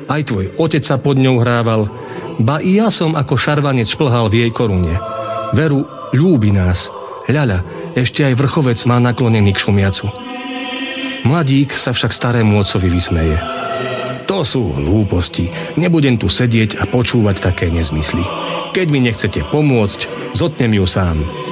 Aj 0.08 0.22
tvoj 0.24 0.56
otec 0.56 0.84
sa 0.88 0.96
pod 0.96 1.20
ňou 1.20 1.44
hrával, 1.44 1.92
ba 2.40 2.64
i 2.64 2.80
ja 2.80 2.88
som 2.88 3.18
ako 3.18 3.36
šarvanec 3.36 3.92
šplhal 3.92 4.32
v 4.32 4.48
jej 4.48 4.52
korune. 4.56 4.96
Veru, 5.52 5.84
ľúbi 6.16 6.56
nás. 6.56 6.88
Ľaľa, 7.28 7.92
ešte 8.00 8.24
aj 8.24 8.40
vrchovec 8.40 8.80
má 8.88 9.04
naklonený 9.04 9.52
k 9.52 9.62
šumiacu. 9.68 10.08
Mladík 11.28 11.76
sa 11.76 11.92
však 11.92 12.16
starému 12.16 12.56
otcovi 12.56 12.88
vysmeje. 12.88 13.36
To 14.32 14.48
sú 14.48 14.80
hlúposti. 14.80 15.52
Nebudem 15.76 16.16
tu 16.16 16.32
sedieť 16.32 16.80
a 16.80 16.88
počúvať 16.88 17.44
také 17.44 17.68
nezmysly. 17.68 18.24
Keď 18.72 18.88
mi 18.88 19.04
nechcete 19.04 19.44
pomôcť, 19.52 20.32
zotnem 20.32 20.72
ju 20.80 20.88
sám. 20.88 21.47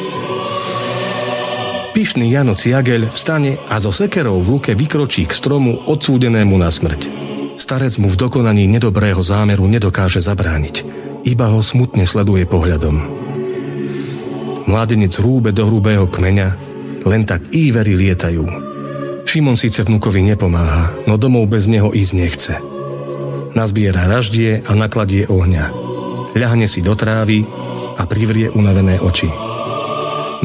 Pyšný 1.96 2.28
Jano 2.28 2.60
Ciagel 2.60 3.08
vstane 3.08 3.56
a 3.72 3.80
so 3.80 3.88
sekerou 3.88 4.44
v 4.44 4.60
ruke 4.60 4.76
vykročí 4.76 5.24
k 5.24 5.32
stromu 5.32 5.80
odsúdenému 5.88 6.60
na 6.60 6.68
smrť. 6.68 7.08
Starec 7.56 7.96
mu 8.04 8.12
v 8.12 8.20
dokonaní 8.20 8.68
nedobrého 8.68 9.24
zámeru 9.24 9.64
nedokáže 9.64 10.20
zabrániť. 10.20 10.84
Iba 11.24 11.56
ho 11.56 11.64
smutne 11.64 12.04
sleduje 12.04 12.44
pohľadom. 12.52 13.00
Mladenec 14.68 15.16
rúbe 15.24 15.56
do 15.56 15.72
hrubého 15.72 16.12
kmeňa, 16.12 16.50
len 17.08 17.24
tak 17.24 17.48
ívery 17.56 17.96
lietajú. 17.96 18.44
Šimon 19.24 19.56
síce 19.56 19.88
vnúkovi 19.88 20.20
nepomáha, 20.20 20.92
no 21.08 21.16
domov 21.16 21.48
bez 21.48 21.64
neho 21.64 21.96
ísť 21.96 22.12
nechce. 22.12 22.60
Nazbiera 23.56 24.04
raždie 24.12 24.68
a 24.68 24.72
nakladie 24.76 25.32
ohňa. 25.32 25.72
Ľahne 26.36 26.68
si 26.68 26.84
do 26.84 26.92
trávy 26.92 27.48
a 27.96 28.04
privrie 28.04 28.52
unavené 28.52 29.00
oči. 29.00 29.45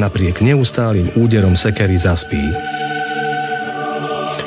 Napriek 0.01 0.41
neustálým 0.41 1.13
úderom 1.13 1.61
sekery 1.61 2.01
zaspí. 2.01 2.41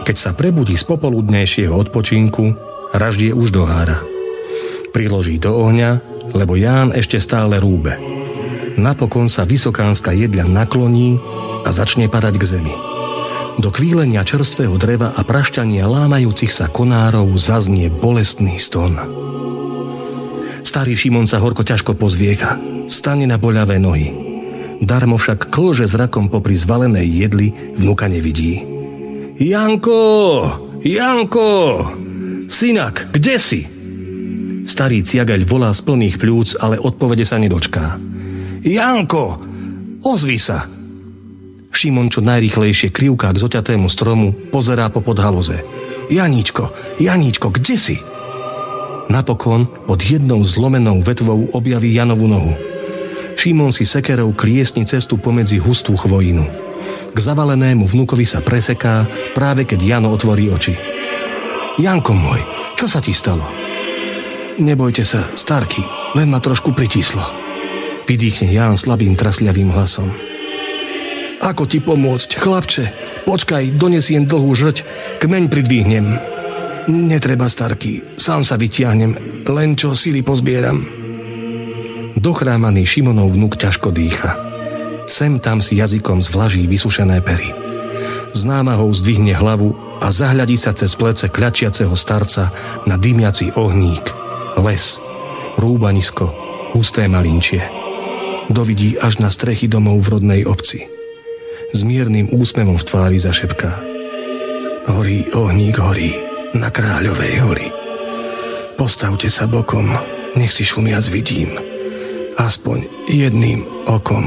Keď 0.02 0.18
sa 0.18 0.34
prebudí 0.34 0.74
z 0.74 0.82
popoludnejšieho 0.90 1.70
odpočinku, 1.70 2.58
raždie 2.90 3.38
už 3.38 3.54
dohára. 3.54 4.02
Priloží 4.98 5.38
do 5.38 5.54
ohňa, 5.54 6.02
lebo 6.34 6.58
Ján 6.58 6.90
ešte 6.98 7.22
stále 7.22 7.62
rúbe. 7.62 7.94
Napokon 8.82 9.30
sa 9.30 9.46
vysokánska 9.46 10.18
jedľa 10.18 10.50
nakloní 10.50 11.22
a 11.62 11.70
začne 11.70 12.10
padať 12.10 12.34
k 12.42 12.46
zemi. 12.58 12.76
Do 13.62 13.70
kvílenia 13.70 14.26
čerstvého 14.26 14.74
dreva 14.82 15.14
a 15.14 15.22
prašťania 15.22 15.86
lámajúcich 15.86 16.50
sa 16.50 16.66
konárov 16.66 17.30
zaznie 17.38 17.94
bolestný 17.94 18.58
ston. 18.58 18.98
Starý 20.66 20.98
Šimon 20.98 21.30
sa 21.30 21.38
horko 21.38 21.62
ťažko 21.62 21.94
pozviecha, 21.94 22.58
stane 22.90 23.30
na 23.30 23.38
boľavé 23.38 23.78
nohy. 23.78 24.33
Darmo 24.84 25.16
však 25.16 25.48
klže 25.48 25.88
zrakom 25.88 26.28
popri 26.28 26.60
zvalenej 26.60 27.08
jedli, 27.08 27.56
vnuka 27.80 28.12
nevidí. 28.12 28.60
Janko! 29.40 30.04
Janko! 30.84 31.52
Synak, 32.52 33.08
kde 33.16 33.36
si? 33.40 33.62
Starý 34.68 35.08
ciagaľ 35.08 35.48
volá 35.48 35.72
z 35.72 35.88
plných 35.88 36.20
pľúc, 36.20 36.60
ale 36.60 36.76
odpovede 36.84 37.24
sa 37.24 37.40
nedočká. 37.40 37.96
Janko! 38.68 39.40
Ozvi 40.04 40.36
sa! 40.36 40.68
Šimon 41.72 42.12
čo 42.12 42.20
najrýchlejšie 42.20 42.92
krivká 42.92 43.32
k 43.32 43.40
zoťatému 43.40 43.88
stromu 43.88 44.36
pozerá 44.52 44.92
po 44.92 45.00
podhaloze. 45.00 45.64
Janíčko, 46.12 46.76
Janíčko, 47.00 47.56
kde 47.56 47.76
si? 47.80 47.98
Napokon 49.08 49.64
pod 49.88 50.04
jednou 50.04 50.44
zlomenou 50.44 51.00
vetvou 51.00 51.48
objaví 51.56 51.96
Janovú 51.96 52.28
nohu. 52.28 52.73
Šimon 53.36 53.76
si 53.76 53.84
sekerou 53.84 54.32
kliesni 54.32 54.88
cestu 54.88 55.20
pomedzi 55.20 55.60
hustú 55.60 56.00
chvojinu. 56.00 56.48
K 57.12 57.18
zavalenému 57.20 57.84
vnúkovi 57.84 58.24
sa 58.24 58.40
preseká, 58.40 59.04
práve 59.36 59.68
keď 59.68 59.80
Jano 59.84 60.16
otvorí 60.16 60.48
oči. 60.48 60.72
Janko 61.76 62.16
môj, 62.16 62.40
čo 62.80 62.88
sa 62.88 63.04
ti 63.04 63.12
stalo? 63.12 63.44
Nebojte 64.64 65.04
sa, 65.04 65.28
starky, 65.36 65.84
len 66.16 66.32
ma 66.32 66.40
trošku 66.40 66.72
pritíslo. 66.72 67.20
Vydýchne 68.08 68.48
Ján 68.48 68.80
slabým 68.80 69.20
trasľavým 69.20 69.76
hlasom. 69.76 70.08
Ako 71.44 71.68
ti 71.68 71.84
pomôcť, 71.84 72.40
chlapče? 72.40 72.86
Počkaj, 73.28 73.76
donesiem 73.76 74.24
dlhú 74.24 74.56
žrť, 74.56 74.88
kmeň 75.20 75.44
pridvihnem. 75.52 76.08
Netreba, 76.88 77.52
starky, 77.52 78.00
sám 78.16 78.48
sa 78.48 78.56
vytiahnem, 78.56 79.44
len 79.52 79.76
čo 79.76 79.92
sily 79.92 80.24
pozbieram. 80.24 81.03
Dochrámaný 82.14 82.86
Šimonov 82.86 83.34
vnúk 83.34 83.58
ťažko 83.58 83.90
dýcha. 83.90 84.38
Sem 85.10 85.42
tam 85.42 85.60
si 85.60 85.82
jazykom 85.82 86.22
zvlaží 86.22 86.70
vysušené 86.70 87.20
pery. 87.26 87.52
Známa 88.34 88.78
ho 88.78 88.90
zdvihne 88.90 89.34
hlavu 89.34 90.00
a 90.02 90.10
zahľadí 90.10 90.58
sa 90.58 90.74
cez 90.74 90.94
plece 90.98 91.30
kľačiaceho 91.30 91.94
starca 91.94 92.50
na 92.90 92.98
dymiaci 92.98 93.54
ohník, 93.54 94.06
les, 94.58 94.98
rúbanisko, 95.58 96.26
husté 96.74 97.06
malinčie. 97.06 97.62
Dovidí 98.50 98.98
až 98.98 99.22
na 99.24 99.30
strechy 99.30 99.70
domov 99.70 100.04
v 100.04 100.20
rodnej 100.20 100.42
obci 100.44 100.94
s 101.74 101.82
miernym 101.82 102.30
úsmevom 102.30 102.78
v 102.78 102.86
tvári 102.86 103.18
zašepká. 103.18 103.82
Horí 104.94 105.26
ohník 105.34 105.82
horí 105.82 106.14
na 106.54 106.70
kráľovej 106.70 107.34
hori. 107.42 107.68
Postavte 108.78 109.26
sa 109.34 109.50
bokom, 109.50 109.90
nech 110.38 110.54
si 110.54 110.62
šumiac 110.62 111.02
vidím, 111.10 111.73
aspoň 112.38 113.10
jedným 113.10 113.66
okom. 113.86 114.26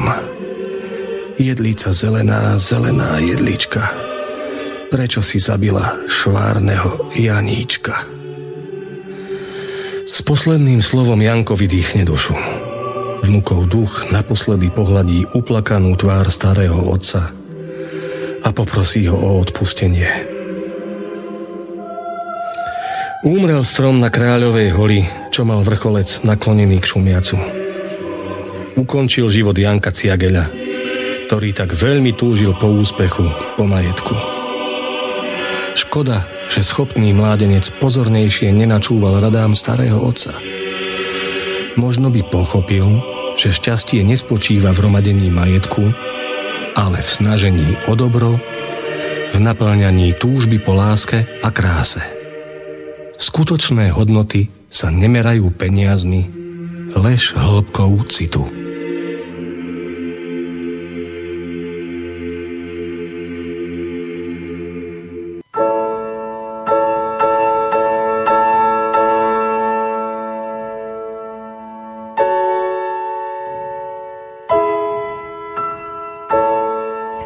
Jedlica 1.36 1.92
zelená, 1.92 2.56
zelená 2.56 3.20
jedlička, 3.20 3.92
prečo 4.88 5.20
si 5.20 5.36
zabila 5.36 5.94
švárneho 6.08 7.12
Janíčka? 7.12 8.08
S 10.06 10.24
posledným 10.24 10.80
slovom 10.80 11.20
Janko 11.20 11.52
vydýchne 11.52 12.08
dušu. 12.08 12.32
Vnukov 13.20 13.68
duch 13.68 14.08
naposledy 14.14 14.72
pohľadí 14.72 15.36
uplakanú 15.36 15.92
tvár 15.98 16.30
starého 16.32 16.78
otca 16.88 17.34
a 18.40 18.48
poprosí 18.54 19.04
ho 19.10 19.18
o 19.18 19.42
odpustenie. 19.42 20.08
Úmrel 23.26 23.66
strom 23.66 23.98
na 23.98 24.06
Kráľovej 24.06 24.70
holi, 24.78 25.02
čo 25.34 25.42
mal 25.42 25.66
vrcholec 25.66 26.22
naklonený 26.22 26.78
k 26.78 26.86
šumiacu. 26.86 27.65
Ukončil 28.76 29.32
život 29.32 29.56
Janka 29.56 29.88
Ciageľa, 29.88 30.52
ktorý 31.26 31.56
tak 31.56 31.72
veľmi 31.72 32.12
túžil 32.12 32.52
po 32.52 32.68
úspechu, 32.68 33.24
po 33.56 33.64
majetku. 33.64 34.12
Škoda, 35.72 36.28
že 36.52 36.60
schopný 36.60 37.16
mládenec 37.16 37.64
pozornejšie 37.80 38.52
nenačúval 38.52 39.24
radám 39.24 39.56
starého 39.56 39.96
otca. 39.96 40.36
Možno 41.80 42.12
by 42.12 42.20
pochopil, 42.28 43.00
že 43.40 43.52
šťastie 43.52 44.04
nespočíva 44.04 44.76
v 44.76 44.88
romadení 44.88 45.32
majetku, 45.32 45.92
ale 46.76 47.00
v 47.00 47.08
snažení 47.08 47.80
o 47.88 47.96
dobro, 47.96 48.36
v 49.32 49.36
naplňaní 49.40 50.16
túžby 50.20 50.60
po 50.60 50.76
láske 50.76 51.24
a 51.40 51.48
kráse. 51.48 52.04
Skutočné 53.16 53.88
hodnoty 53.88 54.52
sa 54.68 54.92
nemerajú 54.92 55.48
peniazmi, 55.52 56.45
lež 56.96 57.36
hĺbkou 57.36 58.08
citu. 58.08 58.48